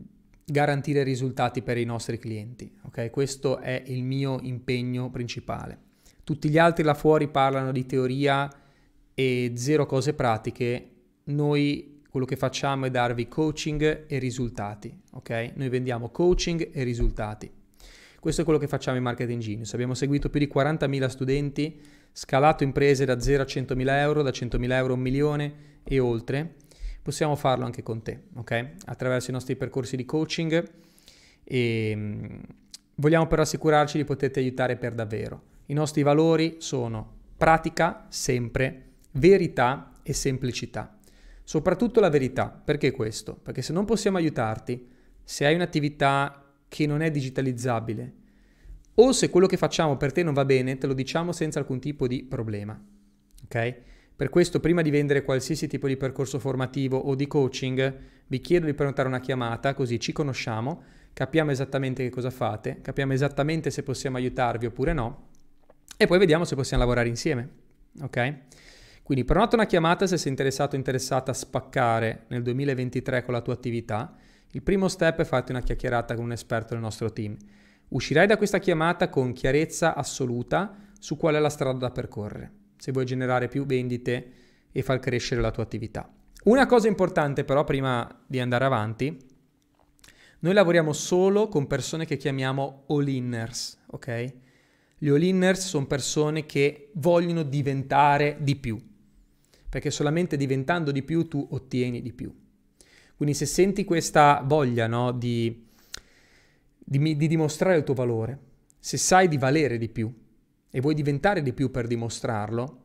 garantire 0.44 1.02
risultati 1.04 1.62
per 1.62 1.78
i 1.78 1.84
nostri 1.84 2.18
clienti. 2.18 2.70
Okay? 2.82 3.08
Questo 3.08 3.60
è 3.60 3.82
il 3.86 4.02
mio 4.02 4.40
impegno 4.42 5.08
principale. 5.08 5.78
Tutti 6.22 6.50
gli 6.50 6.58
altri 6.58 6.82
là 6.82 6.94
fuori 6.94 7.28
parlano 7.28 7.72
di 7.72 7.86
teoria 7.86 8.50
e 9.14 9.52
zero 9.54 9.86
cose 9.86 10.14
pratiche. 10.14 10.90
Noi 11.24 12.02
quello 12.10 12.26
che 12.26 12.36
facciamo 12.36 12.86
è 12.86 12.90
darvi 12.90 13.26
coaching 13.26 14.04
e 14.06 14.18
risultati. 14.18 14.96
Okay? 15.12 15.52
Noi 15.56 15.68
vendiamo 15.68 16.10
coaching 16.10 16.70
e 16.72 16.82
risultati. 16.84 17.50
Questo 18.20 18.40
è 18.40 18.44
quello 18.44 18.58
che 18.58 18.68
facciamo 18.68 18.96
in 18.96 19.02
Marketing 19.02 19.40
Genius. 19.40 19.74
Abbiamo 19.74 19.94
seguito 19.94 20.30
più 20.30 20.40
di 20.40 20.50
40.000 20.52 21.06
studenti, 21.08 21.80
scalato 22.12 22.64
imprese 22.64 23.04
da 23.04 23.20
0 23.20 23.42
a 23.42 23.46
100.000 23.46 23.88
euro, 23.98 24.22
da 24.22 24.30
100.000 24.30 24.70
euro 24.72 24.92
a 24.92 24.96
un 24.96 25.02
milione 25.02 25.54
e 25.82 25.98
oltre. 25.98 26.54
Possiamo 27.02 27.36
farlo 27.36 27.66
anche 27.66 27.82
con 27.82 28.00
te, 28.00 28.22
ok? 28.34 28.70
Attraverso 28.86 29.30
i 29.30 29.34
nostri 29.34 29.56
percorsi 29.56 29.96
di 29.96 30.06
coaching 30.06 30.70
e 31.44 31.92
mm, 31.94 32.40
vogliamo 32.94 33.26
però 33.26 33.42
assicurarci 33.42 33.98
di 33.98 34.04
poterti 34.04 34.38
aiutare 34.38 34.76
per 34.76 34.94
davvero. 34.94 35.42
I 35.66 35.74
nostri 35.74 36.02
valori 36.02 36.56
sono 36.60 37.12
pratica 37.36 38.06
sempre, 38.08 38.93
verità 39.14 39.92
e 40.02 40.12
semplicità. 40.12 40.98
Soprattutto 41.42 42.00
la 42.00 42.08
verità. 42.08 42.48
Perché 42.48 42.90
questo? 42.90 43.34
Perché 43.34 43.62
se 43.62 43.72
non 43.72 43.84
possiamo 43.84 44.16
aiutarti, 44.16 44.88
se 45.22 45.46
hai 45.46 45.54
un'attività 45.54 46.44
che 46.68 46.86
non 46.86 47.02
è 47.02 47.10
digitalizzabile. 47.10 48.12
O 48.96 49.12
se 49.12 49.28
quello 49.28 49.46
che 49.46 49.56
facciamo 49.56 49.96
per 49.96 50.12
te 50.12 50.22
non 50.22 50.34
va 50.34 50.44
bene, 50.44 50.78
te 50.78 50.86
lo 50.86 50.94
diciamo 50.94 51.32
senza 51.32 51.58
alcun 51.58 51.80
tipo 51.80 52.06
di 52.06 52.24
problema. 52.24 52.80
Ok? 53.44 53.76
Per 54.16 54.28
questo, 54.28 54.60
prima 54.60 54.82
di 54.82 54.90
vendere 54.90 55.24
qualsiasi 55.24 55.66
tipo 55.66 55.88
di 55.88 55.96
percorso 55.96 56.38
formativo 56.38 56.96
o 56.96 57.16
di 57.16 57.26
coaching, 57.26 57.96
vi 58.28 58.40
chiedo 58.40 58.66
di 58.66 58.74
prenotare 58.74 59.08
una 59.08 59.18
chiamata, 59.18 59.74
così 59.74 59.98
ci 59.98 60.12
conosciamo, 60.12 60.82
capiamo 61.12 61.50
esattamente 61.50 62.04
che 62.04 62.10
cosa 62.10 62.30
fate, 62.30 62.78
capiamo 62.80 63.12
esattamente 63.12 63.70
se 63.70 63.82
possiamo 63.82 64.16
aiutarvi 64.16 64.66
oppure 64.66 64.92
no, 64.92 65.28
e 65.96 66.06
poi 66.06 66.18
vediamo 66.18 66.44
se 66.44 66.54
possiamo 66.54 66.82
lavorare 66.84 67.08
insieme. 67.08 67.48
Ok? 68.02 68.34
Quindi 69.04 69.24
prenota 69.24 69.54
una 69.54 69.66
chiamata 69.66 70.06
se 70.06 70.16
sei 70.16 70.30
interessato 70.30 70.74
o 70.74 70.78
interessata 70.78 71.30
a 71.30 71.34
spaccare 71.34 72.24
nel 72.28 72.42
2023 72.42 73.22
con 73.22 73.34
la 73.34 73.42
tua 73.42 73.52
attività 73.52 74.16
il 74.52 74.62
primo 74.62 74.88
step 74.88 75.20
è 75.20 75.24
farti 75.24 75.50
una 75.50 75.60
chiacchierata 75.60 76.14
con 76.14 76.24
un 76.24 76.32
esperto 76.32 76.72
del 76.72 76.82
nostro 76.82 77.12
team. 77.12 77.36
Uscirai 77.88 78.26
da 78.26 78.38
questa 78.38 78.60
chiamata 78.60 79.10
con 79.10 79.32
chiarezza 79.32 79.94
assoluta 79.94 80.74
su 80.98 81.16
qual 81.16 81.34
è 81.34 81.38
la 81.38 81.50
strada 81.50 81.76
da 81.76 81.90
percorrere, 81.90 82.52
se 82.78 82.92
vuoi 82.92 83.04
generare 83.04 83.48
più 83.48 83.66
vendite 83.66 84.32
e 84.72 84.82
far 84.82 85.00
crescere 85.00 85.40
la 85.40 85.50
tua 85.50 85.64
attività. 85.64 86.08
Una 86.44 86.66
cosa 86.66 86.88
importante 86.88 87.44
però 87.44 87.64
prima 87.64 88.08
di 88.26 88.38
andare 88.38 88.64
avanti, 88.64 89.18
noi 90.38 90.54
lavoriamo 90.54 90.92
solo 90.92 91.48
con 91.48 91.66
persone 91.66 92.06
che 92.06 92.16
chiamiamo 92.16 92.84
all-inners, 92.88 93.80
ok? 93.88 94.34
Gli 94.96 95.08
all-inners 95.08 95.66
sono 95.66 95.86
persone 95.86 96.46
che 96.46 96.90
vogliono 96.94 97.42
diventare 97.42 98.36
di 98.40 98.54
più, 98.56 98.80
perché 99.74 99.90
solamente 99.90 100.36
diventando 100.36 100.92
di 100.92 101.02
più 101.02 101.26
tu 101.26 101.44
ottieni 101.50 102.00
di 102.00 102.12
più. 102.12 102.32
Quindi 103.16 103.34
se 103.34 103.44
senti 103.44 103.84
questa 103.84 104.40
voglia 104.46 104.86
no, 104.86 105.10
di, 105.10 105.66
di, 106.78 107.16
di 107.16 107.26
dimostrare 107.26 107.78
il 107.78 107.82
tuo 107.82 107.94
valore, 107.94 108.38
se 108.78 108.96
sai 108.96 109.26
di 109.26 109.36
valere 109.36 109.76
di 109.76 109.88
più 109.88 110.14
e 110.70 110.80
vuoi 110.80 110.94
diventare 110.94 111.42
di 111.42 111.52
più 111.52 111.72
per 111.72 111.88
dimostrarlo, 111.88 112.82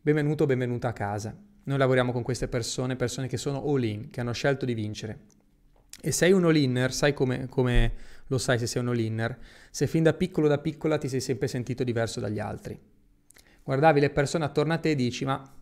benvenuto 0.00 0.44
o 0.44 0.46
benvenuta 0.46 0.86
a 0.86 0.92
casa. 0.92 1.36
Noi 1.64 1.76
lavoriamo 1.76 2.12
con 2.12 2.22
queste 2.22 2.46
persone, 2.46 2.94
persone 2.94 3.26
che 3.26 3.36
sono 3.36 3.60
all-in, 3.64 4.10
che 4.10 4.20
hanno 4.20 4.30
scelto 4.30 4.64
di 4.64 4.74
vincere. 4.74 5.18
E 6.00 6.12
sei 6.12 6.30
un 6.30 6.44
all-inner, 6.44 6.92
sai 6.92 7.14
come, 7.14 7.48
come, 7.48 7.94
lo 8.28 8.38
sai 8.38 8.60
se 8.60 8.68
sei 8.68 8.80
un 8.80 8.90
all-inner? 8.90 9.36
Se 9.72 9.88
fin 9.88 10.04
da 10.04 10.14
piccolo 10.14 10.46
da 10.46 10.58
piccola 10.58 10.98
ti 10.98 11.08
sei 11.08 11.20
sempre 11.20 11.48
sentito 11.48 11.82
diverso 11.82 12.20
dagli 12.20 12.38
altri. 12.38 12.78
Guardavi 13.64 13.98
le 13.98 14.10
persone 14.10 14.44
attorno 14.44 14.74
a 14.74 14.78
te 14.78 14.90
e 14.90 14.94
dici, 14.94 15.24
ma 15.24 15.56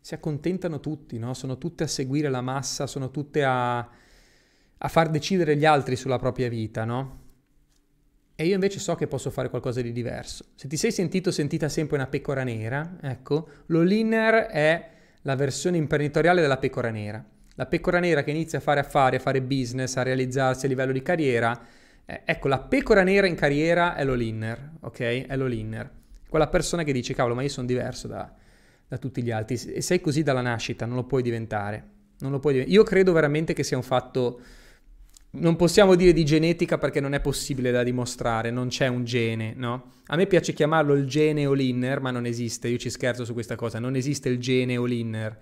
si 0.00 0.14
accontentano 0.14 0.80
tutti, 0.80 1.18
no? 1.18 1.34
sono 1.34 1.58
tutte 1.58 1.84
a 1.84 1.86
seguire 1.86 2.28
la 2.28 2.40
massa, 2.40 2.86
sono 2.86 3.10
tutte 3.10 3.44
a, 3.44 3.78
a 3.78 4.88
far 4.88 5.10
decidere 5.10 5.56
gli 5.56 5.64
altri 5.64 5.96
sulla 5.96 6.18
propria 6.18 6.48
vita, 6.48 6.84
no? 6.84 7.18
E 8.34 8.46
io 8.46 8.54
invece 8.54 8.78
so 8.78 8.94
che 8.94 9.06
posso 9.06 9.30
fare 9.30 9.50
qualcosa 9.50 9.82
di 9.82 9.92
diverso. 9.92 10.46
Se 10.54 10.66
ti 10.66 10.78
sei 10.78 10.90
sentito 10.90 11.30
sentita 11.30 11.68
sempre 11.68 11.96
una 11.96 12.06
pecora 12.06 12.42
nera, 12.42 12.96
ecco, 13.02 13.48
l'all-inner 13.66 14.46
è 14.46 14.90
la 15.22 15.36
versione 15.36 15.76
imprenditoriale 15.76 16.40
della 16.40 16.56
pecora 16.56 16.88
nera. 16.88 17.22
La 17.56 17.66
pecora 17.66 17.98
nera 17.98 18.22
che 18.22 18.30
inizia 18.30 18.56
a 18.56 18.62
fare 18.62 18.80
affari, 18.80 19.16
a 19.16 19.20
fare 19.20 19.42
business, 19.42 19.96
a 19.96 20.02
realizzarsi 20.02 20.64
a 20.64 20.68
livello 20.70 20.92
di 20.92 21.02
carriera, 21.02 21.60
eh, 22.06 22.22
ecco, 22.24 22.48
la 22.48 22.60
pecora 22.60 23.02
nera 23.02 23.26
in 23.26 23.34
carriera 23.34 23.94
è 23.94 24.04
l'all-inner, 24.04 24.70
ok? 24.80 25.26
È 25.26 25.36
l'all-inner. 25.36 25.90
Quella 26.26 26.48
persona 26.48 26.82
che 26.82 26.92
dice, 26.92 27.12
cavolo, 27.12 27.34
ma 27.34 27.42
io 27.42 27.50
sono 27.50 27.66
diverso 27.66 28.08
da, 28.08 28.32
da 28.90 28.98
tutti 28.98 29.22
gli 29.22 29.30
altri 29.30 29.54
e 29.54 29.80
sei 29.82 30.00
così 30.00 30.24
dalla 30.24 30.40
nascita, 30.40 30.84
non 30.84 30.96
lo 30.96 31.04
puoi 31.04 31.22
diventare. 31.22 31.84
Non 32.18 32.32
lo 32.32 32.40
puoi 32.40 32.54
diventare. 32.54 32.76
Io 32.76 32.84
credo 32.84 33.12
veramente 33.12 33.52
che 33.52 33.62
sia 33.62 33.76
un 33.76 33.84
fatto 33.84 34.40
non 35.32 35.54
possiamo 35.54 35.94
dire 35.94 36.12
di 36.12 36.24
genetica 36.24 36.76
perché 36.76 36.98
non 36.98 37.14
è 37.14 37.20
possibile 37.20 37.70
da 37.70 37.84
dimostrare, 37.84 38.50
non 38.50 38.66
c'è 38.66 38.88
un 38.88 39.04
gene, 39.04 39.52
no? 39.56 39.92
A 40.06 40.16
me 40.16 40.26
piace 40.26 40.52
chiamarlo 40.52 40.94
il 40.94 41.06
gene 41.06 41.44
all-inner, 41.44 42.00
ma 42.00 42.10
non 42.10 42.26
esiste, 42.26 42.66
io 42.66 42.78
ci 42.78 42.90
scherzo 42.90 43.24
su 43.24 43.32
questa 43.32 43.54
cosa, 43.54 43.78
non 43.78 43.94
esiste 43.94 44.28
il 44.28 44.40
gene 44.40 44.74
all-inner. 44.74 45.38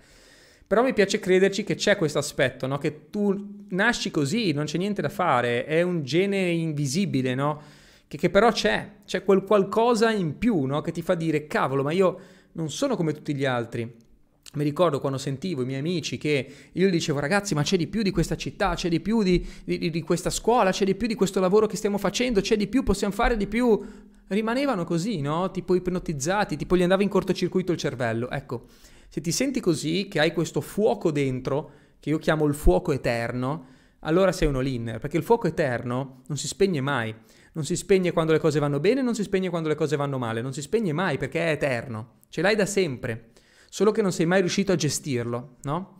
Però 0.67 0.83
mi 0.83 0.93
piace 0.93 1.17
crederci 1.17 1.63
che 1.63 1.73
c'è 1.73 1.95
questo 1.97 2.19
aspetto, 2.19 2.67
no? 2.67 2.77
Che 2.77 3.09
tu 3.09 3.65
nasci 3.69 4.11
così, 4.11 4.51
non 4.51 4.65
c'è 4.65 4.77
niente 4.77 5.01
da 5.01 5.09
fare, 5.09 5.65
è 5.65 5.81
un 5.81 6.03
gene 6.03 6.37
invisibile, 6.49 7.33
no? 7.33 7.59
Che, 8.07 8.15
che 8.15 8.29
però 8.29 8.51
c'è, 8.51 8.97
c'è 9.07 9.23
quel 9.23 9.41
qualcosa 9.43 10.11
in 10.11 10.37
più, 10.37 10.65
no? 10.65 10.81
Che 10.81 10.91
ti 10.91 11.01
fa 11.01 11.15
dire, 11.15 11.47
cavolo, 11.47 11.81
ma 11.81 11.91
io 11.91 12.19
non 12.53 12.69
sono 12.69 12.95
come 12.95 13.13
tutti 13.13 13.35
gli 13.35 13.45
altri. 13.45 14.07
Mi 14.53 14.63
ricordo 14.63 14.99
quando 14.99 15.19
sentivo 15.19 15.61
i 15.61 15.65
miei 15.65 15.79
amici 15.79 16.17
che 16.17 16.53
io 16.71 16.89
dicevo 16.89 17.19
ragazzi 17.19 17.53
ma 17.53 17.61
c'è 17.61 17.77
di 17.77 17.85
più 17.85 18.01
di 18.01 18.09
questa 18.09 18.35
città, 18.35 18.73
c'è 18.73 18.89
di 18.89 18.99
più 18.99 19.21
di, 19.21 19.45
di, 19.63 19.91
di, 19.91 20.01
questa 20.01 20.31
scuola, 20.31 20.71
c'è 20.71 20.85
di 20.85 20.95
più 20.95 21.07
di 21.07 21.13
questo 21.13 21.39
lavoro 21.39 21.67
che 21.67 21.77
stiamo 21.77 21.99
facendo, 21.99 22.41
c'è 22.41 22.57
di 22.57 22.65
più, 22.65 22.81
possiamo 22.81 23.13
fare 23.13 23.37
di 23.37 23.45
più. 23.45 23.79
Rimanevano 24.27 24.85
così, 24.85 25.21
no? 25.21 25.51
Tipo 25.51 25.75
ipnotizzati, 25.75 26.55
tipo 26.55 26.75
gli 26.75 26.81
andava 26.81 27.03
in 27.03 27.09
cortocircuito 27.09 27.71
il 27.71 27.77
cervello. 27.77 28.29
Ecco, 28.29 28.65
se 29.07 29.21
ti 29.21 29.31
senti 29.31 29.59
così, 29.59 30.07
che 30.07 30.19
hai 30.19 30.33
questo 30.33 30.61
fuoco 30.61 31.11
dentro, 31.11 31.71
che 31.99 32.09
io 32.09 32.17
chiamo 32.17 32.45
il 32.45 32.53
fuoco 32.55 32.91
eterno, 32.91 33.65
allora 34.01 34.31
sei 34.31 34.47
uno 34.47 34.61
linner, 34.61 34.99
perché 34.99 35.17
il 35.17 35.23
fuoco 35.23 35.47
eterno 35.47 36.21
non 36.27 36.37
si 36.37 36.47
spegne 36.47 36.81
mai. 36.81 37.13
Non 37.53 37.65
si 37.65 37.75
spegne 37.75 38.11
quando 38.11 38.31
le 38.31 38.39
cose 38.39 38.59
vanno 38.59 38.79
bene, 38.79 39.01
non 39.01 39.15
si 39.15 39.23
spegne 39.23 39.49
quando 39.49 39.69
le 39.69 39.75
cose 39.75 39.95
vanno 39.95 40.17
male, 40.17 40.41
non 40.41 40.53
si 40.53 40.61
spegne 40.61 40.93
mai 40.93 41.17
perché 41.17 41.47
è 41.47 41.51
eterno, 41.51 42.19
ce 42.29 42.41
l'hai 42.41 42.55
da 42.55 42.65
sempre, 42.65 43.31
solo 43.69 43.91
che 43.91 44.01
non 44.01 44.11
sei 44.11 44.25
mai 44.25 44.41
riuscito 44.41 44.71
a 44.71 44.75
gestirlo, 44.75 45.57
no? 45.63 45.97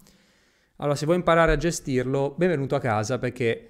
Allora, 0.78 0.95
se 0.95 1.06
vuoi 1.06 1.18
imparare 1.18 1.52
a 1.52 1.58
gestirlo, 1.58 2.36
benvenuto 2.38 2.76
a 2.76 2.80
casa 2.80 3.18
perché 3.18 3.70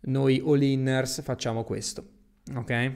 noi 0.00 0.42
all-inners 0.44 1.22
facciamo 1.22 1.64
questo, 1.64 2.04
ok? 2.54 2.92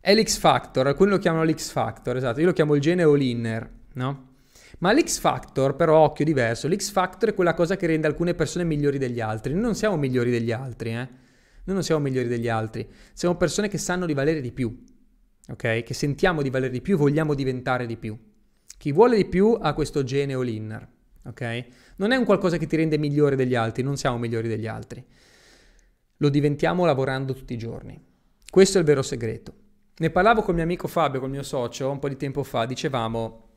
È 0.00 0.14
l'X 0.14 0.36
Factor, 0.38 0.86
alcuni 0.86 1.10
lo 1.10 1.18
chiamano 1.18 1.44
l'X 1.44 1.70
Factor, 1.70 2.16
esatto, 2.16 2.40
io 2.40 2.46
lo 2.46 2.52
chiamo 2.52 2.74
il 2.74 2.80
gene 2.80 3.02
all-inner, 3.02 3.70
no? 3.94 4.32
Ma 4.78 4.92
l'X 4.92 5.18
Factor, 5.18 5.76
però, 5.76 5.98
occhio 6.00 6.24
diverso, 6.24 6.68
l'X 6.68 6.90
Factor 6.90 7.30
è 7.30 7.34
quella 7.34 7.54
cosa 7.54 7.76
che 7.76 7.86
rende 7.86 8.06
alcune 8.06 8.34
persone 8.34 8.64
migliori 8.64 8.98
degli 8.98 9.20
altri. 9.20 9.52
Noi 9.52 9.62
non 9.62 9.74
siamo 9.74 9.96
migliori 9.96 10.30
degli 10.30 10.52
altri, 10.52 10.94
eh? 10.94 11.08
Noi 11.64 11.74
non 11.74 11.82
siamo 11.82 12.00
migliori 12.00 12.28
degli 12.28 12.48
altri, 12.48 12.88
siamo 13.12 13.36
persone 13.36 13.68
che 13.68 13.78
sanno 13.78 14.06
di 14.06 14.14
valere 14.14 14.40
di 14.40 14.52
più, 14.52 14.84
ok? 15.48 15.82
Che 15.82 15.94
sentiamo 15.94 16.42
di 16.42 16.50
valere 16.50 16.70
di 16.70 16.80
più, 16.82 16.96
vogliamo 16.96 17.34
diventare 17.34 17.86
di 17.86 17.96
più. 17.96 18.16
Chi 18.76 18.92
vuole 18.92 19.16
di 19.16 19.24
più 19.24 19.56
ha 19.58 19.72
questo 19.72 20.04
gene 20.04 20.34
all-inner, 20.34 20.86
ok? 21.24 21.66
Non 21.96 22.10
è 22.10 22.16
un 22.16 22.24
qualcosa 22.24 22.58
che 22.58 22.66
ti 22.66 22.76
rende 22.76 22.98
migliore 22.98 23.36
degli 23.36 23.54
altri, 23.54 23.82
non 23.82 23.96
siamo 23.96 24.18
migliori 24.18 24.48
degli 24.48 24.66
altri. 24.66 25.02
Lo 26.18 26.28
diventiamo 26.28 26.84
lavorando 26.84 27.32
tutti 27.32 27.54
i 27.54 27.58
giorni. 27.58 27.98
Questo 28.50 28.76
è 28.76 28.80
il 28.80 28.86
vero 28.86 29.02
segreto. 29.02 29.54
Ne 29.96 30.10
parlavo 30.10 30.42
con 30.42 30.54
mio 30.54 30.64
amico 30.64 30.86
Fabio, 30.86 31.20
col 31.20 31.30
mio 31.30 31.42
socio, 31.42 31.90
un 31.90 31.98
po' 31.98 32.08
di 32.08 32.16
tempo 32.16 32.42
fa, 32.42 32.66
dicevamo, 32.66 33.48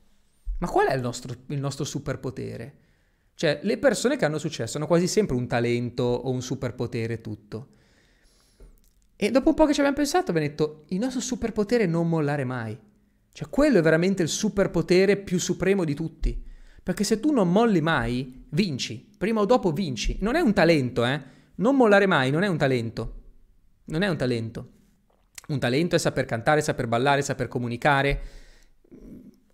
ma 0.59 0.67
qual 0.67 0.87
è 0.87 0.95
il 0.95 1.01
nostro, 1.01 1.35
il 1.47 1.59
nostro 1.59 1.83
superpotere? 1.83 2.75
Cioè, 3.33 3.59
le 3.63 3.77
persone 3.77 4.17
che 4.17 4.25
hanno 4.25 4.39
successo 4.39 4.77
hanno 4.77 4.87
quasi 4.87 5.07
sempre 5.07 5.35
un 5.35 5.45
talento 5.45 6.03
o 6.03 6.31
un 6.31 6.41
superpotere 6.41 7.21
tutto. 7.21 7.69
E 9.19 9.31
dopo 9.31 9.49
un 9.49 9.55
po' 9.55 9.65
che 9.65 9.73
ci 9.73 9.79
abbiamo 9.79 9.97
pensato 9.97 10.29
abbiamo 10.29 10.47
detto, 10.47 10.85
il 10.89 10.99
nostro 10.99 11.19
superpotere 11.19 11.85
è 11.85 11.87
non 11.87 12.07
mollare 12.07 12.43
mai. 12.43 12.77
Cioè, 13.33 13.49
quello 13.49 13.79
è 13.79 13.81
veramente 13.81 14.21
il 14.21 14.29
superpotere 14.29 15.17
più 15.17 15.39
supremo 15.39 15.83
di 15.83 15.95
tutti. 15.95 16.45
Perché 16.83 17.03
se 17.03 17.19
tu 17.19 17.31
non 17.31 17.51
molli 17.51 17.81
mai, 17.81 18.45
vinci. 18.49 19.09
Prima 19.17 19.41
o 19.41 19.45
dopo 19.45 19.71
vinci. 19.71 20.17
Non 20.21 20.35
è 20.35 20.39
un 20.39 20.53
talento, 20.53 21.03
eh. 21.03 21.19
Non 21.55 21.75
mollare 21.75 22.05
mai 22.05 22.29
non 22.29 22.43
è 22.43 22.47
un 22.47 22.57
talento. 22.57 23.13
Non 23.85 24.03
è 24.03 24.07
un 24.07 24.17
talento. 24.17 24.71
Un 25.47 25.57
talento 25.57 25.95
è 25.95 25.99
saper 25.99 26.25
cantare, 26.25 26.61
saper 26.61 26.87
ballare, 26.87 27.23
saper 27.23 27.47
comunicare. 27.47 28.21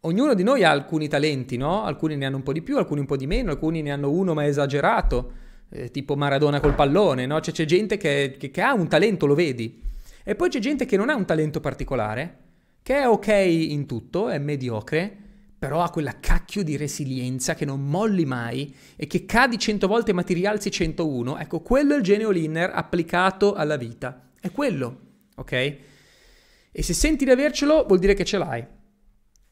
Ognuno 0.01 0.33
di 0.33 0.43
noi 0.43 0.65
ha 0.65 0.71
alcuni 0.71 1.07
talenti, 1.07 1.55
no? 1.55 1.83
Alcuni 1.83 2.17
ne 2.17 2.25
hanno 2.25 2.35
un 2.35 2.43
po' 2.43 2.51
di 2.51 2.61
più, 2.61 2.77
alcuni 2.77 2.99
un 2.99 3.05
po' 3.05 3.15
di 3.15 3.27
meno, 3.27 3.51
alcuni 3.51 3.81
ne 3.81 3.91
hanno 3.91 4.11
uno 4.11 4.33
ma 4.33 4.45
esagerato 4.45 5.42
eh, 5.73 5.89
tipo 5.89 6.15
Maradona 6.15 6.59
col 6.59 6.75
pallone, 6.75 7.25
no? 7.25 7.41
Cioè, 7.41 7.53
c'è 7.53 7.65
gente 7.65 7.97
che, 7.97 8.35
che, 8.37 8.51
che, 8.51 8.61
ha 8.61 8.73
un 8.73 8.87
talento, 8.87 9.25
lo 9.25 9.33
vedi. 9.33 9.81
E 10.23 10.35
poi 10.35 10.49
c'è 10.49 10.59
gente 10.59 10.85
che 10.85 10.95
non 10.95 11.09
ha 11.09 11.15
un 11.15 11.25
talento 11.25 11.59
particolare, 11.59 12.37
che 12.83 12.99
è 12.99 13.07
ok 13.07 13.27
in 13.27 13.87
tutto, 13.87 14.29
è 14.29 14.37
mediocre, 14.37 15.17
però 15.57 15.81
ha 15.81 15.89
quella 15.89 16.19
cacchio 16.19 16.63
di 16.63 16.77
resilienza 16.77 17.55
che 17.55 17.65
non 17.65 17.81
molli 17.81 18.25
mai 18.25 18.73
e 18.95 19.07
che 19.07 19.25
cadi 19.25 19.57
100 19.57 19.87
volte 19.87 20.13
ma 20.13 20.21
ti 20.21 20.33
rialzi 20.33 20.69
101. 20.69 21.39
Ecco, 21.39 21.61
quello 21.61 21.95
è 21.95 21.97
il 21.97 22.03
genio 22.03 22.29
Linner 22.29 22.71
applicato 22.73 23.53
alla 23.53 23.77
vita. 23.77 24.29
È 24.39 24.51
quello, 24.51 24.99
ok? 25.35 25.51
E 25.51 26.83
se 26.83 26.93
senti 26.93 27.25
di 27.25 27.31
avercelo, 27.31 27.85
vuol 27.87 27.99
dire 27.99 28.13
che 28.13 28.25
ce 28.25 28.37
l'hai. 28.37 28.65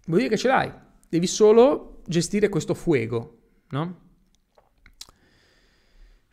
Vuol 0.06 0.20
dire 0.20 0.30
che 0.30 0.38
ce 0.38 0.48
l'hai. 0.48 0.72
Devi 1.10 1.28
solo 1.28 2.02
gestire 2.06 2.50
questo 2.50 2.74
fuego, 2.74 3.40
no? 3.70 4.11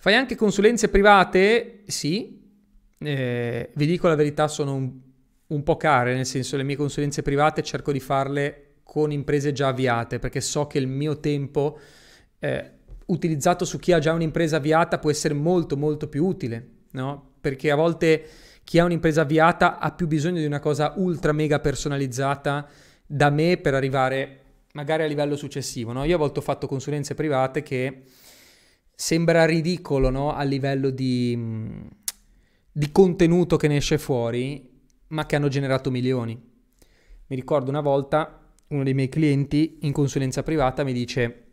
Fai 0.01 0.15
anche 0.15 0.37
consulenze 0.37 0.91
private? 0.91 1.81
Sì, 1.89 2.41
eh, 2.99 3.71
vi 3.75 3.87
dico 3.87 4.07
la 4.07 4.15
verità, 4.15 4.47
sono 4.47 4.77
un, 4.77 4.93
un 5.49 5.63
po' 5.65 5.77
care, 5.77 6.15
nel 6.15 6.25
senso 6.25 6.57
le 6.57 6.63
mie 6.63 6.77
consulenze 6.77 7.23
private 7.23 7.65
cerco 7.65 7.91
di 7.91 7.99
farle 7.99 8.75
con 8.85 9.11
imprese 9.11 9.51
già 9.51 9.69
avviate, 9.69 10.21
perché 10.21 10.41
so 10.41 10.69
che 10.69 10.79
il 10.79 10.87
mio 10.87 11.19
tempo 11.19 11.81
eh, 12.39 12.71
utilizzato 13.07 13.65
su 13.65 13.81
chi 13.81 13.91
ha 13.91 13.99
già 13.99 14.13
un'impresa 14.13 14.59
avviata 14.59 15.01
può 15.01 15.11
essere 15.11 15.35
molto 15.35 15.77
molto 15.77 16.09
più 16.09 16.25
utile, 16.25 16.69
no? 16.93 17.33
Perché 17.41 17.73
a 17.73 17.75
volte 17.75 18.25
chi 18.63 18.79
ha 18.79 18.85
un'impresa 18.85 19.23
avviata 19.23 19.81
ha 19.81 19.91
più 19.91 20.07
bisogno 20.07 20.39
di 20.39 20.47
una 20.47 20.61
cosa 20.61 20.93
ultra 20.95 21.33
mega 21.33 21.59
personalizzata 21.59 22.69
da 23.05 23.31
me 23.31 23.57
per 23.57 23.75
arrivare 23.75 24.43
magari 24.75 25.03
a 25.03 25.07
livello 25.07 25.35
successivo, 25.35 25.91
no? 25.91 26.05
Io 26.05 26.15
a 26.15 26.19
volte 26.19 26.39
ho 26.39 26.43
fatto 26.43 26.69
consulenze 26.69 27.17
private 27.17 27.65
che 27.65 28.03
sembra 29.01 29.45
ridicolo 29.45 30.11
no? 30.11 30.33
a 30.33 30.43
livello 30.43 30.91
di, 30.91 31.39
di 32.73 32.91
contenuto 32.91 33.57
che 33.57 33.69
ne 33.69 33.77
esce 33.77 33.97
fuori, 33.97 34.69
ma 35.09 35.25
che 35.25 35.37
hanno 35.37 35.47
generato 35.47 35.89
milioni. 35.89 36.35
Mi 37.29 37.37
ricordo 37.37 37.71
una 37.71 37.81
volta 37.81 38.53
uno 38.67 38.83
dei 38.83 38.95
miei 38.95 39.09
clienti 39.09 39.79
in 39.83 39.93
consulenza 39.93 40.43
privata 40.43 40.83
mi 40.83 40.93
dice 40.93 41.45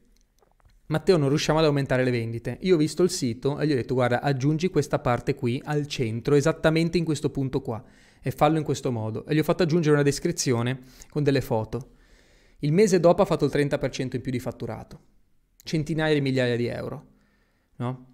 Matteo 0.87 1.17
non 1.17 1.29
riusciamo 1.29 1.59
ad 1.59 1.65
aumentare 1.65 2.03
le 2.03 2.09
vendite. 2.09 2.57
Io 2.61 2.73
ho 2.73 2.79
visto 2.79 3.03
il 3.03 3.11
sito 3.11 3.59
e 3.59 3.67
gli 3.67 3.73
ho 3.73 3.75
detto 3.75 3.93
guarda 3.93 4.21
aggiungi 4.21 4.69
questa 4.69 4.97
parte 4.97 5.35
qui 5.35 5.61
al 5.65 5.85
centro, 5.85 6.33
esattamente 6.33 6.97
in 6.97 7.05
questo 7.05 7.29
punto 7.29 7.61
qua 7.61 7.83
e 8.23 8.31
fallo 8.31 8.57
in 8.57 8.63
questo 8.63 8.91
modo. 8.91 9.23
E 9.27 9.35
gli 9.35 9.39
ho 9.39 9.43
fatto 9.43 9.61
aggiungere 9.61 9.93
una 9.93 10.03
descrizione 10.03 10.81
con 11.11 11.21
delle 11.21 11.41
foto. 11.41 11.91
Il 12.59 12.73
mese 12.73 12.99
dopo 12.99 13.21
ha 13.21 13.25
fatto 13.25 13.45
il 13.45 13.51
30% 13.53 14.15
in 14.15 14.21
più 14.21 14.31
di 14.31 14.39
fatturato. 14.39 14.99
Centinaia 15.63 16.15
di 16.15 16.21
migliaia 16.21 16.55
di 16.55 16.65
euro 16.65 17.13
no? 17.77 18.13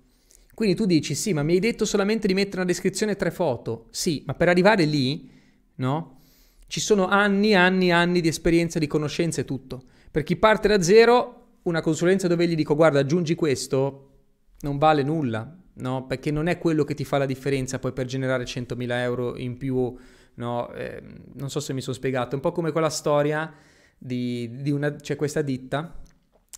Quindi 0.53 0.75
tu 0.75 0.85
dici, 0.85 1.15
sì, 1.15 1.33
ma 1.33 1.43
mi 1.43 1.53
hai 1.53 1.59
detto 1.59 1.85
solamente 1.85 2.27
di 2.27 2.33
mettere 2.33 2.57
una 2.57 2.65
descrizione 2.65 3.13
e 3.13 3.15
tre 3.15 3.31
foto. 3.31 3.87
Sì, 3.89 4.23
ma 4.27 4.33
per 4.33 4.49
arrivare 4.49 4.85
lì, 4.85 5.29
no? 5.75 6.19
Ci 6.67 6.79
sono 6.79 7.07
anni, 7.07 7.55
anni, 7.55 7.91
anni 7.91 8.21
di 8.21 8.27
esperienza, 8.27 8.77
di 8.77 8.87
conoscenza 8.87 9.41
e 9.41 9.45
tutto. 9.45 9.83
Per 10.11 10.23
chi 10.23 10.35
parte 10.35 10.67
da 10.67 10.81
zero, 10.81 11.57
una 11.63 11.81
consulenza 11.81 12.27
dove 12.27 12.47
gli 12.47 12.55
dico, 12.55 12.75
guarda, 12.75 12.99
aggiungi 12.99 13.33
questo, 13.35 14.09
non 14.61 14.77
vale 14.77 15.03
nulla, 15.03 15.57
no? 15.73 16.05
Perché 16.05 16.31
non 16.31 16.47
è 16.47 16.57
quello 16.57 16.83
che 16.83 16.93
ti 16.93 17.05
fa 17.05 17.17
la 17.17 17.25
differenza 17.25 17.79
poi 17.79 17.93
per 17.93 18.05
generare 18.05 18.43
100.000 18.43 18.91
euro 18.91 19.37
in 19.37 19.57
più, 19.57 19.95
no? 20.35 20.71
Eh, 20.73 21.01
non 21.33 21.49
so 21.49 21.59
se 21.59 21.73
mi 21.73 21.81
sono 21.81 21.95
spiegato, 21.95 22.31
è 22.31 22.35
un 22.35 22.41
po' 22.41 22.51
come 22.51 22.71
quella 22.71 22.89
storia 22.89 23.51
di, 23.97 24.61
di 24.61 24.69
una, 24.69 24.93
c'è 24.95 25.15
questa 25.15 25.41
ditta 25.41 26.01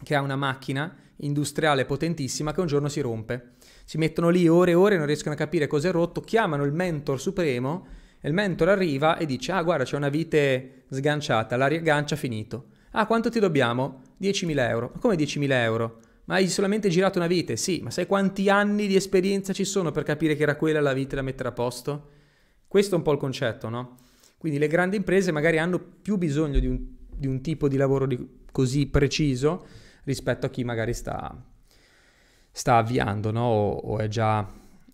che 0.04 0.16
ha 0.16 0.22
una 0.22 0.36
macchina 0.36 0.96
industriale 1.18 1.86
potentissima 1.86 2.54
che 2.54 2.60
un 2.60 2.68
giorno 2.68 2.90
si 2.90 3.02
rompe. 3.02 3.54
Si 3.86 3.98
mettono 3.98 4.30
lì 4.30 4.48
ore 4.48 4.72
e 4.72 4.76
ore, 4.76 4.98
non 4.98 5.06
riescono 5.06 5.34
a 5.34 5.38
capire 5.38 5.68
cosa 5.68 5.90
è 5.90 5.92
rotto, 5.92 6.22
chiamano 6.22 6.64
il 6.64 6.72
mentor 6.72 7.20
supremo 7.20 7.88
e 8.20 8.28
il 8.28 8.34
mentor 8.34 8.70
arriva 8.70 9.18
e 9.18 9.26
dice, 9.26 9.52
ah 9.52 9.62
guarda 9.62 9.84
c'è 9.84 9.96
una 9.96 10.10
vite 10.10 10.84
sganciata, 10.90 11.58
la 11.58 11.68
riaggancia, 11.68 12.16
finito. 12.16 12.68
Ah, 12.92 13.06
quanto 13.06 13.30
ti 13.30 13.40
dobbiamo? 13.40 14.02
10.000 14.22 14.70
euro. 14.70 14.92
Ma 14.94 15.00
come 15.00 15.16
10.000 15.16 15.52
euro? 15.52 16.00
Ma 16.26 16.36
hai 16.36 16.48
solamente 16.48 16.90
girato 16.90 17.18
una 17.18 17.28
vite? 17.28 17.58
Sì, 17.58 17.82
ma 17.82 17.90
sai 17.90 18.06
quanti 18.06 18.50
anni 18.50 18.88
di 18.88 18.96
esperienza 18.96 19.52
ci 19.52 19.66
sono 19.66 19.92
per 19.92 20.04
capire 20.04 20.36
che 20.36 20.44
era 20.44 20.56
quella 20.56 20.80
la 20.80 20.94
vite 20.94 21.16
da 21.16 21.22
mettere 21.22 21.50
a 21.50 21.52
posto? 21.54 22.10
Questo 22.68 22.96
è 22.96 22.98
un 22.98 23.04
po' 23.04 23.12
il 23.12 23.18
concetto, 23.18 23.68
no? 23.68 23.98
Quindi 24.38 24.60
le 24.60 24.68
grandi 24.68 24.96
imprese 24.96 25.32
magari 25.32 25.58
hanno 25.58 25.80
più 25.80 26.18
bisogno 26.18 26.60
di 26.60 26.68
un, 26.68 26.80
di 27.10 27.28
un 27.28 27.42
tipo 27.42 27.68
di 27.68 27.78
lavoro 27.78 28.06
di, 28.06 28.18
così 28.52 28.88
preciso 28.88 29.66
rispetto 30.04 30.46
a 30.46 30.50
chi 30.50 30.64
magari 30.64 30.94
sta, 30.94 31.36
sta 32.52 32.78
avviando 32.78 33.32
no? 33.32 33.44
o, 33.44 33.72
o, 33.72 33.98
è 34.00 34.08
già 34.08 34.48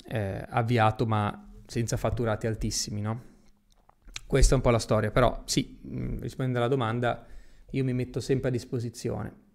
eh, 0.08 0.46
avviato 0.50 1.06
ma 1.06 1.48
senza 1.66 1.98
fatturati 1.98 2.48
altissimi. 2.48 3.02
No? 3.02 3.24
Questa 4.26 4.54
è 4.54 4.56
un 4.56 4.62
po' 4.62 4.70
la 4.70 4.80
storia, 4.80 5.12
però 5.12 5.42
sì, 5.46 5.80
mm, 5.88 6.20
rispondendo 6.20 6.60
alla 6.60 6.68
domanda, 6.68 7.26
io 7.72 7.84
mi 7.84 7.94
metto 7.94 8.20
sempre 8.20 8.50
a 8.50 8.52
disposizione. 8.52 9.48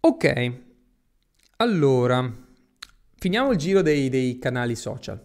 Ok, 0.00 0.52
allora, 1.56 2.32
finiamo 3.16 3.50
il 3.50 3.58
giro 3.58 3.82
dei, 3.82 4.08
dei 4.08 4.38
canali 4.38 4.76
social. 4.76 5.20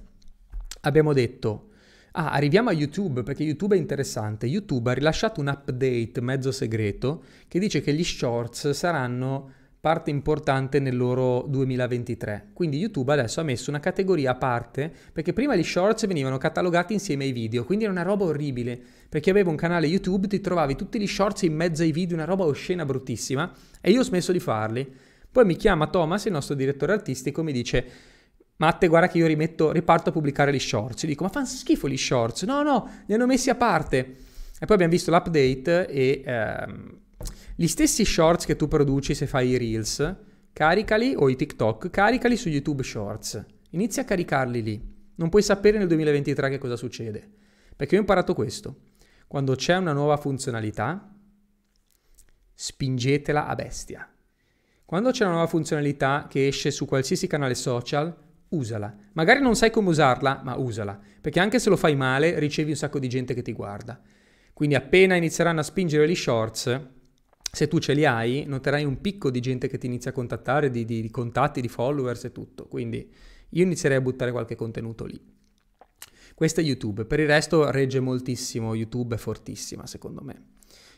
Abbiamo 0.82 1.14
detto 1.14 1.73
Ah, 2.16 2.30
arriviamo 2.30 2.70
a 2.70 2.74
YouTube 2.74 3.24
perché 3.24 3.42
YouTube 3.42 3.76
è 3.76 3.80
interessante. 3.80 4.46
YouTube 4.46 4.92
ha 4.92 4.94
rilasciato 4.94 5.42
un 5.42 5.48
update 5.48 6.22
mezzo 6.22 6.52
segreto 6.52 7.24
che 7.48 7.58
dice 7.58 7.82
che 7.82 7.92
gli 7.92 8.04
shorts 8.04 8.70
saranno 8.70 9.50
parte 9.80 10.12
importante 10.12 10.80
nel 10.80 10.96
loro 10.96 11.44
2023. 11.48 12.50
Quindi 12.54 12.78
YouTube 12.78 13.12
adesso 13.12 13.40
ha 13.40 13.44
messo 13.44 13.72
una 13.72 13.80
categoria 13.80 14.32
a 14.32 14.36
parte 14.36 14.94
perché 15.12 15.34
prima 15.34 15.56
gli 15.56 15.64
shorts 15.64 16.06
venivano 16.06 16.38
catalogati 16.38 16.94
insieme 16.94 17.24
ai 17.24 17.32
video, 17.32 17.64
quindi 17.66 17.86
era 17.86 17.94
una 17.94 18.04
roba 18.04 18.26
orribile. 18.26 18.80
Perché 19.10 19.32
avevo 19.32 19.50
un 19.50 19.56
canale 19.56 19.88
YouTube, 19.88 20.28
ti 20.28 20.40
trovavi 20.40 20.76
tutti 20.76 21.00
gli 21.00 21.08
shorts 21.08 21.42
in 21.42 21.56
mezzo 21.56 21.82
ai 21.82 21.92
video, 21.92 22.16
una 22.16 22.26
roba 22.26 22.46
oscena 22.46 22.86
bruttissima 22.86 23.52
e 23.82 23.90
io 23.90 24.02
ho 24.02 24.04
smesso 24.04 24.32
di 24.32 24.40
farli. 24.40 24.88
Poi 25.32 25.46
mi 25.46 25.56
chiama 25.56 25.88
Thomas, 25.88 26.26
il 26.26 26.32
nostro 26.32 26.54
direttore 26.54 26.94
artistico, 26.94 27.42
e 27.42 27.44
mi 27.44 27.52
dice 27.52 27.86
Matte, 28.58 28.88
guarda 28.88 29.08
che 29.08 29.18
io 29.18 29.28
rimetto, 29.28 29.72
riparto 29.72 30.10
a 30.10 30.12
pubblicare 30.12 30.54
gli 30.54 30.60
shorts. 30.60 31.04
Io 31.04 31.10
dico, 31.10 31.24
ma 31.24 31.30
fanno 31.30 31.46
schifo 31.46 31.90
gli 31.90 31.98
shorts. 31.98 32.44
No, 32.44 32.62
no, 32.62 32.90
li 33.06 33.14
hanno 33.14 33.26
messi 33.26 33.50
a 33.50 33.56
parte. 33.56 33.98
E 33.98 34.66
poi 34.66 34.76
abbiamo 34.76 34.92
visto 34.92 35.12
l'update 35.12 35.88
e 35.88 36.22
ehm, 36.26 37.00
gli 37.56 37.68
stessi 37.68 38.06
shorts 38.06 38.46
che 38.46 38.56
tu 38.56 38.68
produci 38.68 39.14
se 39.14 39.28
fai 39.28 39.50
i 39.50 39.58
reels, 39.58 40.16
caricali 40.54 41.14
o 41.18 41.30
i 41.30 41.36
TikTok, 41.36 41.90
caricali 41.90 42.38
su 42.38 42.50
YouTube 42.50 42.84
Shorts. 42.84 43.46
Inizia 43.72 44.04
a 44.04 44.06
caricarli 44.06 44.62
lì. 44.62 44.92
Non 45.16 45.30
puoi 45.30 45.42
sapere 45.44 45.78
nel 45.78 45.88
2023 45.88 46.50
che 46.50 46.58
cosa 46.58 46.76
succede. 46.76 47.28
Perché 47.76 47.96
ho 47.96 48.00
imparato 48.00 48.34
questo. 48.34 48.82
Quando 49.28 49.56
c'è 49.56 49.76
una 49.76 49.94
nuova 49.94 50.18
funzionalità, 50.18 51.12
spingetela 52.54 53.48
a 53.48 53.56
bestia. 53.56 54.08
Quando 54.86 55.12
c'è 55.12 55.24
una 55.24 55.34
nuova 55.34 55.48
funzionalità 55.48 56.28
che 56.30 56.48
esce 56.48 56.70
su 56.72 56.86
qualsiasi 56.86 57.26
canale 57.28 57.56
social, 57.56 58.16
usala. 58.56 58.96
Magari 59.14 59.42
non 59.42 59.56
sai 59.56 59.70
come 59.70 59.90
usarla, 59.90 60.42
ma 60.44 60.56
usala. 60.56 61.00
Perché 61.22 61.40
anche 61.40 61.60
se 61.60 61.70
lo 61.70 61.78
fai 61.78 61.96
male, 61.96 62.40
ricevi 62.40 62.72
un 62.72 62.78
sacco 62.78 63.00
di 63.00 63.08
gente 63.08 63.34
che 63.34 63.42
ti 63.42 63.54
guarda. 63.54 64.02
Quindi 64.54 64.76
appena 64.76 65.16
inizieranno 65.16 65.60
a 65.60 65.64
spingere 65.64 66.08
gli 66.08 66.16
shorts, 66.16 66.82
se 67.52 67.68
tu 67.68 67.80
ce 67.80 67.94
li 67.94 68.06
hai, 68.06 68.46
noterai 68.48 68.84
un 68.84 69.00
picco 69.02 69.30
di 69.30 69.40
gente 69.40 69.68
che 69.68 69.78
ti 69.78 69.86
inizia 69.86 70.12
a 70.12 70.14
contattare, 70.14 70.70
di, 70.70 70.86
di, 70.86 71.02
di 71.02 71.10
contatti, 71.10 71.62
di 71.62 71.68
followers 71.68 72.24
e 72.26 72.32
tutto. 72.32 72.68
Quindi 72.68 73.12
io 73.50 73.64
inizierei 73.64 73.98
a 73.98 74.02
buttare 74.02 74.32
qualche 74.32 74.56
contenuto 74.56 75.06
lì. 75.06 75.20
Questo 76.36 76.62
è 76.62 76.64
YouTube, 76.64 77.06
per 77.06 77.20
il 77.20 77.28
resto 77.28 77.70
regge 77.70 78.00
moltissimo, 78.00 78.74
YouTube 78.74 79.16
è 79.16 79.18
fortissima 79.18 79.86
secondo 79.86 80.22
me. 80.24 80.42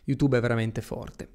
YouTube 0.06 0.38
è 0.38 0.42
veramente 0.42 0.82
forte. 0.82 1.28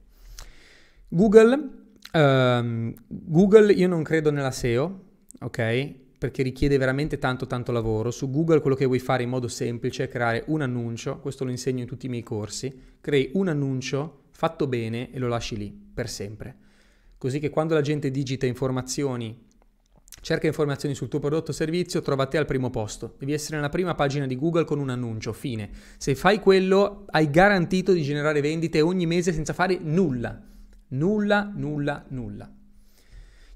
Google, 1.09 1.69
um, 2.13 2.95
Google 3.07 3.73
io 3.73 3.89
non 3.89 4.03
credo 4.03 4.31
nella 4.31 4.51
SEO, 4.51 5.05
ok? 5.41 5.95
Perché 6.21 6.43
richiede 6.43 6.77
veramente 6.77 7.19
tanto 7.19 7.47
tanto 7.47 7.73
lavoro. 7.73 8.11
Su 8.11 8.31
Google 8.31 8.61
quello 8.61 8.77
che 8.77 8.85
vuoi 8.85 8.99
fare 8.99 9.23
in 9.23 9.31
modo 9.31 9.49
semplice 9.49 10.05
è 10.05 10.09
creare 10.09 10.45
un 10.49 10.61
annuncio, 10.61 11.19
questo 11.19 11.45
lo 11.45 11.51
insegno 11.51 11.81
in 11.81 11.87
tutti 11.87 12.05
i 12.05 12.11
miei 12.11 12.23
corsi, 12.23 12.99
crei 13.01 13.31
un 13.33 13.49
annuncio 13.49 14.25
fatto 14.31 14.67
bene 14.67 15.11
e 15.13 15.19
lo 15.19 15.29
lasci 15.29 15.57
lì 15.57 15.73
per 15.73 16.11
sempre. 16.11 16.55
Così 17.17 17.39
che 17.39 17.49
quando 17.49 17.73
la 17.73 17.81
gente 17.81 18.11
digita 18.11 18.45
informazioni 18.45 19.49
Cerca 20.23 20.47
informazioni 20.47 20.95
sul 20.95 21.09
tuo 21.09 21.19
prodotto 21.19 21.51
o 21.51 21.55
servizio, 21.55 22.03
trova 22.03 22.27
te 22.27 22.37
al 22.37 22.45
primo 22.45 22.69
posto. 22.69 23.15
Devi 23.19 23.33
essere 23.33 23.57
nella 23.57 23.71
prima 23.71 23.95
pagina 23.95 24.27
di 24.27 24.37
Google 24.37 24.67
con 24.67 24.79
un 24.79 24.91
annuncio, 24.91 25.33
fine. 25.33 25.71
Se 25.97 26.15
fai 26.15 26.41
quello, 26.41 27.07
hai 27.09 27.31
garantito 27.31 27.93
di 27.93 28.03
generare 28.03 28.43
vendite 28.43 28.83
ogni 28.83 29.07
mese 29.07 29.33
senza 29.33 29.55
fare 29.55 29.79
nulla. 29.81 30.39
Nulla, 30.89 31.51
nulla, 31.55 32.05
nulla. 32.09 32.53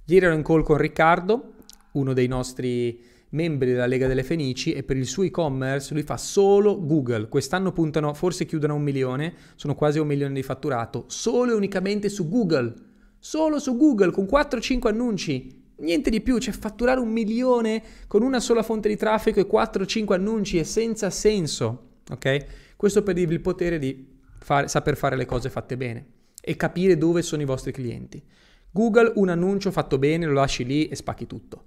Ieri 0.06 0.24
ero 0.24 0.34
in 0.34 0.42
call 0.42 0.62
con 0.62 0.78
Riccardo, 0.78 1.53
uno 1.94 2.12
dei 2.12 2.28
nostri 2.28 3.02
membri 3.30 3.72
della 3.72 3.86
Lega 3.86 4.06
delle 4.06 4.22
Fenici 4.22 4.72
e 4.72 4.84
per 4.84 4.96
il 4.96 5.06
suo 5.06 5.24
e-commerce 5.24 5.92
lui 5.92 6.04
fa 6.04 6.16
solo 6.16 6.84
Google. 6.84 7.28
Quest'anno 7.28 7.72
puntano, 7.72 8.14
forse 8.14 8.46
chiudono 8.46 8.76
un 8.76 8.82
milione, 8.82 9.34
sono 9.56 9.74
quasi 9.74 9.98
un 9.98 10.06
milione 10.06 10.34
di 10.34 10.42
fatturato, 10.42 11.04
solo 11.08 11.52
e 11.52 11.54
unicamente 11.54 12.08
su 12.08 12.28
Google. 12.28 12.72
Solo 13.18 13.58
su 13.58 13.76
Google 13.76 14.10
con 14.10 14.26
4-5 14.26 14.86
annunci 14.86 15.62
Niente 15.76 16.08
di 16.08 16.20
più, 16.20 16.38
cioè 16.38 16.54
fatturare 16.54 17.00
un 17.00 17.08
milione 17.08 17.82
con 18.06 18.22
una 18.22 18.38
sola 18.38 18.62
fonte 18.62 18.88
di 18.88 18.96
traffico 18.96 19.40
e 19.40 19.48
4-5 19.48 20.12
annunci 20.12 20.58
è 20.58 20.62
senza 20.62 21.10
senso, 21.10 22.02
ok? 22.10 22.76
Questo 22.76 23.02
per 23.02 23.14
dirvi 23.14 23.34
il 23.34 23.40
potere 23.40 23.80
di 23.80 24.06
fare, 24.38 24.68
saper 24.68 24.96
fare 24.96 25.16
le 25.16 25.26
cose 25.26 25.50
fatte 25.50 25.76
bene 25.76 26.06
e 26.40 26.54
capire 26.54 26.96
dove 26.96 27.22
sono 27.22 27.42
i 27.42 27.46
vostri 27.46 27.72
clienti. 27.72 28.22
Google 28.70 29.12
un 29.16 29.28
annuncio 29.28 29.72
fatto 29.72 29.98
bene, 29.98 30.26
lo 30.26 30.32
lasci 30.34 30.64
lì 30.64 30.86
e 30.86 30.94
spacchi 30.94 31.26
tutto. 31.26 31.64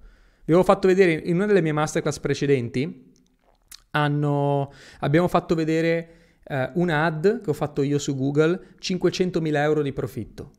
Vi 0.48 0.54
avevo 0.54 0.66
fatto 0.66 0.88
vedere 0.88 1.12
in 1.12 1.34
una 1.34 1.44
delle 1.44 1.60
mie 1.60 1.72
masterclass 1.72 2.20
precedenti, 2.20 3.12
hanno, 3.90 4.72
abbiamo 5.00 5.28
fatto 5.28 5.54
vedere 5.54 6.38
eh, 6.42 6.70
una 6.76 7.04
ad 7.04 7.42
che 7.42 7.50
ho 7.50 7.52
fatto 7.52 7.82
io 7.82 7.98
su 7.98 8.16
Google, 8.16 8.58
500.000 8.80 9.56
euro 9.56 9.82
di 9.82 9.92
profitto. 9.92 10.52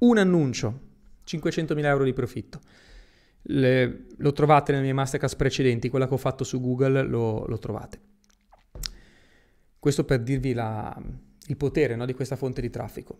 Un 0.00 0.18
annuncio, 0.18 0.80
500.000 1.26 1.82
euro 1.86 2.04
di 2.04 2.12
profitto. 2.12 2.60
Le, 3.44 4.04
lo 4.18 4.32
trovate 4.34 4.72
nelle 4.72 4.84
mie 4.84 4.92
masterclass 4.92 5.34
precedenti, 5.34 5.88
quella 5.88 6.06
che 6.06 6.12
ho 6.12 6.18
fatto 6.18 6.44
su 6.44 6.60
Google 6.60 7.02
lo, 7.02 7.46
lo 7.46 7.58
trovate. 7.58 8.00
Questo 9.78 10.04
per 10.04 10.20
dirvi 10.20 10.52
la, 10.52 10.94
il 11.46 11.56
potere 11.56 11.96
no, 11.96 12.04
di 12.04 12.12
questa 12.12 12.36
fonte 12.36 12.60
di 12.60 12.68
traffico. 12.68 13.18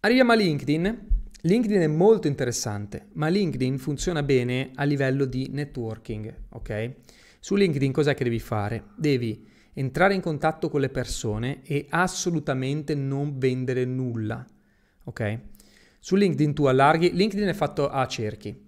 Arriviamo 0.00 0.32
a 0.32 0.34
LinkedIn. 0.34 1.13
LinkedIn 1.42 1.80
è 1.80 1.86
molto 1.86 2.26
interessante, 2.26 3.08
ma 3.14 3.28
LinkedIn 3.28 3.78
funziona 3.78 4.22
bene 4.22 4.70
a 4.74 4.84
livello 4.84 5.24
di 5.24 5.48
networking, 5.50 6.34
ok? 6.50 6.94
Su 7.38 7.54
LinkedIn 7.54 7.92
cos'è 7.92 8.14
che 8.14 8.24
devi 8.24 8.40
fare? 8.40 8.84
Devi 8.96 9.46
entrare 9.74 10.14
in 10.14 10.20
contatto 10.20 10.70
con 10.70 10.80
le 10.80 10.88
persone 10.88 11.62
e 11.64 11.86
assolutamente 11.90 12.94
non 12.94 13.38
vendere 13.38 13.84
nulla, 13.84 14.44
ok? 15.04 15.38
Su 15.98 16.16
LinkedIn 16.16 16.54
tu 16.54 16.64
allarghi, 16.64 17.12
LinkedIn 17.12 17.48
è 17.48 17.52
fatto 17.52 17.90
a 17.90 18.06
cerchi, 18.06 18.58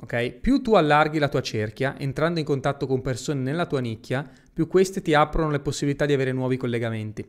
ok? 0.00 0.30
Più 0.32 0.60
tu 0.62 0.74
allarghi 0.74 1.18
la 1.18 1.28
tua 1.28 1.40
cerchia, 1.40 1.98
entrando 1.98 2.38
in 2.38 2.44
contatto 2.44 2.86
con 2.86 3.00
persone 3.00 3.40
nella 3.40 3.66
tua 3.66 3.80
nicchia, 3.80 4.30
più 4.52 4.66
queste 4.68 5.02
ti 5.02 5.14
aprono 5.14 5.50
le 5.50 5.60
possibilità 5.60 6.06
di 6.06 6.12
avere 6.12 6.32
nuovi 6.32 6.56
collegamenti. 6.56 7.26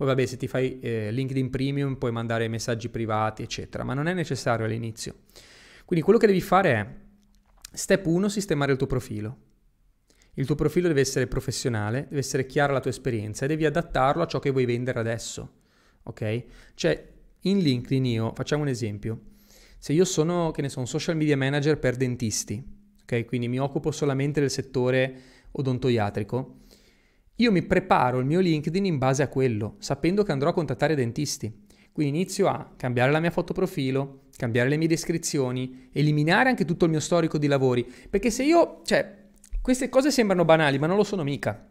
Poi 0.00 0.08
vabbè, 0.08 0.24
se 0.24 0.38
ti 0.38 0.48
fai 0.48 0.78
eh, 0.80 1.12
LinkedIn 1.12 1.50
Premium 1.50 1.96
puoi 1.96 2.10
mandare 2.10 2.48
messaggi 2.48 2.88
privati, 2.88 3.42
eccetera, 3.42 3.84
ma 3.84 3.92
non 3.92 4.06
è 4.06 4.14
necessario 4.14 4.64
all'inizio. 4.64 5.16
Quindi 5.84 6.02
quello 6.02 6.18
che 6.18 6.26
devi 6.26 6.40
fare 6.40 6.72
è, 6.72 6.86
step 7.70 8.06
1, 8.06 8.30
sistemare 8.30 8.72
il 8.72 8.78
tuo 8.78 8.86
profilo. 8.86 9.36
Il 10.36 10.46
tuo 10.46 10.54
profilo 10.54 10.88
deve 10.88 11.02
essere 11.02 11.26
professionale, 11.26 12.06
deve 12.08 12.20
essere 12.20 12.46
chiara 12.46 12.72
la 12.72 12.80
tua 12.80 12.90
esperienza 12.90 13.44
e 13.44 13.48
devi 13.48 13.66
adattarlo 13.66 14.22
a 14.22 14.26
ciò 14.26 14.38
che 14.38 14.48
vuoi 14.48 14.64
vendere 14.64 14.98
adesso. 14.98 15.56
Ok? 16.04 16.44
Cioè, 16.72 17.12
in 17.40 17.58
LinkedIn 17.58 18.06
io, 18.06 18.32
facciamo 18.34 18.62
un 18.62 18.68
esempio, 18.68 19.20
se 19.76 19.92
io 19.92 20.06
sono, 20.06 20.50
che 20.50 20.62
ne 20.62 20.70
so, 20.70 20.78
un 20.78 20.86
social 20.86 21.14
media 21.14 21.36
manager 21.36 21.78
per 21.78 21.96
dentisti, 21.96 22.64
ok? 23.02 23.26
Quindi 23.26 23.48
mi 23.48 23.60
occupo 23.60 23.90
solamente 23.90 24.40
del 24.40 24.50
settore 24.50 25.14
odontoiatrico, 25.50 26.60
io 27.40 27.50
mi 27.50 27.62
preparo 27.62 28.18
il 28.18 28.26
mio 28.26 28.40
LinkedIn 28.40 28.84
in 28.84 28.98
base 28.98 29.22
a 29.22 29.28
quello, 29.28 29.76
sapendo 29.78 30.22
che 30.22 30.32
andrò 30.32 30.50
a 30.50 30.52
contattare 30.52 30.94
dentisti. 30.94 31.66
Quindi 31.90 32.18
inizio 32.18 32.48
a 32.48 32.72
cambiare 32.76 33.10
la 33.10 33.18
mia 33.18 33.30
foto 33.30 33.54
profilo, 33.54 34.24
cambiare 34.36 34.68
le 34.68 34.76
mie 34.76 34.88
descrizioni, 34.88 35.88
eliminare 35.92 36.50
anche 36.50 36.66
tutto 36.66 36.84
il 36.84 36.90
mio 36.90 37.00
storico 37.00 37.38
di 37.38 37.46
lavori, 37.46 37.90
perché 38.08 38.30
se 38.30 38.44
io, 38.44 38.82
cioè, 38.84 39.28
queste 39.62 39.88
cose 39.88 40.10
sembrano 40.10 40.44
banali, 40.44 40.78
ma 40.78 40.86
non 40.86 40.96
lo 40.96 41.04
sono 41.04 41.22
mica. 41.22 41.66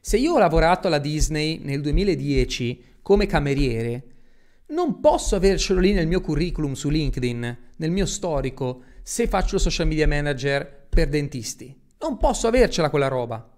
Se 0.00 0.18
io 0.18 0.34
ho 0.34 0.38
lavorato 0.38 0.86
alla 0.86 0.98
Disney 0.98 1.60
nel 1.62 1.80
2010 1.80 2.98
come 3.00 3.24
cameriere, 3.24 4.04
non 4.66 5.00
posso 5.00 5.34
avercelo 5.34 5.80
lì 5.80 5.92
nel 5.92 6.06
mio 6.06 6.20
curriculum 6.20 6.74
su 6.74 6.90
LinkedIn, 6.90 7.58
nel 7.76 7.90
mio 7.90 8.04
storico, 8.04 8.82
se 9.02 9.28
faccio 9.28 9.56
social 9.56 9.86
media 9.86 10.06
manager 10.06 10.86
per 10.90 11.08
dentisti. 11.08 11.74
Non 12.00 12.18
posso 12.18 12.48
avercela 12.48 12.90
quella 12.90 13.08
roba. 13.08 13.53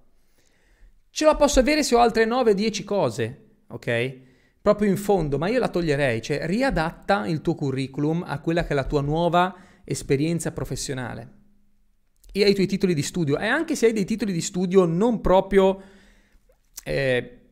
Ce 1.17 1.25
la 1.25 1.35
posso 1.35 1.61
avere 1.61 1.83
se 1.83 1.95
ho 1.95 1.99
altre 1.99 2.27
9-10 2.27 2.85
cose, 2.85 3.45
ok? 3.69 4.17
Proprio 4.61 4.91
in 4.91 4.99
fondo, 4.99 5.39
ma 5.39 5.49
io 5.49 5.59
la 5.59 5.71
toglierei, 5.71 6.21
cioè 6.21 6.45
riadatta 6.45 7.27
il 7.27 7.41
tuo 7.41 7.55
curriculum 7.55 8.23
a 8.23 8.39
quella 8.39 8.65
che 8.65 8.73
è 8.73 8.75
la 8.75 8.85
tua 8.85 9.01
nuova 9.01 9.57
esperienza 9.83 10.53
professionale 10.53 11.33
e 12.31 12.45
ai 12.45 12.53
tuoi 12.53 12.67
titoli 12.67 12.93
di 12.93 13.01
studio. 13.01 13.39
E 13.39 13.47
anche 13.47 13.77
se 13.77 13.87
hai 13.87 13.95
dei 13.95 14.05
titoli 14.05 14.31
di 14.31 14.43
studio 14.43 14.85
non 14.85 15.23
proprio 15.23 15.81
eh, 16.85 17.46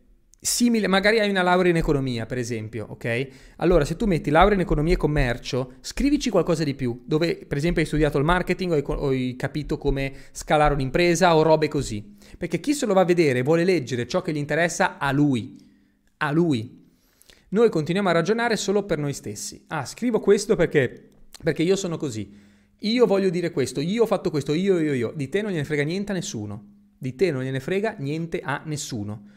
simile, 0.45 0.89
magari 0.89 1.21
hai 1.21 1.31
una 1.31 1.41
laurea 1.41 1.71
in 1.71 1.79
economia, 1.79 2.27
per 2.27 2.37
esempio, 2.37 2.87
ok? 2.91 3.29
Allora, 3.57 3.87
se 3.87 3.97
tu 3.97 4.05
metti 4.05 4.29
laurea 4.29 4.55
in 4.55 4.61
economia 4.61 4.93
e 4.93 4.99
commercio, 4.99 5.77
scrivici 5.81 6.29
qualcosa 6.29 6.65
di 6.65 6.75
più, 6.75 7.03
dove 7.07 7.47
per 7.49 7.57
esempio 7.57 7.81
hai 7.81 7.87
studiato 7.87 8.19
il 8.19 8.25
marketing 8.25 8.73
o 8.73 8.75
hai, 8.75 8.83
o 8.85 9.09
hai 9.09 9.37
capito 9.37 9.79
come 9.79 10.13
scalare 10.33 10.75
un'impresa 10.75 11.35
o 11.35 11.41
robe 11.43 11.69
così. 11.69 12.17
Perché 12.37 12.61
chi 12.61 12.75
se 12.75 12.85
lo 12.85 12.93
va 12.93 13.01
a 13.01 13.07
vedere 13.07 13.43
vuole 13.43 13.65
leggere 13.65 14.07
ciò 14.07 14.21
che 14.21 14.35
gli 14.35 14.37
interessa 14.37 14.99
a 14.99 15.11
lui, 15.13 15.57
a 16.19 16.31
lui. 16.31 16.83
Noi 17.49 17.71
continuiamo 17.71 18.11
a 18.11 18.13
ragionare 18.13 18.57
solo 18.57 18.83
per 18.83 18.99
noi 18.99 19.15
stessi. 19.15 19.65
Ah, 19.69 19.87
scrivo 19.87 20.21
questo 20.21 20.57
perché, 20.57 21.09
perché 21.43 21.63
io 21.63 21.75
sono 21.75 21.97
così. 21.97 22.31
Io 22.81 23.07
voglio 23.07 23.31
dire 23.31 23.51
questo, 23.51 23.81
io 23.81 24.03
ho 24.03 24.07
fatto 24.07 24.29
questo, 24.29 24.53
io, 24.53 24.79
io, 24.79 24.93
io. 24.93 25.13
Di 25.17 25.31
te 25.31 25.41
non 25.41 25.53
gliene 25.53 25.65
frega 25.65 25.85
niente 25.85 26.13
a 26.13 26.15
nessuno. 26.15 26.73
Di 26.99 27.15
te 27.15 27.31
non 27.31 27.43
gliene 27.43 27.61
frega 27.61 27.97
niente 27.99 28.41
a 28.41 28.61
nessuno. 28.67 29.34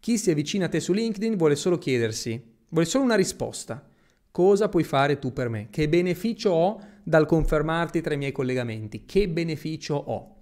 Chi 0.00 0.16
si 0.16 0.30
avvicina 0.30 0.66
a 0.66 0.68
te 0.68 0.80
su 0.80 0.92
LinkedIn 0.92 1.36
vuole 1.36 1.56
solo 1.56 1.76
chiedersi, 1.78 2.40
vuole 2.68 2.86
solo 2.86 3.04
una 3.04 3.16
risposta. 3.16 3.86
Cosa 4.30 4.68
puoi 4.68 4.84
fare 4.84 5.18
tu 5.18 5.32
per 5.32 5.48
me? 5.48 5.68
Che 5.70 5.88
beneficio 5.88 6.50
ho 6.50 6.80
dal 7.02 7.26
confermarti 7.26 8.00
tra 8.00 8.14
i 8.14 8.18
miei 8.18 8.32
collegamenti? 8.32 9.04
Che 9.04 9.28
beneficio 9.28 9.94
ho? 9.94 10.36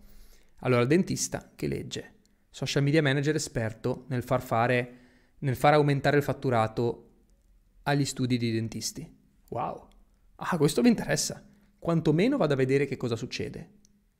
Allora, 0.60 0.82
il 0.82 0.88
dentista 0.88 1.52
che 1.54 1.66
legge, 1.66 2.14
social 2.50 2.82
media 2.82 3.02
manager 3.02 3.34
esperto 3.34 4.04
nel 4.08 4.22
far 4.22 4.42
fare, 4.42 4.94
nel 5.38 5.56
far 5.56 5.74
aumentare 5.74 6.18
il 6.18 6.22
fatturato 6.22 7.10
agli 7.84 8.04
studi 8.04 8.36
di 8.36 8.52
dentisti. 8.52 9.08
Wow! 9.50 9.88
Ah, 10.36 10.58
questo 10.58 10.82
mi 10.82 10.88
interessa. 10.88 11.42
Quantomeno 11.78 12.36
vado 12.36 12.52
a 12.52 12.56
vedere 12.56 12.84
che 12.84 12.96
cosa 12.96 13.16
succede. 13.16 13.70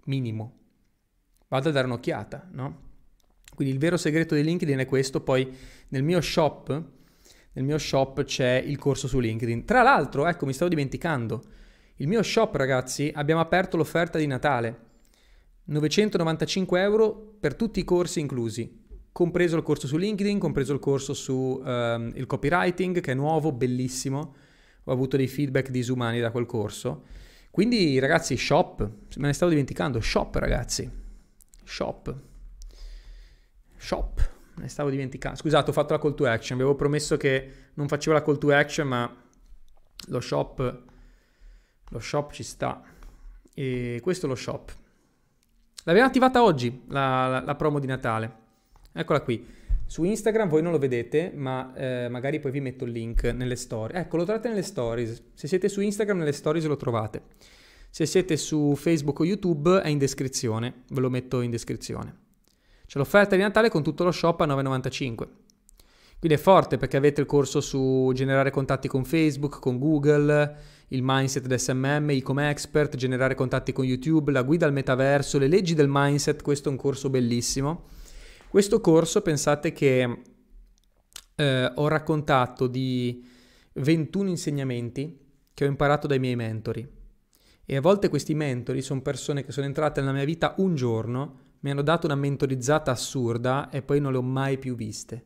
Minimo. 0.05 0.59
Vado 1.49 1.69
a 1.69 1.73
dare 1.73 1.87
un'occhiata, 1.87 2.49
no? 2.53 2.86
Quindi 3.57 3.73
il 3.73 3.81
vero 3.81 3.97
segreto 3.97 4.35
di 4.35 4.45
LinkedIn 4.45 4.79
è 4.79 4.85
questo, 4.85 5.23
poi 5.23 5.51
nel 5.89 6.03
mio 6.03 6.21
shop, 6.21 6.83
nel 7.53 7.65
mio 7.65 7.79
shop 7.79 8.23
c'è 8.25 8.63
il 8.65 8.77
corso 8.77 9.09
su 9.09 9.19
LinkedIn. 9.19 9.65
Tra 9.65 9.83
l'altro, 9.83 10.27
ecco, 10.27 10.45
mi 10.45 10.53
stavo 10.53 10.69
dimenticando, 10.69 11.43
Il 11.97 12.07
mio 12.07 12.23
shop, 12.23 12.55
ragazzi, 12.57 13.11
abbiamo 13.15 13.41
aperto 13.41 13.79
l'offerta 13.79 14.19
di 14.19 14.27
Natale. 14.27 14.85
995 15.65 16.83
euro 16.83 17.37
per 17.41 17.55
tutti 17.55 17.81
i 17.81 17.85
corsi 17.85 18.21
inclusi, 18.21 18.85
compreso 19.11 19.57
il 19.57 19.63
corso 19.63 19.87
su 19.87 19.97
LinkedIn, 19.97 20.39
compreso 20.39 20.75
il 20.75 20.79
corso 20.79 21.15
su 21.15 21.59
um, 21.65 22.13
il 22.15 22.27
copywriting, 22.27 23.01
che 23.01 23.13
è 23.13 23.15
nuovo, 23.15 23.53
bellissimo. 23.53 24.35
Ho 24.85 24.93
avuto 24.93 25.17
dei 25.17 25.27
feedback 25.27 25.71
disumani 25.71 26.21
da 26.21 26.31
quel 26.31 26.45
corso. 26.45 27.05
Quindi, 27.51 27.99
ragazzi, 27.99 28.37
shop, 28.37 28.81
me 29.17 29.27
ne 29.29 29.33
stavo 29.33 29.51
dimenticando, 29.51 29.99
shop, 29.99 30.35
ragazzi. 30.35 30.91
Shop. 31.65 32.26
Shop, 33.87 34.31
ne 34.57 34.69
stavo 34.69 34.91
dimenticando. 34.91 35.39
Scusate, 35.39 35.71
ho 35.71 35.73
fatto 35.73 35.93
la 35.93 36.01
call 36.01 36.15
to 36.15 36.27
action, 36.27 36.59
avevo 36.59 36.75
promesso 36.75 37.17
che 37.17 37.51
non 37.75 37.87
facevo 37.87 38.17
la 38.17 38.23
call 38.23 38.39
to 38.39 38.53
action, 38.53 38.89
ma 38.89 39.17
lo 40.09 40.21
shop 40.21 40.85
lo 41.91 42.01
shop 42.01 42.33
ci 42.33 42.43
sta. 42.43 42.83
E 43.55 44.01
questo 44.03 44.27
è 44.27 44.29
lo 44.29 44.35
shop. 44.35 44.75
L'abbiamo 45.85 46.09
attivata 46.09 46.43
oggi, 46.43 46.83
la, 46.89 47.29
la, 47.29 47.41
la 47.41 47.55
promo 47.55 47.79
di 47.79 47.87
Natale. 47.87 48.45
Eccola 48.93 49.21
qui. 49.21 49.55
Su 49.87 50.03
Instagram 50.03 50.49
voi 50.49 50.63
non 50.63 50.73
lo 50.73 50.79
vedete, 50.79 51.31
ma 51.33 51.73
eh, 51.77 52.09
magari 52.09 52.41
poi 52.41 52.51
vi 52.51 52.61
metto 52.61 52.85
il 52.85 52.91
link 52.91 53.23
nelle 53.23 53.55
storie. 53.55 54.01
Ecco, 54.01 54.17
lo 54.17 54.25
trovate 54.25 54.49
nelle 54.49 54.63
stories. 54.63 55.23
Se 55.35 55.47
siete 55.47 55.69
su 55.69 55.81
Instagram, 55.81 56.19
nelle 56.19 56.33
stories 56.33 56.65
lo 56.67 56.77
trovate. 56.77 57.23
Se 57.89 58.05
siete 58.05 58.37
su 58.37 58.75
Facebook 58.75 59.21
o 59.21 59.25
YouTube 59.25 59.81
è 59.81 59.89
in 59.89 59.99
descrizione, 59.99 60.83
ve 60.89 61.01
lo 61.01 61.09
metto 61.09 61.41
in 61.41 61.53
descrizione. 61.53 62.25
C'è 62.87 62.99
l'offerta 62.99 63.37
di 63.37 63.43
Natale 63.43 63.69
con 63.69 63.83
tutto 63.83 64.05
lo 64.05 64.13
shop 64.13 64.41
a 64.41 64.47
9,95. 64.47 65.29
Quindi 66.19 66.39
è 66.39 66.41
forte 66.43 66.79
perché 66.79 66.97
avete 66.97 67.21
il 67.21 67.27
corso 67.27 67.61
su 67.61 68.11
generare 68.15 68.51
contatti 68.51 68.89
con 68.89 69.05
Facebook, 69.05 69.59
con 69.59 69.79
Google, 69.79 70.57
il 70.89 71.01
mindset 71.03 71.47
da 71.47 71.59
SMM, 71.59 72.11
e-com 72.11 72.39
expert, 72.39 72.97
generare 72.97 73.35
contatti 73.35 73.73
con 73.73 73.85
YouTube, 73.85 74.33
la 74.33 74.43
guida 74.43 74.67
al 74.67 74.73
metaverso, 74.73 75.39
le 75.39 75.49
leggi 75.49 75.75
del 75.75 75.89
mindset, 75.89 76.43
questo 76.43 76.69
è 76.69 76.73
un 76.73 76.79
corso 76.79 77.11
bellissimo. 77.11 77.85
Questo 78.49 78.81
corso 78.81 79.21
pensate 79.21 79.73
che 79.73 80.23
eh, 81.35 81.73
ho 81.75 81.89
raccontato 81.89 82.67
di 82.67 83.25
21 83.75 84.31
insegnamenti 84.31 85.19
che 85.53 85.65
ho 85.65 85.69
imparato 85.69 86.07
dai 86.07 86.19
miei 86.19 86.37
mentori. 86.37 86.87
E 87.65 87.77
a 87.77 87.81
volte 87.81 88.09
questi 88.09 88.35
mentori 88.35 88.81
sono 88.81 89.03
persone 89.03 89.45
che 89.45 89.53
sono 89.53 89.67
entrate 89.67 90.01
nella 90.01 90.13
mia 90.13 90.25
vita 90.25 90.55
un 90.59 90.75
giorno, 90.75 91.41
mi 91.61 91.71
hanno 91.71 91.83
dato 91.83 92.07
una 92.07 92.15
mentorizzata 92.15 92.91
assurda 92.91 93.71
e 93.71 93.83
poi 93.83 94.01
non 94.01 94.13
le 94.13 94.19
ho 94.19 94.23
mai 94.23 94.59
più 94.59 94.75
viste. 94.75 95.25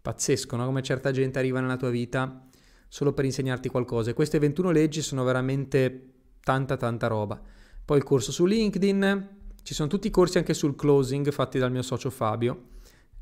Pazzesco, 0.00 0.56
no? 0.56 0.66
Come 0.66 0.82
certa 0.82 1.10
gente 1.10 1.38
arriva 1.38 1.60
nella 1.60 1.76
tua 1.76 1.90
vita 1.90 2.48
solo 2.88 3.12
per 3.12 3.24
insegnarti 3.24 3.68
qualcosa. 3.68 4.10
E 4.10 4.14
queste 4.14 4.38
21 4.38 4.70
leggi 4.70 5.02
sono 5.02 5.24
veramente 5.24 6.12
tanta 6.40 6.76
tanta 6.76 7.06
roba. 7.08 7.40
Poi 7.84 7.98
il 7.98 8.04
corso 8.04 8.32
su 8.32 8.46
LinkedIn, 8.46 9.28
ci 9.62 9.74
sono 9.74 9.88
tutti 9.88 10.06
i 10.06 10.10
corsi 10.10 10.38
anche 10.38 10.54
sul 10.54 10.76
closing 10.76 11.30
fatti 11.30 11.58
dal 11.58 11.72
mio 11.72 11.82
socio 11.82 12.10
Fabio. 12.10 12.68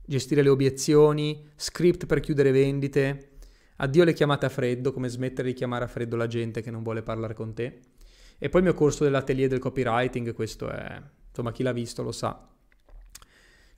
Gestire 0.04 0.42
le 0.42 0.50
obiezioni, 0.50 1.48
script 1.56 2.04
per 2.06 2.20
chiudere 2.20 2.50
vendite, 2.50 3.30
addio 3.76 4.02
alle 4.02 4.12
chiamate 4.12 4.46
a 4.46 4.50
freddo, 4.50 4.92
come 4.92 5.08
smettere 5.08 5.48
di 5.48 5.54
chiamare 5.54 5.84
a 5.84 5.88
freddo 5.88 6.16
la 6.16 6.26
gente 6.26 6.60
che 6.60 6.70
non 6.70 6.82
vuole 6.82 7.02
parlare 7.02 7.34
con 7.34 7.54
te. 7.54 7.80
E 8.38 8.48
poi 8.48 8.60
il 8.60 8.66
mio 8.66 8.74
corso 8.74 9.04
dell'atelier 9.04 9.48
del 9.48 9.58
copywriting, 9.58 10.34
questo 10.34 10.68
è, 10.68 11.02
insomma, 11.34 11.50
chi 11.50 11.64
l'ha 11.64 11.72
visto 11.72 12.04
lo 12.04 12.12
sa, 12.12 12.48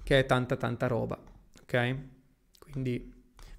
che 0.02 0.18
è 0.18 0.26
tanta 0.26 0.56
tanta 0.56 0.86
roba, 0.86 1.18
ok? 1.62 1.96
Quindi 2.58 3.12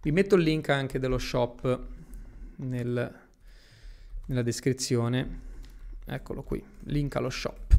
vi 0.04 0.12
metto 0.12 0.36
il 0.36 0.44
link 0.44 0.70
anche 0.70 1.00
dello 1.00 1.18
shop 1.18 1.88
nel, 2.58 3.20
nella 4.28 4.42
descrizione. 4.44 5.46
Eccolo 6.06 6.44
qui, 6.44 6.64
link 6.84 7.16
allo 7.16 7.32
shop. 7.32 7.76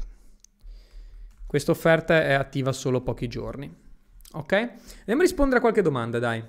Questa 1.47 1.71
offerta 1.71 2.21
è 2.21 2.33
attiva 2.33 2.73
solo 2.73 3.01
pochi 3.01 3.27
giorni. 3.27 3.73
Ok? 4.33 4.53
Andiamo 4.53 5.21
a 5.21 5.23
rispondere 5.23 5.57
a 5.57 5.61
qualche 5.61 5.81
domanda, 5.81 6.19
dai. 6.19 6.43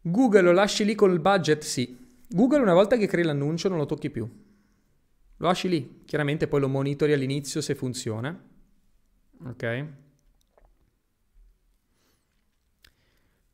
Google 0.00 0.40
lo 0.40 0.52
lasci 0.52 0.84
lì 0.84 0.94
con 0.94 1.10
il 1.10 1.18
budget? 1.18 1.62
Sì. 1.64 2.16
Google 2.28 2.60
una 2.60 2.72
volta 2.72 2.96
che 2.96 3.06
crei 3.06 3.24
l'annuncio 3.24 3.68
non 3.68 3.78
lo 3.78 3.86
tocchi 3.86 4.08
più. 4.08 4.26
Lo 5.42 5.48
lasci 5.48 5.68
lì. 5.68 6.02
Chiaramente 6.04 6.46
poi 6.46 6.60
lo 6.60 6.68
monitori 6.68 7.12
all'inizio 7.12 7.60
se 7.60 7.74
funziona. 7.74 8.48
Ok? 9.44 9.86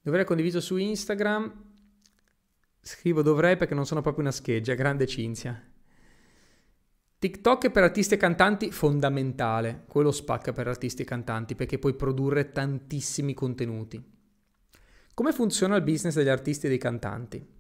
Dovrei 0.03 0.27
condiviso 0.27 0.61
su 0.61 0.77
Instagram. 0.77 1.65
Scrivo 2.83 3.23
dovrei 3.23 3.57
perché 3.57 3.75
non 3.75 3.87
sono 3.87 4.03
proprio 4.03 4.23
una 4.23 4.33
scheggia, 4.33 4.75
grande 4.75 5.07
Cinzia. 5.07 5.65
TikTok 7.19 7.71
per 7.71 7.83
artisti 7.83 8.15
e 8.15 8.19
cantanti 8.19 8.71
fondamentale, 8.71 9.85
quello 9.89 10.13
spacca 10.13 10.53
per 10.53 10.69
artisti 10.69 11.03
e 11.03 11.07
cantanti 11.07 11.55
perché 11.55 11.79
puoi 11.79 11.95
produrre 11.95 12.53
tantissimi 12.53 13.33
contenuti. 13.33 14.01
Come 15.15 15.33
funziona 15.33 15.77
il 15.77 15.83
business 15.83 16.15
degli 16.15 16.29
artisti 16.29 16.67
e 16.67 16.69
dei 16.69 16.79
cantanti? 16.79 17.58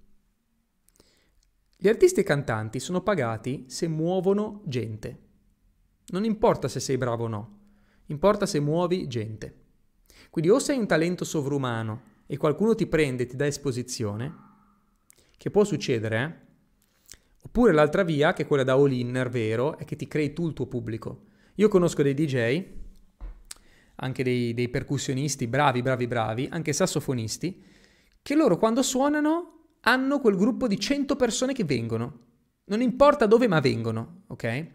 Gli 1.80 1.86
artisti 1.86 2.18
e 2.18 2.24
cantanti 2.24 2.80
sono 2.80 3.02
pagati 3.02 3.66
se 3.68 3.86
muovono 3.86 4.62
gente. 4.64 5.18
Non 6.06 6.24
importa 6.24 6.66
se 6.66 6.80
sei 6.80 6.98
bravo 6.98 7.26
o 7.26 7.28
no, 7.28 7.58
importa 8.06 8.46
se 8.46 8.58
muovi 8.58 9.06
gente. 9.06 9.54
Quindi 10.28 10.50
o 10.50 10.58
sei 10.58 10.76
un 10.76 10.88
talento 10.88 11.24
sovrumano 11.24 12.02
e 12.26 12.36
qualcuno 12.36 12.74
ti 12.74 12.88
prende 12.88 13.22
e 13.22 13.26
ti 13.26 13.36
dà 13.36 13.46
esposizione, 13.46 14.34
che 15.36 15.52
può 15.52 15.62
succedere, 15.62 16.20
eh? 16.20 16.46
Oppure 17.44 17.72
l'altra 17.72 18.02
via, 18.02 18.32
che 18.32 18.42
è 18.42 18.46
quella 18.48 18.64
da 18.64 18.72
all-in, 18.72 19.28
vero, 19.30 19.78
è 19.78 19.84
che 19.84 19.94
ti 19.94 20.08
crei 20.08 20.32
tu 20.32 20.48
il 20.48 20.54
tuo 20.54 20.66
pubblico. 20.66 21.26
Io 21.54 21.68
conosco 21.68 22.02
dei 22.02 22.14
DJ, 22.14 22.64
anche 23.94 24.24
dei, 24.24 24.52
dei 24.52 24.68
percussionisti 24.68 25.46
bravi, 25.46 25.80
bravi, 25.80 26.08
bravi, 26.08 26.48
anche 26.50 26.72
sassofonisti, 26.72 27.62
che 28.20 28.34
loro 28.34 28.56
quando 28.56 28.82
suonano 28.82 29.57
hanno 29.80 30.20
quel 30.20 30.36
gruppo 30.36 30.66
di 30.66 30.78
100 30.78 31.16
persone 31.16 31.52
che 31.52 31.64
vengono. 31.64 32.26
Non 32.64 32.80
importa 32.80 33.26
dove, 33.26 33.48
ma 33.48 33.60
vengono, 33.60 34.22
ok? 34.28 34.66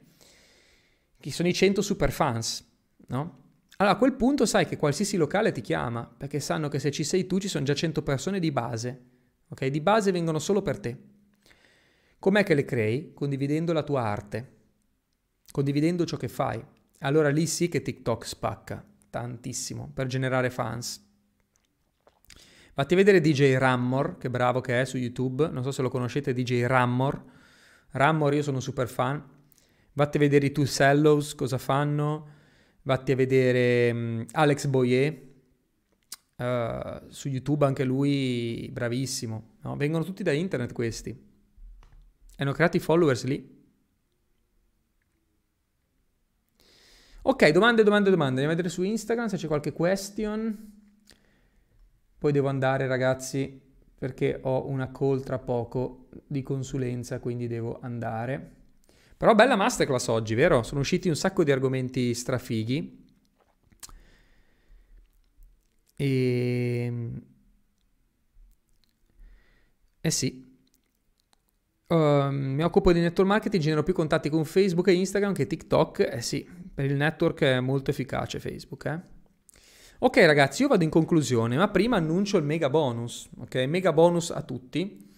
Che 1.19 1.31
sono 1.31 1.47
i 1.47 1.53
100 1.53 1.81
super 1.81 2.11
fans, 2.11 2.65
no? 3.07 3.41
Allora 3.77 3.95
a 3.95 3.99
quel 3.99 4.13
punto 4.13 4.45
sai 4.45 4.65
che 4.65 4.77
qualsiasi 4.77 5.17
locale 5.17 5.51
ti 5.51 5.61
chiama, 5.61 6.05
perché 6.05 6.39
sanno 6.39 6.69
che 6.69 6.79
se 6.79 6.91
ci 6.91 7.03
sei 7.03 7.27
tu 7.27 7.39
ci 7.39 7.47
sono 7.47 7.65
già 7.65 7.73
100 7.73 8.01
persone 8.03 8.39
di 8.39 8.51
base 8.51 9.11
ok? 9.53 9.67
Di 9.67 9.81
base 9.81 10.11
vengono 10.11 10.39
solo 10.39 10.61
per 10.61 10.79
te. 10.79 10.97
Com'è 12.19 12.43
che 12.43 12.55
le 12.55 12.65
crei? 12.65 13.13
Condividendo 13.13 13.73
la 13.73 13.83
tua 13.83 14.03
arte, 14.03 14.51
condividendo 15.51 16.05
ciò 16.05 16.17
che 16.17 16.27
fai. 16.27 16.63
Allora 16.99 17.29
lì 17.29 17.45
sì 17.45 17.69
che 17.69 17.81
TikTok 17.81 18.25
spacca 18.25 18.83
tantissimo 19.09 19.91
per 19.93 20.07
generare 20.07 20.49
fans. 20.49 21.11
Fatti 22.73 22.95
vedere 22.95 23.21
DJ 23.21 23.55
Rammor, 23.57 24.17
che 24.17 24.31
bravo 24.31 24.59
che 24.59 24.81
è 24.81 24.85
su 24.85 24.97
YouTube, 24.97 25.47
non 25.49 25.61
so 25.61 25.71
se 25.71 25.83
lo 25.83 25.89
conoscete, 25.89 26.33
DJ 26.33 26.65
Rammor. 26.65 27.23
Rammor 27.91 28.33
io 28.33 28.41
sono 28.41 28.59
super 28.59 28.87
fan. 28.87 29.23
Vatti 29.93 30.17
a 30.17 30.19
vedere 30.19 30.47
i 30.47 30.51
Two 30.51 30.65
Cellos, 30.65 31.35
cosa 31.35 31.59
fanno. 31.59 32.27
Vatti 32.81 33.11
a 33.11 33.15
vedere 33.15 33.91
um, 33.91 34.25
Alex 34.31 34.65
Boyer, 34.67 35.31
Uh, 36.35 37.09
su 37.09 37.29
YouTube 37.29 37.63
anche 37.63 37.83
lui 37.83 38.67
bravissimo. 38.71 39.57
No? 39.61 39.75
Vengono 39.77 40.03
tutti 40.03 40.23
da 40.23 40.31
internet 40.31 40.73
questi. 40.73 41.15
Hanno 42.37 42.51
creato 42.51 42.75
i 42.75 42.79
followers 42.79 43.23
lì. 43.25 43.63
Ok, 47.21 47.49
domande, 47.49 47.83
domande, 47.83 48.09
domande. 48.09 48.41
Andiamo 48.41 48.51
a 48.51 48.55
vedere 48.55 48.69
su 48.69 48.81
Instagram 48.81 49.27
se 49.27 49.37
c'è 49.37 49.47
qualche 49.47 49.71
question. 49.71 50.72
Poi 52.23 52.31
devo 52.31 52.47
andare, 52.47 52.87
ragazzi, 52.87 53.59
perché 53.97 54.39
ho 54.43 54.65
una 54.69 54.93
call 54.93 55.23
tra 55.23 55.39
poco 55.39 56.07
di 56.25 56.41
consulenza, 56.41 57.19
quindi 57.19 57.47
devo 57.47 57.79
andare. 57.81 58.51
Però 59.17 59.35
bella 59.35 59.57
masterclass 59.57 60.07
oggi, 60.07 60.33
vero? 60.33 60.63
Sono 60.63 60.79
usciti 60.79 61.09
un 61.09 61.17
sacco 61.17 61.43
di 61.43 61.51
argomenti 61.51 62.13
strafighi. 62.13 63.05
E... 65.97 66.83
Ehm, 66.85 67.21
eh 69.99 70.09
sì. 70.09 70.49
Uh, 71.87 72.29
mi 72.29 72.63
occupo 72.63 72.93
di 72.93 73.01
network 73.01 73.29
marketing, 73.29 73.61
genero 73.61 73.83
più 73.83 73.93
contatti 73.93 74.29
con 74.29 74.45
Facebook 74.45 74.87
e 74.87 74.93
Instagram 74.93 75.33
che 75.33 75.45
TikTok. 75.45 75.99
Eh 76.09 76.21
sì, 76.21 76.49
per 76.73 76.85
il 76.85 76.95
network 76.95 77.41
è 77.41 77.59
molto 77.59 77.91
efficace 77.91 78.39
Facebook, 78.39 78.85
eh. 78.85 79.12
Ok 80.03 80.17
ragazzi, 80.17 80.63
io 80.63 80.67
vado 80.67 80.83
in 80.83 80.89
conclusione, 80.89 81.55
ma 81.55 81.69
prima 81.69 81.95
annuncio 81.95 82.35
il 82.35 82.43
mega 82.43 82.69
bonus, 82.69 83.29
ok? 83.39 83.55
Mega 83.69 83.93
bonus 83.93 84.31
a 84.31 84.41
tutti. 84.41 85.09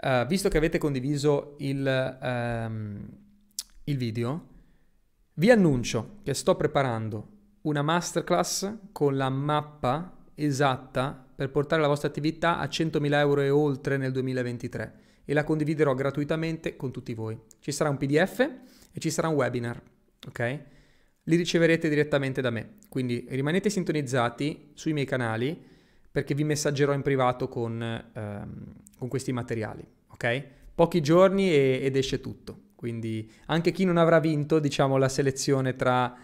Uh, 0.00 0.24
visto 0.26 0.48
che 0.48 0.58
avete 0.58 0.78
condiviso 0.78 1.56
il, 1.58 2.18
um, 2.22 3.04
il 3.82 3.96
video, 3.96 4.46
vi 5.34 5.50
annuncio 5.50 6.18
che 6.22 6.34
sto 6.34 6.54
preparando 6.54 7.38
una 7.62 7.82
masterclass 7.82 8.74
con 8.92 9.16
la 9.16 9.28
mappa 9.28 10.18
esatta 10.36 11.26
per 11.34 11.50
portare 11.50 11.82
la 11.82 11.88
vostra 11.88 12.06
attività 12.06 12.58
a 12.58 12.66
100.000 12.66 13.12
euro 13.14 13.40
e 13.40 13.50
oltre 13.50 13.96
nel 13.96 14.12
2023 14.12 15.00
e 15.24 15.34
la 15.34 15.42
condividerò 15.42 15.94
gratuitamente 15.94 16.76
con 16.76 16.92
tutti 16.92 17.12
voi. 17.12 17.36
Ci 17.58 17.72
sarà 17.72 17.90
un 17.90 17.96
PDF 17.96 18.38
e 18.38 19.00
ci 19.00 19.10
sarà 19.10 19.26
un 19.26 19.34
webinar, 19.34 19.82
ok? 20.28 20.60
Li 21.30 21.36
riceverete 21.36 21.88
direttamente 21.88 22.40
da 22.40 22.50
me, 22.50 22.78
quindi 22.88 23.24
rimanete 23.28 23.70
sintonizzati 23.70 24.70
sui 24.74 24.92
miei 24.92 25.06
canali 25.06 25.56
perché 26.10 26.34
vi 26.34 26.42
messaggerò 26.42 26.92
in 26.92 27.02
privato 27.02 27.46
con, 27.46 27.80
ehm, 27.80 28.74
con 28.98 29.06
questi 29.06 29.30
materiali, 29.30 29.86
ok? 30.08 30.44
Pochi 30.74 31.00
giorni 31.00 31.52
e, 31.52 31.78
ed 31.84 31.94
esce 31.94 32.20
tutto, 32.20 32.70
quindi 32.74 33.30
anche 33.46 33.70
chi 33.70 33.84
non 33.84 33.96
avrà 33.96 34.18
vinto, 34.18 34.58
diciamo, 34.58 34.96
la 34.96 35.08
selezione 35.08 35.76
tra 35.76 36.16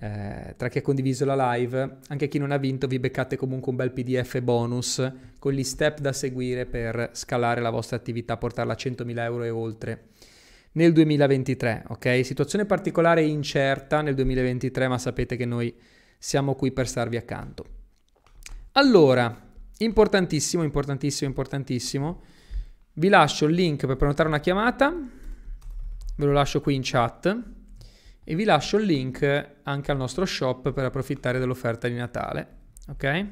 eh, 0.00 0.54
tra 0.56 0.68
chi 0.68 0.78
ha 0.78 0.82
condiviso 0.82 1.24
la 1.24 1.54
live, 1.54 1.98
anche 2.08 2.26
chi 2.28 2.38
non 2.38 2.52
ha 2.52 2.56
vinto 2.56 2.86
vi 2.86 2.98
beccate 2.98 3.36
comunque 3.36 3.70
un 3.70 3.76
bel 3.76 3.90
PDF 3.90 4.40
bonus 4.40 5.12
con 5.38 5.52
gli 5.52 5.64
step 5.64 5.98
da 5.98 6.12
seguire 6.12 6.66
per 6.66 7.10
scalare 7.12 7.60
la 7.60 7.70
vostra 7.70 7.96
attività, 7.96 8.36
portarla 8.36 8.74
a 8.74 8.76
100.000 8.76 9.18
euro 9.18 9.42
e 9.42 9.50
oltre 9.50 10.04
nel 10.78 10.92
2023, 10.92 11.86
ok? 11.88 12.20
Situazione 12.24 12.64
particolare 12.64 13.24
incerta 13.24 14.00
nel 14.00 14.14
2023, 14.14 14.86
ma 14.86 14.96
sapete 14.96 15.34
che 15.34 15.44
noi 15.44 15.74
siamo 16.16 16.54
qui 16.54 16.70
per 16.70 16.86
starvi 16.86 17.16
accanto. 17.16 17.64
Allora, 18.72 19.36
importantissimo, 19.78 20.62
importantissimo, 20.62 21.28
importantissimo. 21.28 22.22
Vi 22.92 23.08
lascio 23.08 23.46
il 23.46 23.54
link 23.54 23.86
per 23.86 23.96
prenotare 23.96 24.28
una 24.28 24.38
chiamata, 24.38 24.94
ve 26.16 26.24
lo 26.24 26.32
lascio 26.32 26.60
qui 26.60 26.76
in 26.76 26.82
chat 26.84 27.42
e 28.22 28.34
vi 28.36 28.44
lascio 28.44 28.76
il 28.76 28.84
link 28.84 29.54
anche 29.64 29.90
al 29.90 29.96
nostro 29.96 30.24
shop 30.26 30.72
per 30.72 30.84
approfittare 30.84 31.40
dell'offerta 31.40 31.88
di 31.88 31.94
Natale. 31.94 32.56
Ok? 32.88 33.26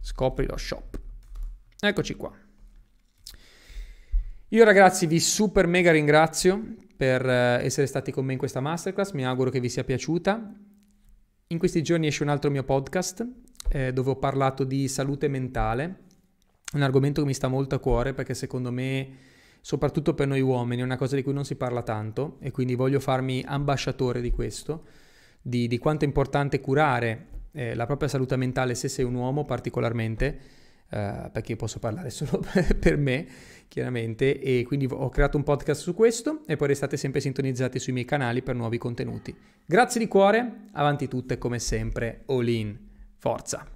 Scopri 0.00 0.46
lo 0.46 0.56
shop. 0.56 0.98
Eccoci 1.78 2.14
qua. 2.14 2.45
Io 4.50 4.62
ragazzi 4.62 5.06
vi 5.06 5.18
super 5.18 5.66
mega 5.66 5.90
ringrazio 5.90 6.76
per 6.96 7.28
eh, 7.28 7.64
essere 7.64 7.88
stati 7.88 8.12
con 8.12 8.24
me 8.24 8.34
in 8.34 8.38
questa 8.38 8.60
masterclass, 8.60 9.10
mi 9.10 9.26
auguro 9.26 9.50
che 9.50 9.58
vi 9.58 9.68
sia 9.68 9.82
piaciuta. 9.82 10.54
In 11.48 11.58
questi 11.58 11.82
giorni 11.82 12.06
esce 12.06 12.22
un 12.22 12.28
altro 12.28 12.48
mio 12.52 12.62
podcast 12.62 13.26
eh, 13.70 13.92
dove 13.92 14.10
ho 14.10 14.16
parlato 14.16 14.62
di 14.62 14.86
salute 14.86 15.26
mentale, 15.26 16.04
un 16.74 16.82
argomento 16.82 17.22
che 17.22 17.26
mi 17.26 17.34
sta 17.34 17.48
molto 17.48 17.74
a 17.74 17.80
cuore 17.80 18.14
perché 18.14 18.34
secondo 18.34 18.70
me 18.70 19.08
soprattutto 19.60 20.14
per 20.14 20.28
noi 20.28 20.42
uomini, 20.42 20.80
è 20.80 20.84
una 20.84 20.96
cosa 20.96 21.16
di 21.16 21.24
cui 21.24 21.32
non 21.32 21.44
si 21.44 21.56
parla 21.56 21.82
tanto 21.82 22.36
e 22.38 22.52
quindi 22.52 22.76
voglio 22.76 23.00
farmi 23.00 23.42
ambasciatore 23.44 24.20
di 24.20 24.30
questo, 24.30 24.84
di, 25.42 25.66
di 25.66 25.78
quanto 25.78 26.04
è 26.04 26.06
importante 26.06 26.60
curare 26.60 27.26
eh, 27.50 27.74
la 27.74 27.86
propria 27.86 28.08
salute 28.08 28.36
mentale 28.36 28.76
se 28.76 28.86
sei 28.86 29.04
un 29.04 29.14
uomo 29.14 29.44
particolarmente, 29.44 30.38
eh, 30.88 31.30
perché 31.32 31.56
posso 31.56 31.78
parlare 31.78 32.10
solo 32.10 32.44
per 32.78 32.96
me, 32.96 33.26
chiaramente, 33.68 34.40
e 34.40 34.64
quindi 34.66 34.86
ho 34.90 35.08
creato 35.08 35.36
un 35.36 35.42
podcast 35.42 35.80
su 35.80 35.94
questo 35.94 36.42
e 36.46 36.56
poi 36.56 36.68
restate 36.68 36.96
sempre 36.96 37.20
sintonizzati 37.20 37.78
sui 37.78 37.92
miei 37.92 38.04
canali 38.04 38.42
per 38.42 38.54
nuovi 38.54 38.78
contenuti. 38.78 39.34
Grazie 39.64 40.00
di 40.00 40.08
cuore, 40.08 40.66
avanti 40.72 41.08
tutte 41.08 41.38
come 41.38 41.58
sempre, 41.58 42.22
all 42.26 42.48
in, 42.48 42.76
forza! 43.16 43.75